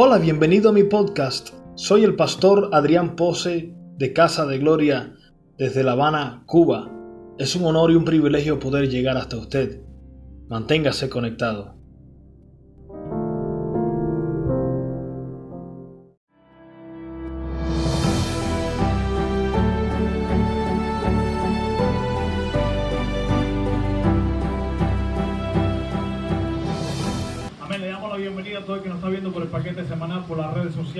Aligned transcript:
Hola, 0.00 0.18
bienvenido 0.18 0.70
a 0.70 0.72
mi 0.72 0.84
podcast. 0.84 1.48
Soy 1.74 2.04
el 2.04 2.14
pastor 2.14 2.70
Adrián 2.72 3.16
Pose 3.16 3.74
de 3.96 4.12
Casa 4.12 4.46
de 4.46 4.58
Gloria 4.58 5.16
desde 5.56 5.82
La 5.82 5.90
Habana, 5.90 6.44
Cuba. 6.46 6.88
Es 7.36 7.56
un 7.56 7.64
honor 7.64 7.90
y 7.90 7.96
un 7.96 8.04
privilegio 8.04 8.60
poder 8.60 8.88
llegar 8.88 9.16
hasta 9.16 9.36
usted. 9.36 9.82
Manténgase 10.48 11.08
conectado. 11.10 11.77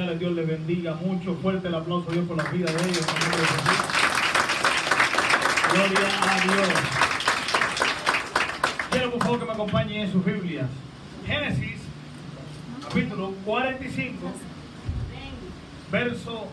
Dios 0.06 0.32
les 0.32 0.46
bendiga 0.46 0.94
mucho. 0.94 1.34
Fuerte 1.42 1.66
el 1.66 1.74
aplauso 1.74 2.08
a 2.10 2.12
Dios 2.12 2.26
por 2.26 2.36
la 2.36 2.44
vida 2.44 2.70
de 2.70 2.88
ellos. 2.88 3.04
Gloria 5.72 6.08
a 6.22 6.40
Dios. 6.40 6.68
Quiero 8.90 9.10
por 9.10 9.22
favor 9.22 9.38
que 9.40 9.44
me 9.44 9.52
acompañen 9.52 10.02
en 10.02 10.12
sus 10.12 10.24
Biblias. 10.24 10.68
Génesis, 11.26 11.80
capítulo 12.82 13.32
45, 13.44 14.30
verso 15.90 16.46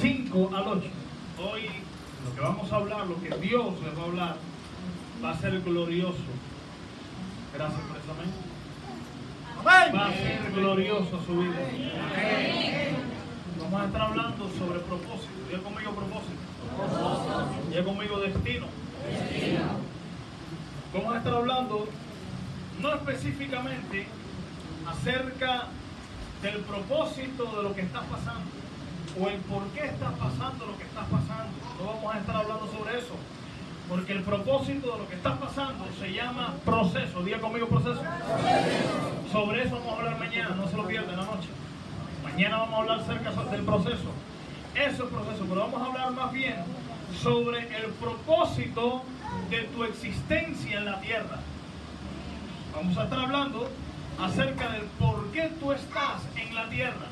5 0.00 0.50
al 0.54 0.68
8. 0.68 0.88
Hoy 1.38 1.62
lo 2.24 2.34
que 2.34 2.40
vamos 2.40 2.72
a 2.72 2.76
hablar, 2.76 3.06
lo 3.06 3.20
que 3.20 3.30
Dios 3.44 3.74
les 3.82 3.98
va 3.98 4.02
a 4.02 4.04
hablar, 4.04 4.36
va 5.22 5.30
a 5.30 5.38
ser 5.38 5.60
glorioso. 5.62 6.16
Gracias 7.54 7.80
por 7.80 7.96
eso, 7.96 8.12
amén. 8.12 8.47
Va 9.68 10.06
a 10.06 10.12
ser 10.12 10.50
glorioso 10.54 11.20
su 11.26 11.40
vida. 11.40 11.58
Vamos 13.60 13.82
a 13.82 13.84
estar 13.84 14.00
hablando 14.00 14.50
sobre 14.58 14.78
propósito. 14.78 15.28
Diga 15.46 15.62
conmigo 15.62 15.92
propósito. 15.92 16.40
Diga 17.68 17.84
conmigo 17.84 18.18
destino. 18.18 18.66
Vamos 20.94 21.14
a 21.14 21.18
estar 21.18 21.34
hablando 21.34 21.86
no 22.80 22.94
específicamente 22.94 24.06
acerca 24.86 25.66
del 26.42 26.60
propósito 26.60 27.44
de 27.54 27.62
lo 27.62 27.74
que 27.74 27.82
está 27.82 28.00
pasando 28.00 28.50
o 29.20 29.28
el 29.28 29.38
por 29.40 29.66
qué 29.68 29.84
está 29.84 30.12
pasando 30.12 30.64
lo 30.64 30.78
que 30.78 30.84
está 30.84 31.02
pasando. 31.02 31.52
No 31.78 31.92
vamos 31.92 32.14
a 32.14 32.18
estar 32.20 32.36
hablando 32.36 32.66
sobre 32.72 32.98
eso. 32.98 33.16
Porque 33.88 34.12
el 34.12 34.22
propósito 34.22 34.92
de 34.92 34.98
lo 34.98 35.08
que 35.08 35.14
está 35.14 35.38
pasando 35.38 35.86
se 35.98 36.12
llama 36.12 36.54
proceso. 36.64 37.22
Diga 37.22 37.38
conmigo 37.38 37.66
proceso. 37.68 38.02
Sobre 39.32 39.64
eso 39.64 39.76
vamos 39.76 39.94
a 39.94 39.96
hablar 39.96 40.18
mañana, 40.18 40.54
no 40.54 40.68
se 40.68 40.76
lo 40.76 40.86
pierdan 40.86 41.16
la 41.16 41.24
noche. 41.24 41.48
Mañana 42.22 42.58
vamos 42.58 42.74
a 42.74 42.78
hablar 42.82 43.00
acerca 43.00 43.30
del 43.50 43.62
proceso. 43.62 44.12
Eso 44.74 45.04
es 45.04 45.10
proceso, 45.10 45.46
pero 45.48 45.60
vamos 45.62 45.82
a 45.82 45.86
hablar 45.86 46.12
más 46.12 46.32
bien 46.32 46.56
sobre 47.22 47.60
el 47.76 47.90
propósito 47.92 49.02
de 49.50 49.62
tu 49.62 49.84
existencia 49.84 50.78
en 50.78 50.84
la 50.84 51.00
tierra. 51.00 51.38
Vamos 52.74 52.96
a 52.98 53.04
estar 53.04 53.18
hablando 53.18 53.70
acerca 54.20 54.68
del 54.70 54.82
por 54.98 55.30
qué 55.32 55.50
tú 55.58 55.72
estás 55.72 56.22
en 56.36 56.54
la 56.54 56.68
tierra. 56.68 57.06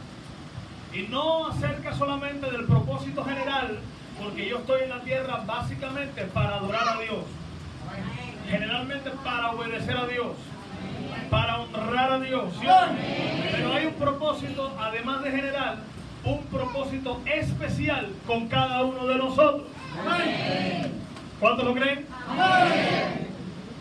Y 0.92 1.02
no 1.08 1.48
acerca 1.48 1.94
solamente 1.94 2.50
del 2.50 2.66
propósito 2.66 3.24
general, 3.24 3.78
porque 4.22 4.48
yo 4.48 4.58
estoy 4.58 4.82
en 4.82 4.90
la 4.90 5.00
tierra 5.00 5.42
básicamente 5.46 6.22
para 6.24 6.56
adorar 6.56 6.88
a 6.88 7.00
Dios. 7.00 7.24
Generalmente 8.48 9.10
para 9.24 9.50
obedecer 9.50 9.96
a 9.96 10.06
Dios 10.06 10.32
para 11.30 11.60
honrar 11.60 12.12
a 12.12 12.18
Dios. 12.20 12.54
Pero 13.52 13.72
hay 13.74 13.86
un 13.86 13.94
propósito, 13.94 14.72
además 14.78 15.22
de 15.22 15.30
general, 15.30 15.78
un 16.24 16.42
propósito 16.44 17.20
especial 17.26 18.12
con 18.26 18.48
cada 18.48 18.82
uno 18.84 19.06
de 19.06 19.16
nosotros. 19.16 19.68
¿Cuántos 21.40 21.64
lo 21.64 21.74
creen? 21.74 22.06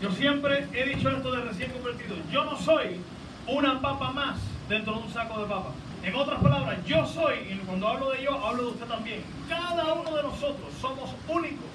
Yo 0.02 0.10
siempre 0.12 0.66
he 0.72 0.84
dicho 0.84 1.08
esto 1.08 1.32
de 1.32 1.42
recién 1.42 1.70
convertido. 1.70 2.16
Yo 2.30 2.44
no 2.44 2.56
soy 2.58 3.00
una 3.46 3.80
papa 3.80 4.12
más 4.12 4.38
dentro 4.68 4.94
de 4.94 5.00
un 5.00 5.12
saco 5.12 5.40
de 5.40 5.46
papa. 5.46 5.70
En 6.06 6.14
otras 6.14 6.40
palabras, 6.40 6.78
yo 6.86 7.04
soy, 7.04 7.34
y 7.50 7.60
cuando 7.66 7.88
hablo 7.88 8.10
de 8.10 8.22
yo, 8.22 8.46
hablo 8.46 8.62
de 8.62 8.68
usted 8.70 8.86
también. 8.86 9.22
Cada 9.48 9.92
uno 9.92 10.16
de 10.16 10.22
nosotros 10.22 10.72
somos 10.80 11.10
únicos, 11.28 11.66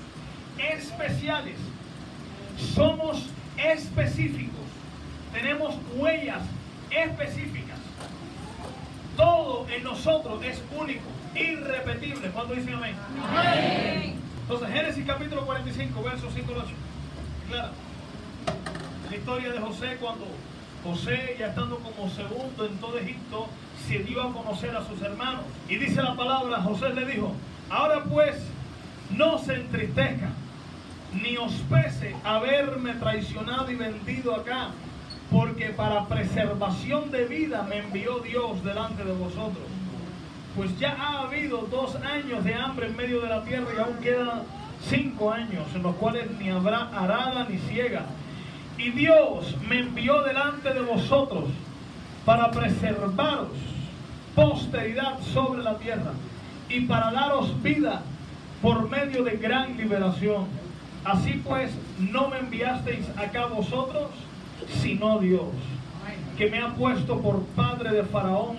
especiales, 0.57 1.57
somos 2.73 3.27
específicos 3.57 4.61
tenemos 5.31 5.75
huellas 5.95 6.41
específicas. 6.89 7.77
Todo 9.15 9.67
en 9.69 9.83
nosotros 9.83 10.43
es 10.43 10.61
único, 10.77 11.07
irrepetible. 11.35 12.29
¿Cuánto 12.29 12.53
dicen 12.53 12.75
amén? 12.75 12.95
Entonces, 14.41 14.69
Génesis 14.69 15.05
capítulo 15.05 15.45
45, 15.45 16.03
versos 16.03 16.33
5 16.33 16.51
al 16.51 16.57
8. 16.59 16.69
Claro. 17.49 17.71
La 19.09 19.17
historia 19.17 19.51
de 19.51 19.59
José 19.59 19.97
cuando 19.99 20.25
José, 20.83 21.35
ya 21.37 21.47
estando 21.47 21.77
como 21.79 22.09
segundo 22.09 22.65
en 22.65 22.77
todo 22.77 22.97
Egipto, 22.97 23.47
se 23.91 23.99
dio 23.99 24.21
a 24.23 24.31
conocer 24.31 24.73
a 24.73 24.85
sus 24.85 25.01
hermanos. 25.01 25.41
Y 25.67 25.75
dice 25.75 26.01
la 26.01 26.15
palabra, 26.15 26.61
José 26.61 26.93
le 26.93 27.05
dijo, 27.05 27.33
ahora 27.69 28.03
pues, 28.05 28.37
no 29.09 29.37
se 29.37 29.55
entristezca, 29.55 30.29
ni 31.21 31.35
os 31.35 31.51
pese 31.69 32.15
haberme 32.23 32.93
traicionado 32.93 33.69
y 33.69 33.75
vendido 33.75 34.33
acá 34.33 34.69
porque 35.29 35.67
para 35.69 36.05
preservación 36.05 37.11
de 37.11 37.25
vida 37.25 37.63
me 37.63 37.79
envió 37.79 38.19
Dios 38.19 38.63
delante 38.63 39.03
de 39.03 39.11
vosotros. 39.11 39.65
Pues 40.55 40.77
ya 40.79 40.95
ha 40.97 41.23
habido 41.23 41.59
dos 41.69 41.95
años 41.95 42.43
de 42.45 42.53
hambre 42.53 42.87
en 42.87 42.95
medio 42.95 43.21
de 43.21 43.29
la 43.29 43.43
tierra 43.43 43.67
y 43.75 43.79
aún 43.79 43.97
quedan 43.97 44.43
cinco 44.89 45.31
años 45.31 45.67
en 45.75 45.83
los 45.83 45.95
cuales 45.95 46.31
ni 46.39 46.49
habrá 46.49 46.89
arada 46.93 47.45
ni 47.49 47.57
ciega. 47.57 48.05
Y 48.77 48.91
Dios 48.91 49.55
me 49.67 49.79
envió 49.79 50.21
delante 50.23 50.73
de 50.73 50.81
vosotros 50.81 51.49
para 52.25 52.51
preservaros 52.51 53.49
posteridad 54.35 55.19
sobre 55.33 55.63
la 55.63 55.77
tierra 55.77 56.11
y 56.69 56.81
para 56.81 57.11
daros 57.11 57.61
vida 57.61 58.01
por 58.61 58.89
medio 58.89 59.23
de 59.23 59.37
gran 59.37 59.77
liberación. 59.77 60.45
Así 61.03 61.41
pues, 61.43 61.71
¿no 61.99 62.29
me 62.29 62.39
enviasteis 62.39 63.07
acá 63.17 63.47
vosotros? 63.47 64.09
sino 64.81 65.19
Dios, 65.19 65.49
que 66.37 66.49
me 66.49 66.59
ha 66.59 66.73
puesto 66.73 67.19
por 67.19 67.41
padre 67.43 67.91
de 67.91 68.03
Faraón 68.03 68.57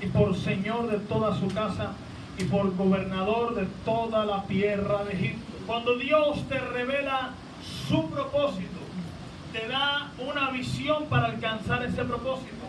y 0.00 0.06
por 0.06 0.36
señor 0.36 0.90
de 0.90 0.98
toda 0.98 1.38
su 1.38 1.48
casa 1.48 1.92
y 2.38 2.44
por 2.44 2.74
gobernador 2.76 3.54
de 3.54 3.66
toda 3.84 4.24
la 4.24 4.44
tierra 4.44 5.04
de 5.04 5.12
Egipto. 5.12 5.52
Cuando 5.66 5.96
Dios 5.96 6.42
te 6.48 6.58
revela 6.58 7.30
su 7.88 8.08
propósito, 8.08 8.78
te 9.52 9.68
da 9.68 10.10
una 10.18 10.50
visión 10.50 11.04
para 11.06 11.26
alcanzar 11.26 11.84
ese 11.84 12.04
propósito. 12.04 12.59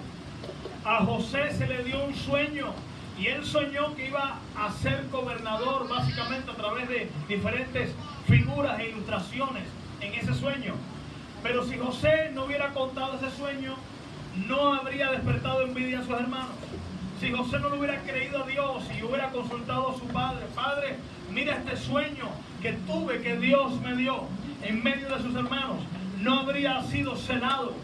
A 0.83 1.05
José 1.05 1.51
se 1.55 1.67
le 1.67 1.83
dio 1.83 2.03
un 2.03 2.15
sueño 2.15 2.73
y 3.19 3.27
él 3.27 3.45
soñó 3.45 3.93
que 3.95 4.07
iba 4.07 4.39
a 4.57 4.71
ser 4.71 5.07
gobernador 5.11 5.87
básicamente 5.87 6.49
a 6.49 6.55
través 6.55 6.89
de 6.89 7.07
diferentes 7.27 7.91
figuras 8.27 8.79
e 8.79 8.89
ilustraciones 8.89 9.63
en 9.99 10.13
ese 10.15 10.33
sueño. 10.33 10.73
Pero 11.43 11.63
si 11.65 11.77
José 11.77 12.31
no 12.33 12.45
hubiera 12.45 12.69
contado 12.69 13.15
ese 13.15 13.29
sueño, 13.37 13.75
no 14.47 14.73
habría 14.73 15.11
despertado 15.11 15.61
envidia 15.61 15.99
a 15.99 16.03
sus 16.03 16.19
hermanos. 16.19 16.55
Si 17.19 17.31
José 17.31 17.59
no 17.59 17.69
le 17.69 17.77
hubiera 17.77 18.01
creído 18.01 18.43
a 18.43 18.47
Dios 18.47 18.83
y 18.97 19.03
hubiera 19.03 19.29
consultado 19.29 19.91
a 19.91 19.99
su 19.99 20.07
padre, 20.07 20.47
Padre, 20.55 20.95
mira 21.31 21.57
este 21.57 21.77
sueño 21.77 22.25
que 22.59 22.73
tuve, 22.73 23.21
que 23.21 23.37
Dios 23.37 23.79
me 23.81 23.95
dio 23.95 24.23
en 24.63 24.83
medio 24.83 25.15
de 25.15 25.21
sus 25.21 25.35
hermanos, 25.35 25.77
no 26.21 26.39
habría 26.39 26.81
sido 26.83 27.15
cenado. 27.15 27.75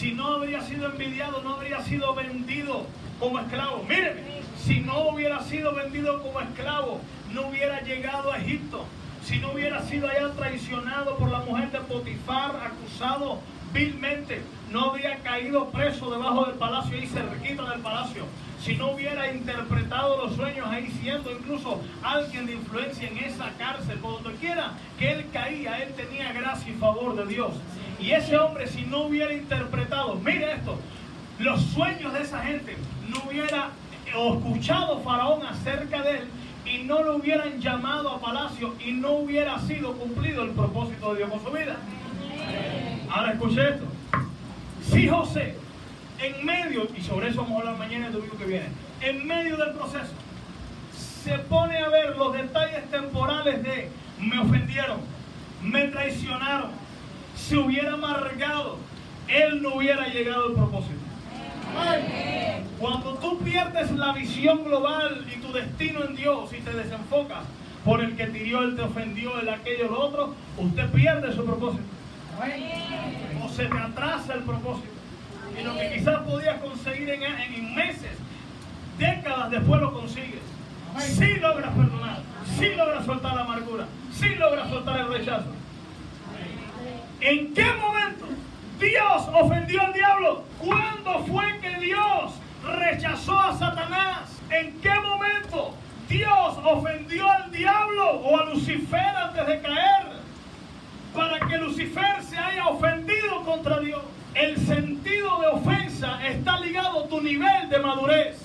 Si 0.00 0.12
no 0.12 0.28
habría 0.28 0.62
sido 0.62 0.86
envidiado, 0.86 1.42
no 1.42 1.56
habría 1.56 1.82
sido 1.82 2.14
vendido 2.14 2.86
como 3.18 3.38
esclavo. 3.38 3.84
Míreme, 3.86 4.22
si 4.56 4.80
no 4.80 5.10
hubiera 5.10 5.42
sido 5.42 5.74
vendido 5.74 6.22
como 6.22 6.40
esclavo, 6.40 7.02
no 7.34 7.48
hubiera 7.48 7.82
llegado 7.82 8.32
a 8.32 8.38
Egipto 8.38 8.86
si 9.24 9.38
no 9.38 9.52
hubiera 9.52 9.82
sido 9.82 10.08
allá 10.08 10.32
traicionado 10.32 11.16
por 11.16 11.30
la 11.30 11.40
mujer 11.40 11.70
de 11.70 11.80
Potifar, 11.80 12.56
acusado 12.56 13.38
vilmente, 13.72 14.42
no 14.72 14.90
habría 14.90 15.18
caído 15.18 15.70
preso 15.70 16.10
debajo 16.10 16.46
del 16.46 16.56
palacio 16.56 16.98
y 16.98 17.06
cerquita 17.06 17.70
del 17.70 17.80
palacio. 17.80 18.24
Si 18.60 18.74
no 18.76 18.90
hubiera 18.90 19.32
interpretado 19.32 20.24
los 20.24 20.36
sueños 20.36 20.66
ahí 20.68 20.90
siendo 21.00 21.30
incluso 21.30 21.80
alguien 22.02 22.46
de 22.46 22.54
influencia 22.54 23.08
en 23.08 23.18
esa 23.18 23.50
cárcel, 23.58 23.98
por 23.98 24.22
donde 24.22 24.38
quiera 24.38 24.72
que 24.98 25.12
él 25.12 25.26
caía, 25.32 25.82
él 25.82 25.94
tenía 25.94 26.32
gracia 26.32 26.72
y 26.72 26.76
favor 26.76 27.14
de 27.14 27.26
Dios. 27.26 27.52
Y 28.00 28.12
ese 28.12 28.36
hombre, 28.38 28.66
si 28.66 28.82
no 28.82 29.02
hubiera 29.02 29.32
interpretado, 29.32 30.14
mire 30.16 30.52
esto, 30.54 30.78
los 31.38 31.62
sueños 31.62 32.12
de 32.12 32.22
esa 32.22 32.40
gente, 32.40 32.76
no 33.08 33.22
hubiera 33.28 33.70
escuchado 34.06 35.00
Faraón 35.00 35.44
acerca 35.46 36.02
de 36.02 36.18
él, 36.18 36.28
y 36.64 36.84
no 36.84 37.02
lo 37.02 37.16
hubieran 37.16 37.60
llamado 37.60 38.10
a 38.10 38.20
palacio 38.20 38.74
y 38.84 38.92
no 38.92 39.12
hubiera 39.12 39.58
sido 39.60 39.92
cumplido 39.94 40.44
el 40.44 40.50
propósito 40.50 41.12
de 41.12 41.18
Dios 41.18 41.30
con 41.30 41.42
su 41.42 41.50
vida. 41.50 41.76
Ahora 43.10 43.32
escuche 43.32 43.68
esto. 43.68 43.84
Si 44.82 45.08
José, 45.08 45.56
en 46.18 46.44
medio, 46.44 46.86
y 46.96 47.00
sobre 47.00 47.28
eso 47.28 47.42
vamos 47.42 47.56
a 47.56 47.60
hablar 47.60 47.78
mañana 47.78 48.06
el 48.06 48.12
domingo 48.12 48.36
que 48.36 48.44
viene, 48.44 48.68
en 49.00 49.26
medio 49.26 49.56
del 49.56 49.72
proceso, 49.72 50.12
se 51.24 51.38
pone 51.38 51.78
a 51.78 51.88
ver 51.88 52.16
los 52.16 52.32
detalles 52.32 52.88
temporales 52.90 53.62
de 53.62 53.90
me 54.20 54.38
ofendieron, 54.38 55.00
me 55.62 55.88
traicionaron, 55.88 56.70
se 57.40 57.56
hubiera 57.56 57.94
amargado, 57.94 58.76
él 59.28 59.62
no 59.62 59.74
hubiera 59.76 60.06
llegado 60.08 60.46
al 60.46 60.52
propósito. 60.52 61.00
Cuando 62.78 63.14
tú 63.14 63.38
pierdes 63.38 63.90
la 63.92 64.12
visión 64.12 64.64
global 64.64 65.26
y 65.34 65.40
tu 65.40 65.52
destino 65.52 66.04
en 66.04 66.16
Dios 66.16 66.50
y 66.52 66.60
te 66.60 66.72
desenfocas 66.72 67.44
por 67.84 68.02
el 68.02 68.16
que 68.16 68.26
te 68.26 68.38
hirió, 68.38 68.62
el 68.62 68.76
te 68.76 68.82
ofendió, 68.82 69.40
el 69.40 69.48
aquello, 69.48 69.88
lo 69.88 70.00
otro, 70.00 70.34
usted 70.58 70.90
pierde 70.90 71.32
su 71.32 71.44
propósito. 71.44 71.84
O 73.42 73.48
se 73.48 73.66
te 73.66 73.78
atrasa 73.78 74.34
el 74.34 74.42
propósito. 74.42 74.88
Y 75.58 75.64
lo 75.64 75.74
que 75.74 75.92
quizás 75.94 76.20
podías 76.20 76.60
conseguir 76.60 77.10
en 77.10 77.74
meses, 77.74 78.12
décadas 78.98 79.50
después 79.50 79.80
lo 79.80 79.92
consigues. 79.92 80.40
Si 80.98 81.34
logras 81.36 81.70
perdonar, 81.74 82.18
si 82.58 82.74
logras 82.74 83.06
soltar 83.06 83.34
la 83.34 83.42
amargura, 83.42 83.86
si 84.12 84.34
logras 84.34 84.68
soltar 84.68 85.00
el 85.00 85.08
rechazo. 85.08 85.59
¿En 87.20 87.52
qué 87.52 87.64
momento 87.74 88.26
Dios 88.78 89.28
ofendió 89.34 89.82
al 89.82 89.92
diablo? 89.92 90.44
¿Cuándo 90.58 91.18
fue 91.26 91.58
que 91.60 91.78
Dios 91.78 92.32
rechazó 92.78 93.38
a 93.38 93.52
Satanás? 93.56 94.40
¿En 94.48 94.80
qué 94.80 94.94
momento 95.00 95.74
Dios 96.08 96.58
ofendió 96.64 97.30
al 97.30 97.52
diablo 97.52 98.10
o 98.10 98.40
a 98.40 98.46
Lucifer 98.46 99.16
antes 99.16 99.46
de 99.46 99.60
caer? 99.60 100.06
Para 101.14 101.46
que 101.46 101.58
Lucifer 101.58 102.22
se 102.22 102.38
haya 102.38 102.66
ofendido 102.68 103.42
contra 103.44 103.80
Dios. 103.80 104.00
El 104.34 104.56
sentido 104.56 105.40
de 105.40 105.48
ofensa 105.48 106.26
está 106.26 106.58
ligado 106.60 107.04
a 107.04 107.08
tu 107.08 107.20
nivel 107.20 107.68
de 107.68 107.78
madurez. 107.80 108.38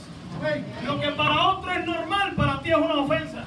Lo 0.85 0.99
que 0.99 1.11
para 1.11 1.47
otro 1.49 1.71
es 1.71 1.85
normal, 1.85 2.33
para 2.35 2.59
ti 2.61 2.71
es 2.71 2.75
una 2.75 2.95
ofensa. 2.95 3.45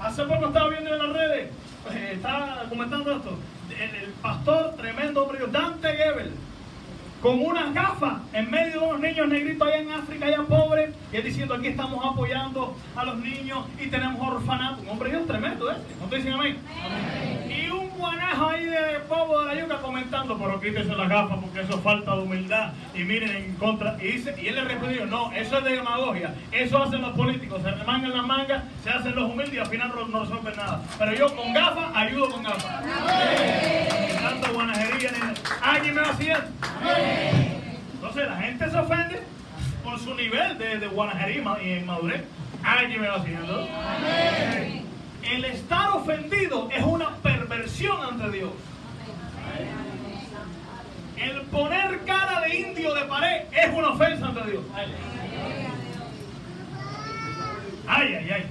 Hace 0.00 0.24
poco 0.24 0.46
estaba 0.46 0.68
viendo 0.70 0.92
en 0.92 0.98
las 0.98 1.12
redes, 1.12 1.50
eh, 1.92 2.10
estaba 2.14 2.64
comentando 2.68 3.16
esto, 3.16 3.38
el, 3.70 4.12
pastor 4.22 4.74
tremendo 4.76 5.24
hombre, 5.24 5.46
Dante 5.50 5.88
Gebel, 5.88 6.32
con 7.20 7.44
unas 7.44 7.72
gafas 7.74 8.20
en 8.32 8.50
medio 8.50 8.80
de 8.80 8.86
unos 8.86 9.00
niños 9.00 9.28
negritos 9.28 9.66
allá 9.66 9.78
en 9.78 9.90
África, 9.92 10.26
allá 10.26 10.42
pobres, 10.42 10.94
y 11.12 11.16
él 11.16 11.24
diciendo 11.24 11.54
aquí 11.54 11.68
estamos 11.68 12.04
apoyando 12.04 12.76
a 12.94 13.04
los 13.04 13.16
niños 13.18 13.64
y 13.78 13.86
tenemos 13.86 14.20
orfanato. 14.20 14.82
Un 14.82 14.88
hombre 14.90 15.10
Dios 15.10 15.26
tremendo 15.26 15.70
ese, 15.70 15.82
¿no 16.00 16.06
te 16.06 16.16
dicen 16.16 16.32
amén? 16.32 16.58
Y 17.48 17.70
un 17.70 17.85
guanajo 17.96 18.50
ahí 18.50 18.64
de 18.64 19.00
povo 19.08 19.40
de 19.40 19.54
la 19.54 19.60
yuca 19.60 19.78
comentando, 19.78 20.38
pero 20.38 20.60
quítese 20.60 20.94
las 20.94 21.08
gafas 21.08 21.38
porque 21.40 21.60
eso 21.60 21.74
es 21.74 21.80
falta 21.80 22.14
de 22.14 22.22
humildad. 22.22 22.72
Y 22.94 23.04
miren 23.04 23.30
en 23.30 23.54
contra, 23.56 23.96
y, 24.00 24.12
dice, 24.12 24.34
y 24.40 24.48
él 24.48 24.56
le 24.56 24.64
respondió, 24.64 25.06
no, 25.06 25.32
eso 25.32 25.58
es 25.58 25.64
de 25.64 25.70
demagogia, 25.76 26.34
eso 26.52 26.82
hacen 26.82 27.02
los 27.02 27.16
políticos, 27.16 27.62
se 27.62 27.70
remangan 27.70 28.12
las 28.12 28.26
mangas, 28.26 28.64
se 28.82 28.90
hacen 28.90 29.14
los 29.14 29.30
humildes 29.30 29.54
y 29.54 29.58
al 29.58 29.66
final 29.66 29.92
no, 30.10 30.20
resuelven 30.20 30.56
nada. 30.56 30.82
Pero 30.98 31.14
yo 31.14 31.36
con 31.36 31.52
gafas 31.52 31.86
ayudo 31.94 32.30
con 32.30 32.42
gafas. 32.42 32.84
Tanto 34.22 34.52
guanajería, 34.52 35.10
alguien 35.62 35.94
me 35.94 36.00
va 36.00 36.10
haciendo. 36.10 36.44
Entonces 37.94 38.28
la 38.28 38.36
gente 38.36 38.70
se 38.70 38.78
ofende 38.78 39.22
por 39.82 39.98
su 39.98 40.14
nivel 40.14 40.58
de, 40.58 40.78
de 40.78 40.86
guanajería 40.88 41.38
y 41.62 41.84
madurez. 41.84 42.24
Alguien 42.62 43.00
me 43.00 43.08
va 43.08 43.16
haciendo. 43.16 43.68
El 45.22 45.44
estar 45.44 45.90
ofendido 45.90 46.68
es 46.70 46.84
una 46.84 47.08
perversión 47.46 48.00
ante 48.02 48.30
Dios. 48.30 48.50
El 51.16 51.42
poner 51.42 52.04
cara 52.04 52.40
de 52.42 52.56
indio 52.56 52.94
de 52.94 53.04
pared 53.04 53.42
es 53.52 53.74
una 53.74 53.90
ofensa 53.90 54.26
ante 54.26 54.50
Dios. 54.50 54.64
Ay, 57.88 58.14
ay, 58.14 58.30
ay. 58.30 58.46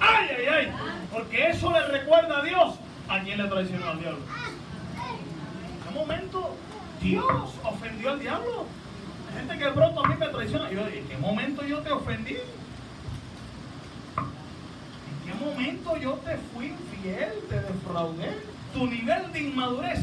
Ay, 0.00 0.28
ay, 0.38 0.46
ay. 0.46 0.72
Porque 1.12 1.48
eso 1.48 1.72
le 1.72 1.86
recuerda 1.86 2.38
a 2.38 2.42
Dios 2.42 2.74
a 3.08 3.20
quien 3.20 3.38
le 3.38 3.48
traicionó 3.48 3.88
al 3.88 3.98
diablo. 4.00 4.20
¿En 4.98 5.88
qué 5.88 5.98
momento 5.98 6.56
Dios 7.00 7.54
ofendió 7.62 8.10
al 8.10 8.20
diablo? 8.20 8.66
Hay 9.30 9.38
gente 9.38 9.58
que 9.58 9.70
pronto 9.70 10.04
a 10.04 10.08
mí 10.08 10.14
me 10.18 10.26
traiciona. 10.28 10.70
yo, 10.70 10.86
¿en 10.86 11.08
qué 11.08 11.16
momento 11.16 11.64
yo 11.64 11.78
te 11.78 11.90
ofendí? 11.90 12.36
¿En 15.26 15.32
qué 15.32 15.44
momento 15.44 15.96
yo 15.96 16.12
te 16.24 16.36
fui 16.54 16.66
infiel, 16.66 17.32
te 17.48 17.60
defraudé? 17.60 18.38
Tu 18.72 18.86
nivel 18.86 19.32
de 19.32 19.40
inmadurez 19.40 20.00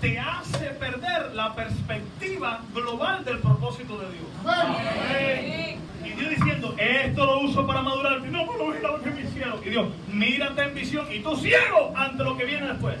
te 0.00 0.18
hace 0.18 0.66
perder 0.70 1.34
la 1.34 1.54
perspectiva 1.54 2.60
global 2.74 3.24
del 3.24 3.38
propósito 3.38 3.98
de 3.98 4.06
Dios. 4.10 5.78
Y 6.04 6.10
Dios 6.10 6.30
diciendo, 6.30 6.74
esto 6.76 7.24
lo 7.24 7.40
uso 7.40 7.66
para 7.66 7.80
madurar. 7.80 8.18
Y 8.24 8.30
no, 8.30 8.46
pero 8.46 8.66
mira 8.66 8.90
lo 8.90 9.02
que 9.02 9.10
me 9.10 9.22
hicieron. 9.22 9.58
Y 9.64 9.70
Dios, 9.70 9.88
mírate 10.08 10.62
en 10.62 10.74
visión 10.74 11.06
y 11.10 11.20
tú 11.20 11.34
ciego 11.36 11.92
ante 11.96 12.22
lo 12.22 12.36
que 12.36 12.44
viene 12.44 12.66
después. 12.68 12.96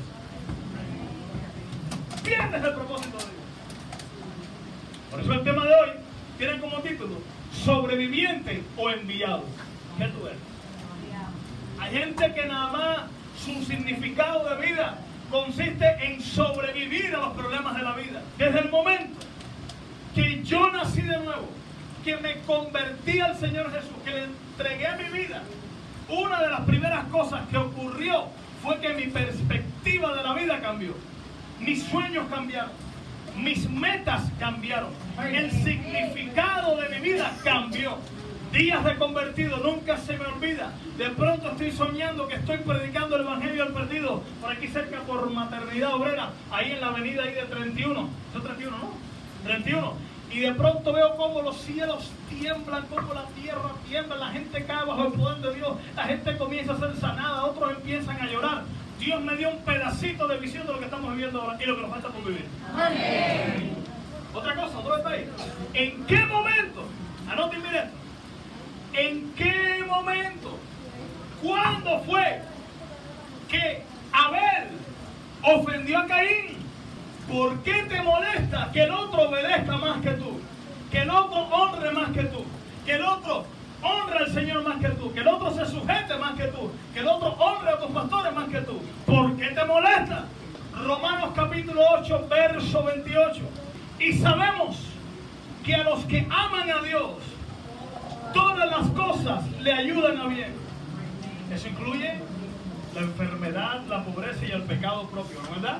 Pierdes 2.24 2.64
el 2.64 2.74
propósito 2.74 3.18
de 3.18 3.24
Dios. 3.24 3.34
Por 5.10 5.20
eso 5.20 5.32
el 5.34 5.44
tema 5.44 5.64
de 5.64 5.70
hoy 5.70 5.90
tiene 6.38 6.58
como 6.58 6.78
título, 6.78 7.18
sobreviviente 7.52 8.62
o 8.76 8.90
enviado. 8.90 9.44
¿Qué 9.98 10.06
tú 10.06 10.26
eres? 10.26 10.45
Hay 11.86 11.98
gente 11.98 12.34
que 12.34 12.46
nada 12.46 12.72
más 12.72 12.98
su 13.44 13.64
significado 13.64 14.48
de 14.48 14.66
vida 14.66 14.98
consiste 15.30 15.86
en 16.04 16.20
sobrevivir 16.20 17.14
a 17.14 17.18
los 17.18 17.34
problemas 17.34 17.76
de 17.76 17.82
la 17.82 17.92
vida. 17.92 18.22
Desde 18.36 18.58
el 18.58 18.70
momento 18.70 19.20
que 20.12 20.42
yo 20.42 20.68
nací 20.72 21.02
de 21.02 21.16
nuevo, 21.18 21.48
que 22.04 22.16
me 22.16 22.40
convertí 22.40 23.20
al 23.20 23.38
Señor 23.38 23.70
Jesús, 23.70 23.92
que 24.04 24.10
le 24.10 24.24
entregué 24.24 24.88
mi 24.96 25.16
vida, 25.16 25.42
una 26.08 26.42
de 26.42 26.50
las 26.50 26.62
primeras 26.62 27.04
cosas 27.04 27.46
que 27.50 27.56
ocurrió 27.56 28.30
fue 28.64 28.80
que 28.80 28.92
mi 28.94 29.06
perspectiva 29.06 30.16
de 30.16 30.24
la 30.24 30.34
vida 30.34 30.60
cambió. 30.60 30.92
Mis 31.60 31.84
sueños 31.84 32.26
cambiaron. 32.28 32.72
Mis 33.36 33.70
metas 33.70 34.22
cambiaron. 34.40 34.90
El 35.24 35.52
significado 35.52 36.78
de 36.78 36.88
mi 36.88 36.98
vida 36.98 37.32
cambió 37.44 37.96
días 38.52 38.84
de 38.84 38.96
convertido, 38.96 39.58
nunca 39.58 39.96
se 39.98 40.16
me 40.16 40.26
olvida. 40.26 40.72
De 40.96 41.10
pronto 41.10 41.50
estoy 41.50 41.72
soñando 41.72 42.26
que 42.26 42.36
estoy 42.36 42.58
predicando 42.58 43.16
el 43.16 43.22
Evangelio 43.22 43.64
al 43.64 43.72
perdido, 43.72 44.22
por 44.40 44.52
aquí 44.52 44.68
cerca 44.68 45.00
por 45.00 45.30
Maternidad 45.30 45.94
Obrera, 45.94 46.30
ahí 46.50 46.72
en 46.72 46.80
la 46.80 46.88
avenida 46.88 47.22
ahí 47.22 47.34
de 47.34 47.42
31. 47.42 48.08
¿Es 48.34 48.42
31, 48.42 48.78
no? 48.78 48.90
31. 49.44 49.94
Y 50.32 50.40
de 50.40 50.52
pronto 50.52 50.92
veo 50.92 51.16
cómo 51.16 51.42
los 51.42 51.56
cielos 51.58 52.10
tiemblan, 52.28 52.84
cómo 52.88 53.14
la 53.14 53.26
tierra 53.40 53.70
tiembla, 53.88 54.16
la 54.16 54.28
gente 54.28 54.64
cae 54.64 54.84
bajo 54.84 55.06
el 55.06 55.12
poder 55.12 55.38
de 55.38 55.54
Dios, 55.54 55.76
la 55.94 56.04
gente 56.04 56.36
comienza 56.36 56.72
a 56.72 56.78
ser 56.78 56.96
sanada, 56.96 57.44
otros 57.44 57.70
empiezan 57.70 58.20
a 58.20 58.26
llorar. 58.26 58.62
Dios 58.98 59.22
me 59.22 59.36
dio 59.36 59.50
un 59.50 59.58
pedacito 59.58 60.26
de 60.26 60.38
visión 60.38 60.66
de 60.66 60.72
lo 60.72 60.78
que 60.78 60.86
estamos 60.86 61.12
viviendo 61.12 61.40
ahora 61.40 61.58
y 61.62 61.66
lo 61.66 61.76
que 61.76 61.82
nos 61.82 61.90
falta 61.90 62.08
por 62.08 62.24
vivir. 62.24 62.46
Otra 64.34 64.54
cosa, 64.54 64.78
otro 64.78 64.96
detalle. 64.96 65.28
¿En 65.74 66.04
qué 66.06 66.24
momento? 66.26 66.84
Anoten 67.30 67.62
bien 67.62 67.74
esto 67.74 68.05
¿En 68.96 69.30
qué 69.34 69.84
momento? 69.86 70.58
¿Cuándo 71.42 72.00
fue 72.00 72.40
que 73.46 73.82
Abel 74.10 74.68
ofendió 75.42 75.98
a 75.98 76.06
Caín? 76.06 76.56
¿Por 77.30 77.62
qué 77.62 77.74
te 77.90 78.00
molesta 78.00 78.70
que 78.72 78.84
el 78.84 78.90
otro 78.90 79.28
obedezca 79.28 79.76
más 79.76 80.00
que 80.00 80.12
tú? 80.12 80.40
Que 80.90 81.02
el 81.02 81.10
otro 81.10 81.40
honre 81.40 81.90
más 81.90 82.10
que 82.12 82.22
tú. 82.22 82.42
Que 82.86 82.94
el 82.94 83.02
otro 83.02 83.44
honre 83.82 84.18
al 84.18 84.32
Señor 84.32 84.62
más 84.62 84.80
que 84.80 84.88
tú. 84.88 85.12
Que 85.12 85.20
el 85.20 85.28
otro 85.28 85.50
se 85.54 85.66
sujete 85.66 86.16
más 86.16 86.34
que 86.34 86.44
tú. 86.44 86.72
Que 86.94 87.00
el 87.00 87.08
otro 87.08 87.28
honre 87.32 87.72
a 87.72 87.78
tus 87.78 87.90
pastores 87.90 88.32
más 88.32 88.48
que 88.48 88.62
tú. 88.62 88.80
¿Por 89.04 89.36
qué 89.36 89.48
te 89.48 89.64
molesta? 89.66 90.24
Romanos 90.72 91.32
capítulo 91.34 91.82
8, 92.00 92.28
verso 92.30 92.82
28. 92.82 93.42
Y 93.98 94.14
sabemos 94.14 94.78
que 95.66 95.74
a 95.74 95.84
los 95.84 96.02
que 96.06 96.26
aman 96.30 96.70
a 96.70 96.80
Dios, 96.80 97.35
todas 98.36 98.70
las 98.70 98.88
cosas 98.88 99.44
le 99.62 99.72
ayudan 99.72 100.18
a 100.18 100.26
bien. 100.26 100.52
Eso 101.52 101.68
incluye 101.68 102.20
la 102.94 103.00
enfermedad, 103.00 103.82
la 103.88 104.04
pobreza 104.04 104.44
y 104.44 104.50
el 104.50 104.62
pecado 104.62 105.06
propio, 105.08 105.38
¿no 105.42 105.50
verdad? 105.50 105.78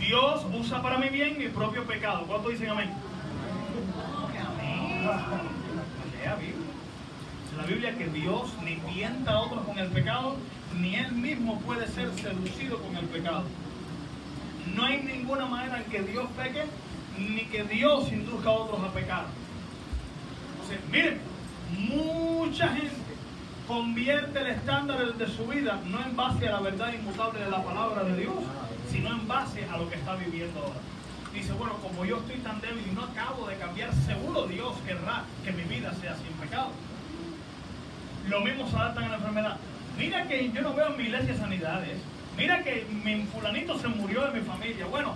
Dios 0.00 0.44
usa 0.52 0.82
para 0.82 0.98
mi 0.98 1.08
bien 1.08 1.38
mi 1.38 1.48
propio 1.48 1.84
pecado. 1.84 2.24
¿Cuántos 2.26 2.52
dicen 2.52 2.70
amén? 2.70 2.90
Amén. 4.54 5.06
La 7.56 7.62
Biblia 7.62 7.96
que 7.96 8.08
Dios 8.08 8.50
ni 8.64 8.76
tienta 8.92 9.30
a 9.32 9.40
otros 9.40 9.64
con 9.64 9.78
el 9.78 9.88
pecado, 9.88 10.36
ni 10.78 10.96
Él 10.96 11.12
mismo 11.12 11.58
puede 11.60 11.86
ser 11.88 12.10
seducido 12.14 12.78
con 12.78 12.96
el 12.96 13.06
pecado. 13.06 13.44
No 14.74 14.84
hay 14.84 15.02
ninguna 15.02 15.46
manera 15.46 15.78
en 15.78 15.84
que 15.84 16.02
Dios 16.02 16.26
peque, 16.36 16.64
ni 17.18 17.46
que 17.46 17.62
Dios 17.64 18.12
induzca 18.12 18.50
a 18.50 18.52
otros 18.52 18.80
a 18.80 18.92
pecar 18.92 19.24
miren, 20.90 21.18
mucha 21.90 22.68
gente 22.68 22.96
convierte 23.66 24.38
el 24.38 24.46
estándar 24.48 25.14
de 25.14 25.26
su 25.26 25.46
vida 25.46 25.80
no 25.86 26.00
en 26.00 26.16
base 26.16 26.48
a 26.48 26.52
la 26.52 26.60
verdad 26.60 26.92
inmutable 26.92 27.40
de 27.40 27.50
la 27.50 27.62
palabra 27.64 28.04
de 28.04 28.16
Dios, 28.20 28.34
sino 28.90 29.10
en 29.10 29.26
base 29.26 29.64
a 29.64 29.76
lo 29.76 29.90
que 29.90 29.96
está 29.96 30.14
viviendo 30.14 30.60
ahora. 30.60 30.80
dice, 31.34 31.52
bueno, 31.52 31.74
como 31.82 32.04
yo 32.04 32.18
estoy 32.18 32.36
tan 32.36 32.60
débil 32.60 32.84
y 32.90 32.94
no 32.94 33.02
acabo 33.02 33.46
de 33.46 33.56
cambiar, 33.56 33.92
seguro 33.94 34.46
Dios 34.46 34.74
querrá 34.86 35.24
que 35.44 35.52
mi 35.52 35.64
vida 35.64 35.92
sea 36.00 36.16
sin 36.16 36.32
pecado. 36.40 36.70
Lo 38.28 38.40
mismo 38.40 38.68
se 38.68 38.76
adaptan 38.76 39.04
a 39.04 39.08
la 39.08 39.16
enfermedad. 39.16 39.56
Mira 39.98 40.26
que 40.26 40.50
yo 40.50 40.62
no 40.62 40.74
veo 40.74 40.88
en 40.88 40.96
mi 40.96 41.04
iglesia 41.04 41.36
sanidades. 41.36 41.98
Mira 42.36 42.62
que 42.62 42.86
mi 43.04 43.24
fulanito 43.26 43.78
se 43.78 43.88
murió 43.88 44.22
de 44.30 44.40
mi 44.40 44.46
familia. 44.46 44.86
Bueno, 44.86 45.14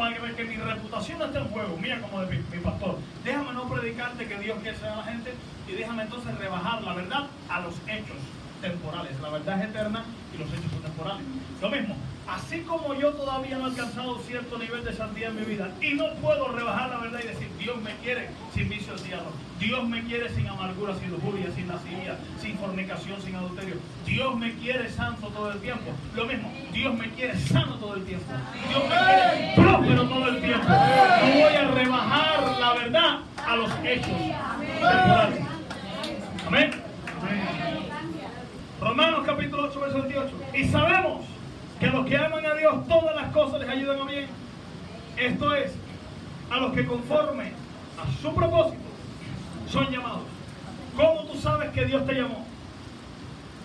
para 0.00 0.16
que, 0.34 0.44
mi 0.44 0.56
reputación 0.56 1.18
no 1.18 1.26
esté 1.26 1.38
en 1.40 1.48
juego, 1.48 1.76
mira 1.76 2.00
como 2.00 2.22
de 2.22 2.38
mi, 2.38 2.58
pastor, 2.60 2.96
déjame 3.22 3.52
no 3.52 3.68
predicarte 3.68 4.26
que 4.26 4.38
Dios 4.38 4.58
quiere 4.62 4.78
ser 4.78 4.88
a 4.88 4.96
la 4.96 5.04
gente 5.04 5.34
y 5.68 5.72
déjame 5.72 6.04
entonces 6.04 6.34
rebajar 6.38 6.82
la 6.82 6.94
verdad 6.94 7.26
a 7.50 7.60
los 7.60 7.74
hechos 7.86 8.16
temporales. 8.62 9.20
La 9.20 9.28
verdad 9.28 9.60
es 9.60 9.68
eterna 9.68 10.04
y 10.34 10.38
los 10.38 10.48
hechos 10.48 10.70
son 10.70 10.80
temporales. 10.80 11.22
Lo 11.60 11.68
mismo, 11.68 11.96
así 12.30 12.60
como 12.60 12.94
yo 12.94 13.12
todavía 13.12 13.58
no 13.58 13.66
he 13.66 13.70
alcanzado 13.70 14.18
cierto 14.20 14.56
nivel 14.58 14.84
de 14.84 14.92
santidad 14.92 15.30
en 15.30 15.36
mi 15.36 15.44
vida 15.44 15.68
y 15.80 15.94
no 15.94 16.12
puedo 16.14 16.48
rebajar 16.52 16.90
la 16.90 16.98
verdad 16.98 17.20
y 17.24 17.26
decir, 17.26 17.48
Dios 17.58 17.76
me 17.82 17.94
quiere 17.96 18.28
sin 18.54 18.68
vicio 18.68 18.94
diablo, 18.94 19.32
Dios 19.58 19.88
me 19.88 20.02
quiere 20.04 20.28
sin 20.30 20.46
amargura, 20.46 20.94
sin 20.98 21.10
lujuria, 21.10 21.50
sin 21.54 21.66
lascivia, 21.66 22.16
sin 22.40 22.56
fornicación, 22.58 23.20
sin 23.22 23.34
adulterio, 23.34 23.74
Dios 24.06 24.36
me 24.36 24.54
quiere 24.54 24.88
santo 24.90 25.28
todo 25.28 25.50
el 25.50 25.60
tiempo. 25.60 25.90
Lo 26.14 26.26
mismo, 26.26 26.52
Dios 26.72 26.94
me 26.94 27.10
quiere 27.10 27.36
sano 27.38 27.74
todo 27.76 27.96
el 27.96 28.04
tiempo, 28.04 28.32
Dios 28.68 28.82
me 28.84 28.96
quiere 28.96 29.52
próspero 29.56 30.08
todo 30.08 30.28
el 30.28 30.40
tiempo. 30.40 30.68
No 30.68 31.32
voy 31.32 31.54
a 31.54 31.68
rebajar 31.68 32.60
la 32.60 32.74
verdad 32.74 33.18
a 33.44 33.56
los 33.56 33.70
hechos 33.84 34.16
temporales. 34.68 35.40
Amén. 36.46 36.70
Romanos 38.80 39.22
capítulo 39.26 39.64
8, 39.64 39.80
verso 39.80 39.98
28. 40.02 40.30
Y 40.54 40.64
sabemos 40.68 41.29
que 41.80 41.86
a 41.86 41.92
los 41.92 42.06
que 42.06 42.16
aman 42.16 42.44
a 42.44 42.54
Dios 42.54 42.86
todas 42.86 43.16
las 43.16 43.32
cosas 43.32 43.60
les 43.60 43.68
ayudan 43.70 44.00
a 44.00 44.04
bien. 44.04 44.28
Esto 45.16 45.54
es, 45.54 45.72
a 46.50 46.58
los 46.58 46.74
que 46.74 46.84
conforme 46.84 47.52
a 47.98 48.22
su 48.22 48.34
propósito 48.34 48.82
son 49.66 49.90
llamados. 49.90 50.22
¿Cómo 50.94 51.24
tú 51.24 51.38
sabes 51.38 51.70
que 51.70 51.86
Dios 51.86 52.06
te 52.06 52.14
llamó? 52.14 52.44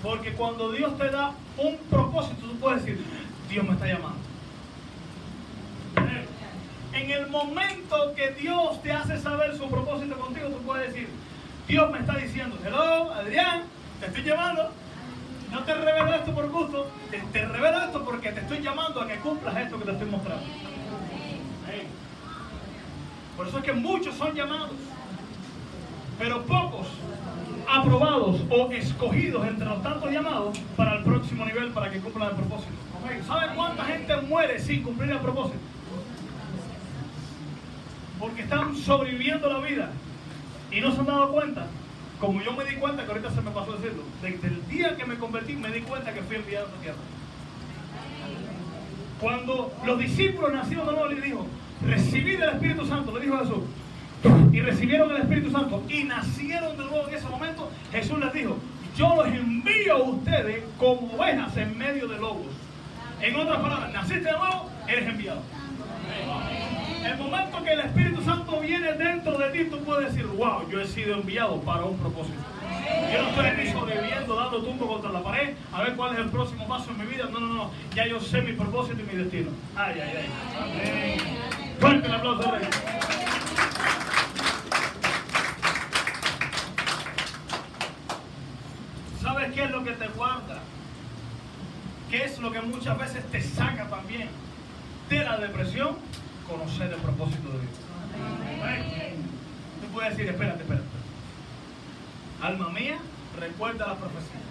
Porque 0.01 0.31
cuando 0.33 0.71
Dios 0.71 0.97
te 0.97 1.09
da 1.09 1.33
un 1.57 1.77
propósito, 1.89 2.47
tú 2.47 2.57
puedes 2.57 2.85
decir, 2.85 3.03
Dios 3.49 3.65
me 3.65 3.73
está 3.73 3.87
llamando. 3.87 4.19
En 6.93 7.11
el 7.11 7.27
momento 7.27 8.13
que 8.15 8.31
Dios 8.31 8.81
te 8.81 8.93
hace 8.93 9.19
saber 9.19 9.57
su 9.57 9.67
propósito 9.69 10.17
contigo, 10.17 10.47
tú 10.47 10.61
puedes 10.61 10.93
decir, 10.93 11.09
Dios 11.67 11.91
me 11.91 11.99
está 11.99 12.15
diciendo, 12.15 12.57
hello, 12.65 13.11
Adrián, 13.11 13.63
te 13.99 14.05
estoy 14.05 14.23
llamando, 14.23 14.71
no 15.51 15.63
te 15.63 15.73
revelo 15.73 16.13
esto 16.15 16.33
por 16.33 16.49
gusto, 16.49 16.87
te, 17.09 17.45
revelo 17.45 17.83
esto 17.83 18.03
porque 18.03 18.31
te 18.31 18.41
estoy 18.41 18.61
llamando 18.61 19.01
a 19.01 19.07
que 19.07 19.15
cumplas 19.17 19.57
esto 19.57 19.77
que 19.79 19.85
te 19.85 19.91
estoy 19.91 20.09
mostrando. 20.09 20.45
Por 23.37 23.47
eso 23.47 23.57
es 23.57 23.63
que 23.63 23.73
muchos 23.73 24.15
son 24.15 24.33
llamados, 24.33 24.71
pero 26.17 26.41
pocos 26.43 26.87
aprobados 27.67 28.41
o 28.49 28.71
escogidos 28.71 29.45
entre 29.47 29.67
los 29.67 29.83
tantos 29.83 30.09
llamados 30.11 30.57
para 30.77 30.95
el 30.95 31.03
próximo 31.03 31.45
nivel 31.45 31.71
para 31.71 31.91
que 31.91 31.99
cumplan 31.99 32.29
el 32.29 32.35
propósito. 32.35 32.71
¿Saben 33.27 33.55
cuánta 33.55 33.83
gente 33.85 34.15
muere 34.21 34.59
sin 34.59 34.83
cumplir 34.83 35.11
el 35.11 35.19
propósito? 35.19 35.59
Porque 38.19 38.43
están 38.43 38.75
sobreviviendo 38.75 39.49
la 39.49 39.59
vida 39.59 39.89
y 40.71 40.79
no 40.79 40.91
se 40.91 40.99
han 40.99 41.05
dado 41.05 41.31
cuenta 41.31 41.67
como 42.19 42.41
yo 42.41 42.53
me 42.53 42.63
di 42.65 42.75
cuenta, 42.75 43.03
que 43.03 43.11
ahorita 43.11 43.31
se 43.31 43.41
me 43.41 43.51
pasó 43.51 43.73
decirlo, 43.73 44.03
desde 44.21 44.47
el 44.47 44.67
día 44.67 44.95
que 44.95 45.05
me 45.05 45.15
convertí, 45.15 45.53
me 45.53 45.69
di 45.69 45.81
cuenta 45.81 46.13
que 46.13 46.21
fui 46.21 46.37
enviado 46.37 46.65
a 46.65 46.69
esta 46.69 46.81
tierra. 46.81 46.97
Cuando 49.19 49.73
los 49.85 49.99
discípulos 49.99 50.53
nacieron 50.53 50.87
de 50.87 50.93
nuevo, 50.93 51.07
le 51.07 51.21
dijo, 51.21 51.47
recibid 51.85 52.41
el 52.41 52.49
Espíritu 52.49 52.85
Santo, 52.85 53.13
le 53.13 53.25
dijo 53.25 53.37
Jesús, 53.39 53.63
y 54.51 54.61
recibieron 54.61 55.11
el 55.11 55.17
Espíritu 55.17 55.51
Santo 55.51 55.83
y 55.89 56.03
nacieron 56.03 56.77
de 56.77 56.85
nuevo 56.85 57.07
en 57.07 57.15
ese 57.15 57.27
momento, 57.27 57.69
Jesús 57.91 58.19
les 58.19 58.33
dijo, 58.33 58.57
yo 58.95 59.15
los 59.15 59.27
envío 59.27 59.95
a 59.95 60.03
ustedes 60.03 60.63
como 60.79 61.13
ovejas 61.13 61.55
en 61.57 61.77
medio 61.77 62.07
de 62.07 62.17
lobos. 62.17 62.47
En 63.21 63.35
otras 63.35 63.59
palabras, 63.59 63.93
naciste 63.93 64.25
de 64.25 64.31
nuevo, 64.31 64.69
eres 64.87 65.07
enviado. 65.07 65.41
El 67.05 67.17
momento 67.17 67.63
que 67.63 67.71
el 67.71 67.79
Espíritu 67.81 68.21
Santo 68.23 68.59
viene 68.59 68.93
dentro 68.93 69.37
de 69.37 69.49
ti, 69.51 69.69
tú 69.69 69.77
puedes 69.83 70.11
decir, 70.11 70.25
wow, 70.25 70.67
yo 70.71 70.81
he 70.81 70.87
sido 70.87 71.13
enviado 71.13 71.61
para 71.61 71.83
un 71.83 71.97
propósito. 71.99 72.39
Yo 73.13 73.21
no 73.21 73.29
estoy 73.29 73.63
ni 73.63 73.71
sobreviviendo, 73.71 74.35
dando 74.35 74.63
tumbo 74.63 74.87
contra 74.87 75.11
la 75.11 75.21
pared, 75.21 75.53
a 75.71 75.83
ver 75.83 75.95
cuál 75.95 76.13
es 76.13 76.19
el 76.19 76.29
próximo 76.29 76.67
paso 76.67 76.89
en 76.89 76.97
mi 76.97 77.05
vida. 77.05 77.25
No, 77.31 77.39
no, 77.39 77.53
no. 77.53 77.71
Ya 77.93 78.07
yo 78.07 78.19
sé 78.19 78.41
mi 78.41 78.53
propósito 78.53 78.99
y 79.01 79.15
mi 79.15 79.23
destino. 79.23 79.51
Ay, 79.75 80.01
ay, 80.01 80.17
ay. 80.17 81.77
Fuerte 81.79 82.07
el 82.07 82.13
aplauso, 82.15 82.51
Rey. 82.51 82.67
¿Sabes 89.21 89.53
qué 89.53 89.63
es 89.63 89.71
lo 89.71 89.83
que 89.83 89.91
te 89.91 90.07
guarda? 90.07 90.59
¿Qué 92.09 92.23
es 92.23 92.39
lo 92.39 92.51
que 92.51 92.61
muchas 92.61 92.97
veces 92.97 93.23
te 93.31 93.41
saca 93.43 93.87
también 93.89 94.29
de 95.09 95.23
la 95.23 95.37
depresión? 95.37 95.97
Conocer 96.47 96.93
el 96.93 96.99
propósito 96.99 97.49
de 97.49 97.59
Dios. 97.59 97.73
Tú 99.81 99.87
puedes 99.93 100.11
decir, 100.11 100.31
espérate, 100.31 100.61
espérate. 100.61 100.85
Alma 102.41 102.69
mía, 102.69 102.97
recuerda 103.39 103.87
la 103.87 103.95
profecía. 103.95 104.41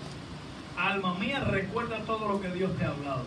Alma 0.77 1.15
mía, 1.15 1.41
recuerda 1.41 1.99
todo 1.99 2.29
lo 2.29 2.41
que 2.41 2.49
Dios 2.49 2.77
te 2.77 2.85
ha 2.85 2.89
hablado. 2.89 3.23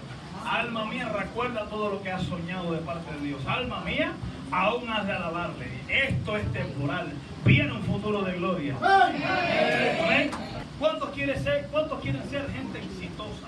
Alma 0.46 0.86
mía, 0.86 1.10
recuerda 1.10 1.66
todo 1.66 1.90
lo 1.92 2.04
que 2.04 2.12
has 2.12 2.24
soñado 2.24 2.72
de 2.74 2.80
parte 2.80 3.14
de 3.16 3.28
Dios. 3.28 3.42
Alma 3.48 3.82
mía, 3.82 4.14
aún 4.52 4.90
has 4.90 5.06
de 5.06 5.14
alabarle. 5.14 5.68
Esto 5.88 6.38
es 6.38 6.52
temporal. 6.54 7.14
Viene 7.46 7.72
un 7.72 7.84
futuro 7.84 8.24
de 8.24 8.34
gloria. 8.34 8.76
¿Cuántos 10.80 11.10
quieren 11.12 11.44
ser, 11.44 11.68
cuántos 11.72 12.02
quieren 12.02 12.30
ser 12.30 12.50
gente 12.52 12.80
exitosa? 12.80 13.48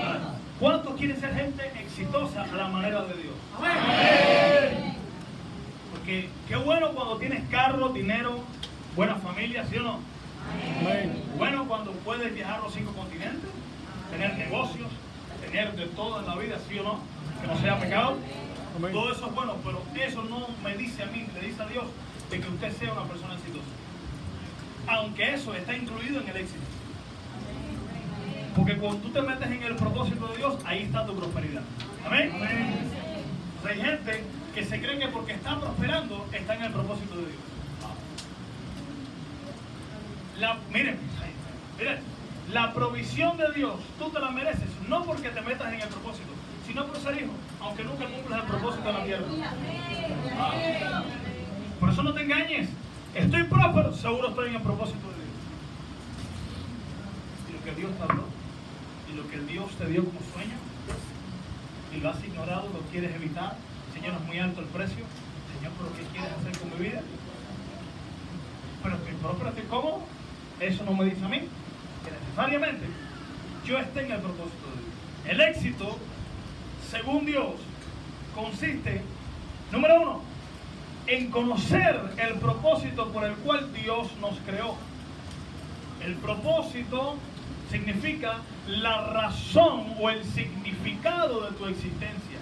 ¿Cuántos 0.00 0.33
quieren 1.04 1.20
ser 1.20 1.34
gente 1.34 1.70
exitosa 1.80 2.44
a 2.44 2.56
la 2.56 2.68
manera 2.68 3.04
de 3.04 3.14
Dios? 3.14 3.34
Porque 5.92 6.30
qué 6.48 6.56
bueno 6.56 6.92
cuando 6.92 7.18
tienes 7.18 7.46
carro, 7.50 7.90
dinero, 7.90 8.38
buena 8.96 9.16
familia, 9.16 9.66
¿sí 9.66 9.76
o 9.76 9.82
no? 9.82 10.00
Bueno 11.36 11.66
cuando 11.68 11.92
puedes 11.92 12.34
viajar 12.34 12.62
los 12.62 12.72
cinco 12.72 12.92
continentes, 12.92 13.50
tener 14.10 14.34
negocios, 14.38 14.88
tener 15.44 15.76
de 15.76 15.86
todo 15.88 16.20
en 16.20 16.26
la 16.26 16.36
vida, 16.36 16.56
¿sí 16.66 16.78
o 16.78 16.84
no? 16.84 17.00
Que 17.42 17.48
no 17.48 17.60
sea 17.60 17.78
pecado. 17.78 18.16
Todo 18.90 19.12
eso 19.12 19.26
es 19.26 19.34
bueno, 19.34 19.56
pero 19.62 19.82
eso 20.02 20.22
no 20.24 20.48
me 20.64 20.74
dice 20.74 21.02
a 21.02 21.06
mí, 21.06 21.26
le 21.34 21.48
dice 21.48 21.62
a 21.62 21.66
Dios 21.66 21.84
de 22.30 22.40
que 22.40 22.48
usted 22.48 22.72
sea 22.78 22.92
una 22.94 23.04
persona 23.04 23.34
exitosa. 23.34 23.66
Aunque 24.86 25.34
eso 25.34 25.52
está 25.52 25.76
incluido 25.76 26.22
en 26.22 26.28
el 26.28 26.36
éxito. 26.38 26.64
Porque 28.54 28.76
cuando 28.76 29.00
tú 29.00 29.08
te 29.10 29.20
metes 29.20 29.50
en 29.50 29.62
el 29.62 29.74
propósito 29.74 30.28
de 30.28 30.36
Dios, 30.36 30.56
ahí 30.64 30.84
está 30.84 31.04
tu 31.04 31.16
prosperidad. 31.16 31.62
Amén. 32.06 32.32
hay 33.68 33.80
gente 33.80 34.24
que 34.54 34.64
se 34.64 34.80
cree 34.80 34.98
que 34.98 35.08
porque 35.08 35.32
está 35.32 35.58
prosperando, 35.58 36.26
está 36.32 36.54
en 36.54 36.62
el 36.62 36.72
propósito 36.72 37.16
de 37.16 37.22
Dios. 37.22 37.40
Miren, 40.70 40.98
miren, 41.78 41.98
la 42.52 42.72
provisión 42.72 43.36
de 43.36 43.52
Dios, 43.52 43.74
tú 43.98 44.10
te 44.10 44.20
la 44.20 44.30
mereces, 44.30 44.68
no 44.88 45.04
porque 45.04 45.30
te 45.30 45.40
metas 45.40 45.72
en 45.72 45.80
el 45.80 45.88
propósito, 45.88 46.28
sino 46.66 46.86
por 46.86 46.96
ser 46.98 47.22
hijo, 47.22 47.32
aunque 47.60 47.82
nunca 47.84 48.04
cumplas 48.06 48.40
el 48.40 48.46
propósito 48.46 48.86
de 48.86 48.92
la 48.92 49.04
tierra. 49.04 49.24
Por 51.80 51.90
eso 51.90 52.02
no 52.02 52.12
te 52.12 52.22
engañes. 52.22 52.68
Estoy 53.14 53.44
próspero, 53.44 53.92
seguro 53.92 54.28
estoy 54.28 54.48
en 54.50 54.56
el 54.56 54.62
propósito 54.62 55.08
de 55.08 55.14
Dios. 55.14 55.26
Y 57.48 57.52
lo 57.52 57.64
que 57.64 57.80
Dios 57.80 57.96
te 57.96 58.02
habló 58.02 58.43
lo 59.12 59.28
que 59.28 59.38
Dios 59.38 59.70
te 59.76 59.86
dio 59.86 60.04
como 60.04 60.20
sueño 60.32 60.56
y 61.94 62.00
lo 62.00 62.10
has 62.10 62.24
ignorado, 62.24 62.68
lo 62.72 62.80
quieres 62.90 63.14
evitar. 63.14 63.56
Señor, 63.92 64.14
es 64.14 64.26
muy 64.26 64.38
alto 64.38 64.60
el 64.60 64.66
precio. 64.66 65.04
Señor, 65.56 65.72
¿pero 65.78 65.92
qué 65.94 66.02
quieres 66.12 66.32
hacer 66.32 66.58
con 66.58 66.70
mi 66.70 66.88
vida? 66.88 67.00
Pero 68.82 68.96
estoy 68.96 69.14
próspero, 69.14 69.50
estoy. 69.50 70.02
Eso 70.60 70.84
no 70.84 70.94
me 70.94 71.04
dice 71.04 71.24
a 71.24 71.28
mí 71.28 71.38
que 71.38 72.10
necesariamente 72.10 72.86
yo 73.64 73.78
esté 73.78 74.04
en 74.04 74.12
el 74.12 74.20
propósito 74.20 74.66
de 74.70 74.82
Dios. 74.82 74.94
El 75.26 75.40
éxito, 75.40 75.98
según 76.90 77.26
Dios, 77.26 77.54
consiste, 78.34 79.02
número 79.72 80.00
uno, 80.00 80.22
en 81.06 81.30
conocer 81.30 82.00
el 82.18 82.34
propósito 82.34 83.12
por 83.12 83.24
el 83.24 83.34
cual 83.36 83.72
Dios 83.72 84.08
nos 84.20 84.38
creó. 84.46 84.76
El 86.04 86.14
propósito 86.16 87.16
significa 87.74 88.36
la 88.68 89.08
razón 89.08 89.94
o 89.98 90.08
el 90.08 90.24
significado 90.24 91.40
de 91.40 91.56
tu 91.56 91.66
existencia. 91.66 92.38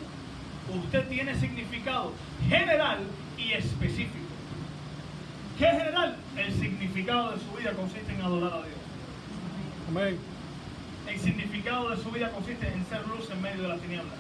Usted 0.85 1.09
tiene 1.09 1.35
significado 1.37 2.13
general 2.49 2.99
y 3.39 3.53
específico. 3.53 4.27
¿Qué 5.59 5.65
es 5.65 5.73
general? 5.73 6.17
El 6.37 6.53
significado 6.53 7.33
de 7.33 7.39
su 7.39 7.51
vida 7.59 7.73
consiste 7.73 8.13
en 8.13 8.21
adorar 8.21 8.53
a 8.53 8.57
Dios. 8.57 8.77
Amén. 9.89 10.19
El 11.09 11.19
significado 11.19 11.91
de 11.91 11.97
su 12.03 12.11
vida 12.11 12.31
consiste 12.31 12.69
en 12.69 12.85
ser 12.87 13.07
luz 13.09 13.31
en 13.31 13.41
medio 13.41 13.63
de 13.63 13.69
la 13.69 13.77
tiniebla. 13.77 14.13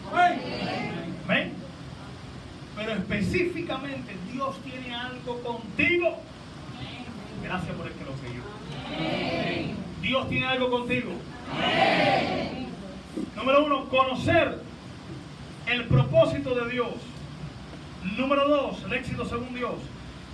Amén. 1.26 1.52
pero 2.74 2.92
específicamente 2.92 4.16
Dios 4.32 4.56
tiene 4.64 4.94
algo 4.94 5.42
contigo. 5.42 6.22
Gracias 7.42 7.76
por 7.76 7.86
el 7.86 7.92
que 7.92 8.04
lo 8.04 8.12
creyó. 8.14 9.81
Dios 10.02 10.28
tiene 10.28 10.46
algo 10.46 10.68
contigo. 10.68 11.12
Número 13.36 13.64
uno, 13.64 13.88
conocer 13.88 14.60
el 15.66 15.84
propósito 15.84 16.54
de 16.56 16.70
Dios. 16.70 16.94
Número 18.18 18.48
dos, 18.48 18.82
el 18.84 18.92
éxito 18.94 19.24
según 19.24 19.54
Dios. 19.54 19.76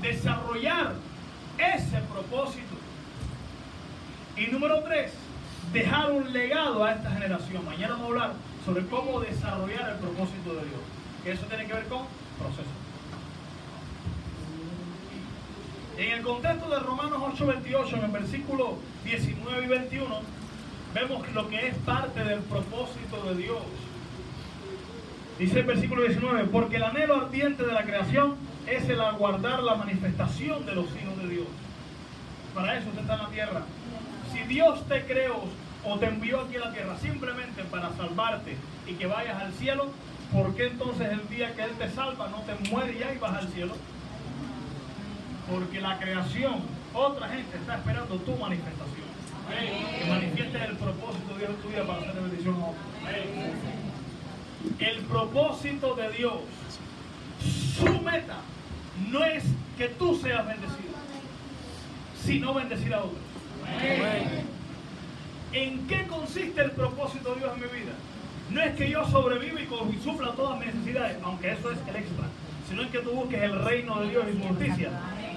Desarrollar 0.00 0.94
ese 1.58 1.98
propósito. 2.12 2.76
Y 4.36 4.46
número 4.46 4.80
tres, 4.84 5.12
dejar 5.72 6.12
un 6.12 6.32
legado 6.32 6.84
a 6.84 6.92
esta 6.92 7.10
generación. 7.10 7.64
Mañana 7.66 7.94
vamos 7.94 8.04
a 8.04 8.06
hablar 8.06 8.32
sobre 8.64 8.86
cómo 8.86 9.20
desarrollar 9.20 9.90
el 9.90 9.96
propósito 9.98 10.54
de 10.54 10.64
Dios. 10.64 10.80
Que 11.24 11.32
eso 11.32 11.44
tiene 11.46 11.66
que 11.66 11.74
ver 11.74 11.84
con 11.88 12.06
proceso. 12.38 12.87
En 15.98 16.12
el 16.12 16.22
contexto 16.22 16.70
de 16.70 16.78
Romanos 16.78 17.20
8:28, 17.20 17.96
en 17.96 18.04
el 18.04 18.10
versículo 18.12 18.76
19 19.04 19.64
y 19.64 19.66
21, 19.66 20.20
vemos 20.94 21.28
lo 21.32 21.48
que 21.48 21.66
es 21.66 21.74
parte 21.78 22.22
del 22.22 22.38
propósito 22.42 23.20
de 23.26 23.34
Dios. 23.34 23.62
Dice 25.40 25.58
el 25.58 25.66
versículo 25.66 26.02
19, 26.02 26.44
porque 26.52 26.76
el 26.76 26.84
anhelo 26.84 27.16
ardiente 27.16 27.64
de 27.64 27.72
la 27.72 27.82
creación 27.82 28.36
es 28.68 28.88
el 28.88 29.00
aguardar 29.00 29.60
la 29.64 29.74
manifestación 29.74 30.64
de 30.66 30.76
los 30.76 30.86
hijos 30.86 31.20
de 31.20 31.28
Dios. 31.30 31.46
Para 32.54 32.78
eso 32.78 32.90
usted 32.90 33.00
está 33.00 33.14
en 33.14 33.22
la 33.22 33.30
tierra. 33.30 33.62
Si 34.32 34.38
Dios 34.44 34.86
te 34.86 35.04
creó 35.04 35.46
o 35.84 35.98
te 35.98 36.06
envió 36.06 36.42
aquí 36.42 36.56
a 36.58 36.60
la 36.60 36.72
tierra 36.72 36.96
simplemente 36.98 37.64
para 37.64 37.90
salvarte 37.96 38.56
y 38.86 38.92
que 38.92 39.06
vayas 39.08 39.42
al 39.42 39.52
cielo, 39.54 39.90
¿por 40.32 40.54
qué 40.54 40.66
entonces 40.66 41.08
el 41.10 41.28
día 41.28 41.56
que 41.56 41.64
Él 41.64 41.72
te 41.76 41.90
salva 41.90 42.28
no 42.28 42.42
te 42.42 42.70
muere 42.70 42.96
ya 42.96 43.12
y 43.12 43.18
vas 43.18 43.34
al 43.34 43.48
cielo? 43.48 43.74
Porque 45.50 45.80
la 45.80 45.98
creación, 45.98 46.62
otra 46.94 47.28
gente 47.28 47.56
está 47.56 47.76
esperando 47.76 48.16
tu 48.16 48.36
manifestación. 48.36 49.08
Que 49.48 50.10
manifiestes 50.10 50.62
el 50.62 50.76
propósito 50.76 51.32
de 51.34 51.38
Dios 51.38 51.50
en 51.50 51.56
tu 51.56 51.68
vida 51.68 51.86
para 51.86 52.00
hacer 52.00 52.22
bendición 52.22 52.54
a 52.56 52.66
otros. 52.66 52.84
El 54.78 54.96
propósito 55.04 55.94
de 55.94 56.10
Dios, 56.10 56.34
su 57.76 58.02
meta, 58.02 58.36
no 59.10 59.24
es 59.24 59.44
que 59.78 59.88
tú 59.88 60.16
seas 60.16 60.46
bendecido, 60.46 60.94
sino 62.22 62.52
bendecir 62.52 62.92
a 62.92 62.98
otros. 62.98 63.22
¿En 65.52 65.86
qué 65.86 66.06
consiste 66.06 66.60
el 66.60 66.72
propósito 66.72 67.34
de 67.34 67.40
Dios 67.40 67.52
en 67.54 67.60
mi 67.62 67.68
vida? 67.80 67.92
No 68.50 68.62
es 68.62 68.74
que 68.76 68.90
yo 68.90 69.06
sobreviva 69.08 69.60
y 69.60 70.02
supla 70.02 70.32
todas 70.32 70.58
mis 70.58 70.74
necesidades, 70.74 71.16
aunque 71.22 71.52
eso 71.52 71.70
es 71.70 71.78
el 71.88 71.96
extra, 71.96 72.26
sino 72.68 72.82
es 72.82 72.90
que 72.90 72.98
tú 72.98 73.12
busques 73.12 73.42
el 73.42 73.64
reino 73.64 74.00
de 74.00 74.10
Dios 74.10 74.24
y 74.34 74.46
justicia. 74.46 74.90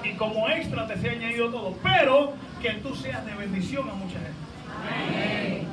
Y 0.04 0.14
como 0.14 0.50
extra 0.50 0.88
te 0.88 0.98
sea 0.98 1.12
añadido 1.12 1.50
todo, 1.50 1.76
pero 1.84 2.34
que 2.62 2.72
tú 2.76 2.96
seas 2.96 3.26
de 3.26 3.34
bendición 3.34 3.90
a 3.90 3.94
mucha 3.94 4.20
gente. 4.20 5.66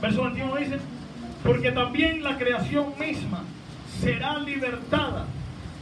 Verso 0.00 0.22
21 0.22 0.56
dice, 0.56 0.78
porque 1.44 1.72
también 1.72 2.22
la 2.22 2.38
creación 2.38 2.94
misma 2.98 3.44
será 4.00 4.38
libertada 4.38 5.26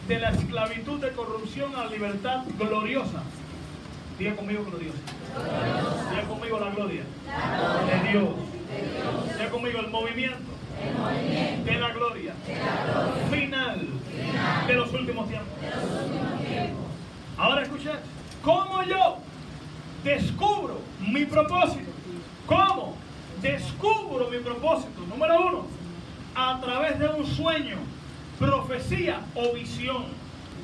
de 0.08 0.18
la 0.18 0.30
esclavitud 0.30 1.00
de 1.00 1.10
corrupción 1.10 1.74
a 1.76 1.84
la 1.84 1.90
libertad 1.90 2.42
gloriosa. 2.58 3.22
Diga 4.18 4.34
conmigo 4.34 4.64
gloriosa. 4.64 4.98
Diga 6.10 6.22
conmigo 6.22 6.58
la 6.58 6.70
gloria, 6.70 7.02
De, 7.86 8.10
Dios. 8.10 8.28
Diga 9.36 9.50
conmigo 9.50 9.80
el 9.80 9.88
movimiento, 9.88 10.50
De, 11.64 11.78
la 11.78 11.90
gloria. 11.90 12.34
Final, 13.30 13.86
De, 14.66 14.74
los 14.74 14.92
últimos 14.92 15.28
tiempos. 15.28 15.48
Ahora 17.38 17.62
escucha, 17.62 18.00
¿cómo 18.42 18.82
yo 18.82 19.18
descubro 20.04 20.80
mi 21.00 21.24
propósito? 21.24 21.90
¿Cómo? 22.46 22.96
descubro 23.40 24.28
mi 24.30 24.38
propósito. 24.38 25.00
Número 25.08 25.46
uno, 25.46 25.66
a 26.34 26.60
través 26.60 26.98
de 26.98 27.08
un 27.08 27.26
sueño, 27.26 27.76
profecía 28.38 29.20
o 29.34 29.52
visión. 29.54 30.06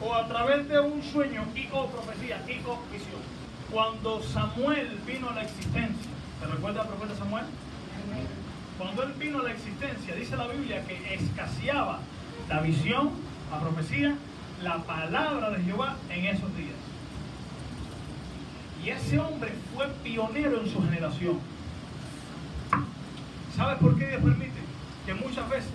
O 0.00 0.12
a 0.12 0.26
través 0.26 0.68
de 0.68 0.80
un 0.80 1.02
sueño 1.02 1.44
y 1.54 1.68
o 1.72 1.86
profecía 1.86 2.42
y 2.48 2.58
o 2.66 2.78
visión. 2.92 3.22
Cuando 3.70 4.22
Samuel 4.22 4.98
vino 5.06 5.30
a 5.30 5.34
la 5.34 5.42
existencia, 5.42 6.10
¿te 6.40 6.46
recuerda 6.46 6.82
el 6.82 6.88
profeta 6.88 7.14
Samuel? 7.14 7.44
Cuando 8.76 9.04
él 9.04 9.12
vino 9.18 9.38
a 9.38 9.44
la 9.44 9.52
existencia, 9.52 10.14
dice 10.16 10.36
la 10.36 10.48
Biblia 10.48 10.84
que 10.84 11.14
escaseaba 11.14 12.00
la 12.48 12.60
visión, 12.60 13.10
la 13.50 13.60
profecía, 13.60 14.16
la 14.62 14.78
palabra 14.78 15.50
de 15.50 15.62
Jehová 15.62 15.96
en 16.10 16.24
esos 16.26 16.56
días. 16.56 16.76
Y 18.84 18.90
ese 18.90 19.18
hombre 19.18 19.52
fue 19.74 19.88
pionero 20.02 20.60
en 20.60 20.70
su 20.70 20.82
generación. 20.82 21.38
¿Sabes 23.56 23.78
por 23.78 23.96
qué 23.98 24.08
Dios 24.08 24.22
permite? 24.22 24.60
Que 25.06 25.14
muchas 25.14 25.48
veces 25.48 25.70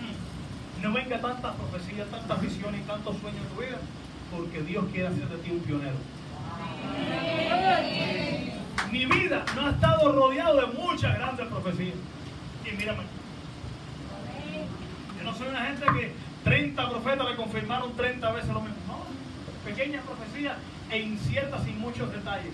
mm, 0.00 0.82
no 0.82 0.92
venga 0.92 1.20
tantas 1.20 1.54
profecías, 1.56 2.08
tantas 2.08 2.40
visiones 2.40 2.80
y 2.80 2.84
tantos 2.84 3.16
sueños 3.18 3.42
en 3.42 3.54
tu 3.54 3.60
vida, 3.60 3.78
porque 4.30 4.62
Dios 4.62 4.84
quiere 4.92 5.08
hacer 5.08 5.28
de 5.28 5.36
ti 5.38 5.50
un 5.50 5.60
pionero. 5.60 5.96
Mi 8.90 9.06
vida 9.06 9.44
no 9.56 9.66
ha 9.66 9.70
estado 9.70 10.12
rodeado 10.12 10.60
de 10.60 10.66
muchas 10.78 11.14
grandes 11.16 11.46
profecías. 11.48 11.96
Y 12.64 12.76
mírame. 12.76 13.02
Yo 15.18 15.24
no 15.24 15.36
soy 15.36 15.48
una 15.48 15.64
gente 15.66 15.84
que 15.86 16.12
30 16.44 16.90
profetas 16.90 17.28
le 17.28 17.36
confirmaron 17.36 17.96
30 17.96 18.32
veces 18.32 18.50
lo 18.50 18.60
mismo. 18.60 18.76
No, 18.86 19.04
pequeñas 19.64 20.04
profecías 20.04 20.56
e 20.90 20.98
inciertas 21.00 21.64
sin 21.64 21.80
muchos 21.80 22.12
detalles. 22.12 22.52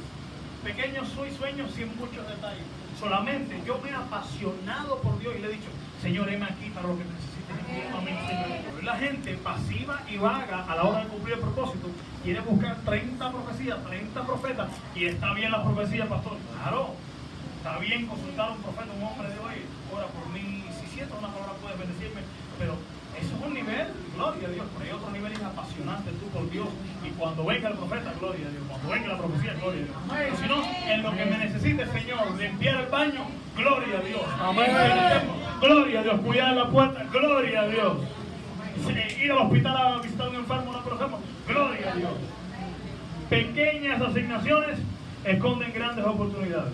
Pequeños 0.65 1.09
sueños 1.09 1.71
sin 1.73 1.97
muchos 1.97 2.29
detalles. 2.29 2.65
Solamente 2.99 3.61
yo 3.67 3.79
me 3.83 3.91
he 3.91 3.95
apasionado 3.95 4.99
por 4.99 5.19
Dios 5.19 5.35
y 5.37 5.41
le 5.41 5.49
he 5.49 5.53
dicho, 5.53 5.71
Señor, 6.03 6.29
heme 6.29 6.45
aquí 6.45 6.71
para 6.71 6.89
lo 6.89 6.99
que 6.99 7.05
necesites. 7.05 8.85
La 8.85 8.97
gente 8.97 9.35
pasiva 9.35 10.03
y 10.09 10.17
vaga 10.17 10.65
a 10.69 10.77
la 10.77 10.85
hora 10.85 11.01
de 11.01 11.09
cumplir 11.09 11.35
el 11.35 11.41
propósito 11.41 11.89
quiere 12.23 12.41
buscar 12.41 12.77
30 12.85 13.33
profecías, 13.33 13.79
30 13.85 14.27
profetas, 14.27 14.69
y 14.95 15.07
está 15.07 15.33
bien 15.33 15.51
la 15.51 15.63
profecía, 15.63 16.07
pastor. 16.09 16.37
Claro, 16.63 16.95
está 17.57 17.79
bien 17.79 18.07
consultar 18.07 18.51
a 18.51 18.53
un 18.53 18.63
profeta, 18.63 18.93
un 18.93 19.03
hombre 19.03 19.29
de 19.29 19.39
hoy, 19.39 19.65
ora 19.93 20.07
por 20.09 20.29
mí, 20.29 20.65
si 20.81 20.87
siento 20.95 21.17
una 21.19 21.29
palabra 21.29 21.55
puedes 21.63 21.79
bendecirme, 21.79 22.21
pero 22.59 22.77
eso 23.19 23.37
es 23.37 23.43
un 23.43 23.55
nivel, 23.55 23.89
gloria 24.21 24.49
a 24.49 24.51
Dios, 24.51 24.67
pero 24.77 24.85
hay 24.85 24.97
otro 24.99 25.11
nivel 25.11 25.33
apasionante 25.45 26.11
tú 26.13 26.27
por 26.27 26.51
Dios. 26.51 26.69
Y 27.05 27.11
cuando 27.11 27.45
venga 27.45 27.69
el 27.69 27.75
profeta, 27.77 28.13
gloria 28.21 28.47
a 28.47 28.51
Dios. 28.51 28.63
Cuando 28.69 28.89
venga 28.91 29.09
la 29.09 29.19
profecía, 29.19 29.55
gloria 29.55 29.83
a 29.83 30.21
Dios. 30.21 30.39
si 30.41 30.47
no, 30.47 30.93
en 30.93 31.03
lo 31.03 31.11
que 31.17 31.25
me 31.25 31.39
necesite, 31.39 31.87
Señor, 31.87 32.39
limpiar 32.39 32.81
el 32.81 32.87
baño, 32.87 33.23
gloria 33.57 33.99
a 33.99 34.03
Dios. 34.03 34.23
Amén. 34.39 34.67
Gloria 35.61 36.01
a 36.01 36.03
Dios, 36.03 36.21
cuidar 36.21 36.55
la 36.55 36.69
puerta, 36.69 37.05
gloria 37.11 37.61
a 37.61 37.69
Dios. 37.69 37.97
Ir 39.23 39.33
al 39.33 39.39
hospital 39.39 39.77
a 39.77 39.99
visitar 40.01 40.27
a 40.27 40.31
un 40.31 40.37
enfermo, 40.37 40.71
una 40.71 40.85
persona, 40.85 41.17
gloria 41.47 41.93
a 41.93 41.97
Dios. 41.97 42.13
Pequeñas 43.29 44.01
asignaciones 44.01 44.79
esconden 45.25 45.73
grandes 45.73 46.05
oportunidades. 46.05 46.73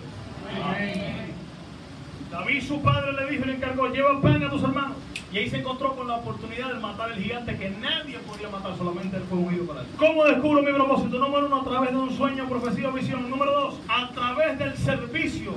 David, 2.31 2.63
su 2.63 2.81
padre, 2.81 3.13
le 3.13 3.31
dijo 3.31 3.43
y 3.43 3.47
le 3.47 3.53
encargó: 3.55 3.87
lleva 3.87 4.21
pan 4.21 4.43
a 4.43 4.49
tus 4.49 4.63
hermanos 4.63 4.97
y 5.31 5.37
ahí 5.37 5.49
se 5.49 5.57
encontró 5.57 5.95
con 5.95 6.07
la 6.07 6.15
oportunidad 6.15 6.73
de 6.73 6.79
matar 6.79 7.11
el 7.11 7.21
gigante 7.21 7.57
que 7.57 7.69
nadie 7.69 8.17
podía 8.19 8.49
matar, 8.49 8.77
solamente 8.77 9.17
él 9.17 9.23
fue 9.29 9.37
ungido 9.39 9.65
para 9.65 9.81
él. 9.81 9.87
¿Cómo 9.97 10.23
descubro 10.25 10.61
mi 10.63 10.71
propósito? 10.71 11.19
Número 11.19 11.47
uno, 11.47 11.61
a 11.61 11.63
través 11.63 11.91
de 11.91 11.97
un 11.97 12.15
sueño, 12.15 12.47
profecía 12.47 12.89
o 12.89 12.91
visión. 12.91 13.29
Número 13.29 13.51
dos, 13.51 13.79
a 13.89 14.09
través 14.11 14.57
del 14.57 14.77
servicio 14.77 15.53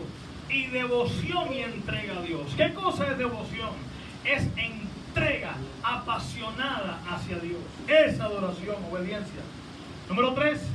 y 0.48 0.66
devoción 0.66 1.52
y 1.52 1.60
entrega 1.60 2.18
a 2.18 2.22
Dios. 2.22 2.42
¿Qué 2.56 2.74
cosa 2.74 3.06
es 3.06 3.18
devoción? 3.18 3.70
Es 4.24 4.48
entrega 4.56 5.54
apasionada 5.82 7.00
hacia 7.08 7.38
Dios. 7.38 7.60
Es 7.86 8.20
adoración, 8.20 8.76
obediencia. 8.90 9.40
Número 10.08 10.34
tres, 10.34 10.66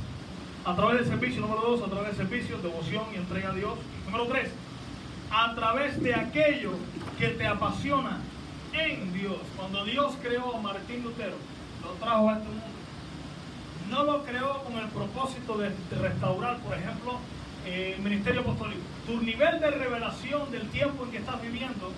a 0.64 0.74
través 0.74 1.00
del 1.00 1.08
servicio. 1.08 1.42
Número 1.42 1.60
dos, 1.60 1.82
a 1.82 1.90
través 1.90 2.16
del 2.16 2.16
servicio, 2.16 2.56
devoción 2.58 3.04
y 3.12 3.16
entrega 3.16 3.50
a 3.50 3.54
Dios. 3.54 3.74
Número 4.06 4.26
tres, 4.26 4.50
a 5.36 5.54
través 5.54 6.02
de 6.02 6.14
aquello 6.14 6.72
que 7.18 7.28
te 7.28 7.46
apasiona 7.46 8.20
en 8.72 9.12
Dios. 9.12 9.36
Cuando 9.54 9.84
Dios 9.84 10.14
creó 10.22 10.56
a 10.56 10.60
Martín 10.62 11.02
Lutero, 11.04 11.36
lo 11.84 11.90
trajo 12.02 12.30
a 12.30 12.38
este 12.38 12.48
mundo, 12.48 12.64
no 13.90 14.04
lo 14.04 14.24
creó 14.24 14.64
con 14.64 14.78
el 14.78 14.86
propósito 14.86 15.58
de, 15.58 15.72
restaurar, 16.00 16.56
por 16.60 16.72
ejemplo, 16.72 17.18
eh, 17.66 17.96
el 17.98 18.02
ministerio 18.02 18.40
apostólico. 18.40 18.80
Tu 19.06 19.20
nivel 19.20 19.60
de 19.60 19.70
revelación 19.72 20.50
del 20.50 20.70
tiempo 20.70 21.04
en 21.04 21.10
que 21.10 21.18
estás 21.18 21.42
viviendo 21.42 21.92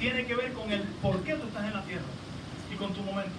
tiene 0.00 0.26
que 0.26 0.34
ver 0.34 0.52
con 0.52 0.72
el 0.72 0.82
por 1.00 1.22
qué 1.22 1.34
tú 1.34 1.46
estás 1.46 1.64
en 1.66 1.74
la 1.74 1.82
tierra 1.82 2.10
y 2.72 2.74
con 2.74 2.92
tu 2.92 3.02
momento. 3.02 3.30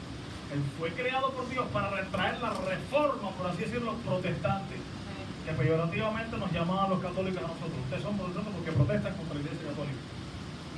Él 0.54 0.64
fue 0.80 0.92
creado 0.92 1.30
por 1.32 1.50
Dios 1.50 1.66
para 1.74 1.90
retraer 1.90 2.40
la 2.40 2.52
reforma, 2.52 3.32
por 3.32 3.48
así 3.48 3.64
decirlo, 3.64 3.96
protestante, 4.06 4.76
que 5.46 5.52
peyorativamente 5.54 6.38
nos 6.38 6.52
llamaban 6.52 6.90
los 6.90 7.02
católicos 7.02 7.44
a 7.44 7.48
nosotros. 7.48 7.78
Ustedes 7.84 8.04
son 8.04 8.18
protestantes 8.18 8.54
porque 8.54 8.72
protestan 8.72 9.14
contra 9.16 9.36
la 9.36 9.42
iglesia 9.42 9.68
católica 9.70 10.02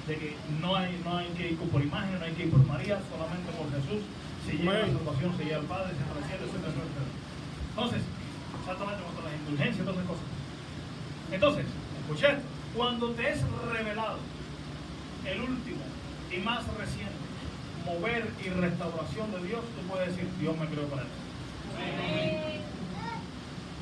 de 0.07 0.17
que 0.17 0.35
no 0.59 0.75
hay, 0.75 0.99
no 1.03 1.17
hay 1.17 1.27
que 1.29 1.51
ir 1.51 1.57
por 1.57 1.81
imagen, 1.81 2.19
no 2.19 2.25
hay 2.25 2.33
que 2.33 2.43
ir 2.43 2.51
por 2.51 2.65
María, 2.67 2.99
solamente 3.09 3.51
por 3.55 3.71
Jesús. 3.71 4.03
se 4.45 4.57
llega 4.57 4.83
a 4.83 4.87
la 4.87 4.87
salvación, 4.87 5.37
se 5.37 5.43
llega 5.43 5.57
al 5.57 5.65
Padre, 5.65 5.91
se 5.95 6.03
cielo, 6.03 6.43
etcétera, 6.43 6.73
etcétera. 6.75 7.11
Entonces, 7.69 8.01
exactamente 8.59 9.03
cuanto 9.03 9.21
a 9.21 9.23
las 9.23 9.35
indulgencias 9.39 9.79
y 9.79 9.83
todas 9.87 9.95
esas 9.95 10.09
cosas. 10.11 10.27
Entonces, 11.31 11.65
escuché, 12.03 12.29
cuando 12.75 13.11
te 13.11 13.31
es 13.31 13.39
revelado 13.71 14.19
el 15.25 15.39
último 15.39 15.83
y 16.31 16.37
más 16.43 16.67
reciente 16.75 17.23
mover 17.85 18.27
y 18.43 18.49
restauración 18.49 19.31
de 19.31 19.47
Dios, 19.47 19.61
tú 19.75 19.87
puedes 19.87 20.07
decir, 20.09 20.27
Dios 20.39 20.57
me 20.57 20.67
creó 20.67 20.85
para 20.87 21.03
eso. 21.03 22.52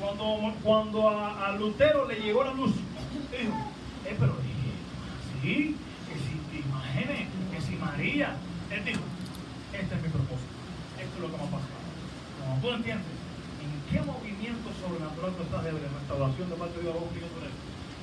Cuando, 0.02 0.52
cuando 0.64 1.08
a, 1.08 1.46
a 1.46 1.52
Lutero 1.52 2.08
le 2.08 2.16
llegó 2.16 2.42
la 2.42 2.52
luz, 2.54 2.72
dijo, 3.30 3.54
eh, 4.04 4.16
pero 4.18 4.34
sí, 5.40 5.76
que 6.08 6.14
si 6.18 6.58
imagínate, 6.58 7.28
que 7.52 7.60
si 7.60 7.76
María, 7.76 8.34
él 8.72 8.84
dijo, 8.84 9.00
este 9.72 9.94
es 9.94 10.02
mi 10.02 10.08
propósito, 10.08 10.58
esto 10.98 11.14
es 11.14 11.20
lo 11.20 11.30
que 11.30 11.36
me 11.36 11.44
ha 11.44 11.46
pasado. 11.46 11.82
Cuando 12.40 12.66
tú 12.66 12.74
entiendes 12.74 13.06
en 13.62 13.92
qué 13.92 14.04
movimiento 14.04 14.70
sobrenatural 14.82 15.32
tú 15.36 15.42
estás 15.44 15.64
de 15.64 15.70
restauración 15.70 16.50
de 16.50 16.56
parte 16.56 16.76
de 16.78 16.82
Dios, 16.82 16.94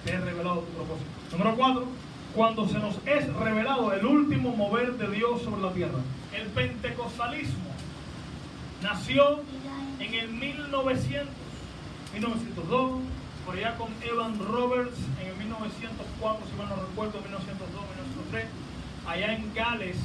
te 0.05 0.11
he 0.13 0.19
revelado 0.21 0.59
tu 0.61 0.71
propósito. 0.71 1.09
Número 1.33 1.55
cuatro, 1.57 1.87
cuando 2.33 2.65
se 2.69 2.79
nos 2.79 2.95
es 3.05 3.33
revelado 3.33 3.91
el 3.91 4.05
último 4.05 4.55
mover 4.55 4.93
de 4.93 5.11
Dios 5.11 5.41
sobre 5.41 5.61
la 5.61 5.73
tierra. 5.73 5.99
El 6.31 6.47
pentecostalismo 6.47 7.69
nació 8.81 9.41
en 9.99 10.13
el 10.13 10.29
1900 10.29 11.48
1902, 12.13 13.01
por 13.45 13.55
allá 13.55 13.77
con 13.77 13.89
Evan 14.01 14.37
Roberts 14.39 14.97
en 15.21 15.27
el 15.27 15.35
1904, 15.37 16.45
si 16.47 16.55
mal 16.57 16.69
no 16.69 16.75
recuerdo, 16.75 17.21
1902, 17.21 17.69
1903, 18.31 18.45
allá 19.07 19.33
en 19.33 19.53
Gales, 19.53 19.97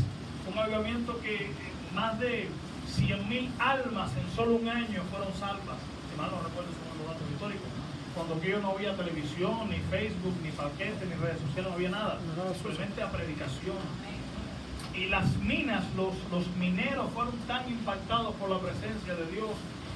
un 0.51 0.59
avivamiento 0.59 1.19
que 1.21 1.51
más 1.95 2.19
de 2.21 2.49
100.000 2.97 3.49
almas 3.59 4.11
en 4.17 4.37
solo 4.37 4.57
un 4.57 4.69
año 4.69 5.03
fueron 5.11 5.33
salvas, 5.35 5.81
si 6.11 6.21
mal 6.21 6.31
no 6.31 6.43
recuerdo, 6.43 6.71
son 6.73 6.99
los 6.99 7.07
datos 7.09 7.27
históricos. 7.33 7.69
Cuando 8.15 8.35
aquello 8.37 8.61
no 8.61 8.71
había 8.71 8.95
televisión, 8.95 9.69
ni 9.69 9.79
Facebook, 9.91 10.35
ni 10.43 10.51
paquete, 10.51 11.05
ni 11.07 11.15
redes 11.15 11.41
sociales, 11.41 11.71
no 11.71 11.75
había 11.75 11.91
nada, 11.91 12.19
simplemente 12.55 13.03
a 13.03 13.11
predicación. 13.11 13.77
Y 14.95 15.07
las 15.07 15.37
minas, 15.39 15.83
los, 15.97 16.15
los 16.31 16.47
mineros 16.57 17.11
fueron 17.13 17.35
tan 17.49 17.69
impactados 17.69 18.33
por 18.37 18.51
la 18.51 18.61
presencia 18.61 19.17
de 19.17 19.27
Dios 19.33 19.51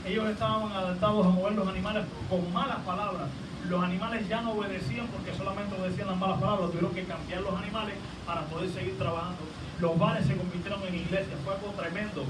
ellos 0.07 0.29
estaban 0.31 0.71
adaptados 0.73 1.27
a 1.27 1.29
mover 1.31 1.53
los 1.53 1.69
animales 1.69 2.05
con 2.29 2.53
malas 2.53 2.79
palabras. 2.79 3.29
Los 3.69 3.83
animales 3.83 4.27
ya 4.29 4.41
no 4.41 4.53
obedecían 4.53 5.07
porque 5.09 5.37
solamente 5.37 5.75
obedecían 5.79 6.09
las 6.09 6.17
malas 6.17 6.41
palabras, 6.41 6.71
tuvieron 6.71 6.95
que 6.95 7.05
cambiar 7.05 7.43
los 7.43 7.55
animales 7.55 7.95
para 8.27 8.43
poder 8.43 8.71
seguir 8.71 8.97
trabajando. 8.97 9.39
Los 9.81 9.99
bares 9.99 10.27
se 10.27 10.37
convirtieron 10.37 10.83
en 10.87 10.95
iglesias, 10.95 11.39
fue 11.45 11.55
algo 11.55 11.69
tremendo. 11.77 12.25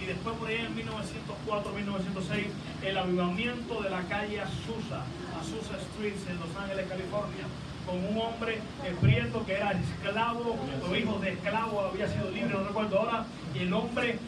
Y 0.00 0.06
después 0.06 0.36
por 0.36 0.48
ahí 0.48 0.56
en 0.56 0.74
1904-1906, 0.76 2.46
el 2.82 2.98
avivamiento 2.98 3.82
de 3.82 3.90
la 3.90 4.02
calle 4.02 4.40
Azusa, 4.40 5.02
Azusa 5.40 5.76
Street 5.78 6.14
en 6.28 6.38
Los 6.40 6.54
Ángeles, 6.56 6.86
California, 6.88 7.46
con 7.86 7.96
un 7.96 8.16
hombre 8.20 8.60
prieto 9.00 9.44
que 9.44 9.54
era 9.54 9.72
esclavo 9.72 10.56
o 10.88 10.96
hijo 10.96 11.18
de 11.18 11.32
esclavo, 11.32 11.80
había 11.80 12.08
sido 12.08 12.30
libre, 12.30 12.54
no 12.54 12.64
recuerdo 12.64 12.98
ahora, 12.98 13.24
y 13.54 13.58
el 13.60 13.72
hombre, 13.72 14.18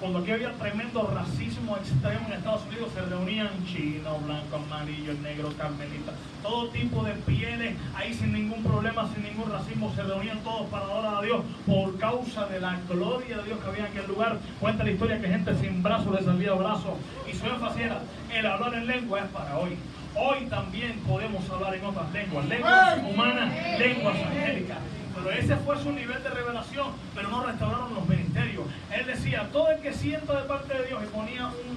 cuando 0.00 0.20
aquí 0.20 0.30
había 0.30 0.52
tremendo 0.52 1.10
racismo 1.12 1.76
extremo 1.76 2.26
en 2.28 2.34
Estados 2.34 2.62
Unidos, 2.66 2.90
se 2.94 3.00
reunían 3.02 3.48
chino, 3.66 4.18
blanco, 4.18 4.56
amarillo, 4.56 5.14
negro, 5.22 5.52
carmelita, 5.56 6.12
todo 6.42 6.68
tipo 6.68 7.02
de 7.02 7.12
pieles, 7.12 7.76
ahí 7.94 8.14
sin 8.14 8.32
ningún 8.32 8.62
problema, 8.62 9.08
sin 9.12 9.24
ningún 9.24 9.50
racismo, 9.50 9.92
se 9.94 10.02
reunían 10.02 10.38
todos 10.40 10.68
para 10.68 10.84
adorar 10.84 11.16
a 11.16 11.22
Dios 11.22 11.40
por 11.66 11.98
causa 11.98 12.46
de 12.46 12.60
la 12.60 12.78
gloria 12.88 13.38
de 13.38 13.42
Dios 13.44 13.58
que 13.58 13.68
había 13.68 13.86
en 13.86 13.92
aquel 13.92 14.06
lugar. 14.06 14.38
Cuenta 14.60 14.84
la 14.84 14.90
historia 14.90 15.20
que 15.20 15.28
gente 15.28 15.54
sin 15.56 15.82
brazos 15.82 16.14
les 16.14 16.24
salía 16.24 16.52
brazos 16.52 16.94
y 17.30 17.34
su 17.34 17.46
énfasis 17.46 17.86
el 18.32 18.46
hablar 18.46 18.74
en 18.74 18.86
lengua 18.86 19.20
es 19.20 19.28
para 19.28 19.58
hoy. 19.58 19.76
Hoy 20.18 20.46
también 20.46 20.98
podemos 21.00 21.48
hablar 21.50 21.74
en 21.74 21.84
otras 21.84 22.10
lenguas, 22.12 22.46
lenguas 22.46 22.98
humanas, 23.04 23.52
lenguas 23.78 24.16
angélicas. 24.16 24.78
Pero 25.14 25.30
ese 25.30 25.56
fue 25.56 25.78
su 25.82 25.92
nivel 25.92 26.22
de 26.22 26.30
revelación, 26.30 26.88
pero 27.14 27.28
no 27.28 27.44
restauraron 27.44 27.94
los 27.94 28.08
ministerios. 28.08 28.64
Él 28.90 29.06
decía, 29.06 29.48
todo 29.52 29.70
el 29.70 29.80
que 29.80 29.92
sienta 29.92 30.40
de 30.40 30.48
parte 30.48 30.74
de 30.74 30.86
Dios 30.86 31.02
y 31.02 31.06
ponía 31.06 31.46
un 31.46 31.76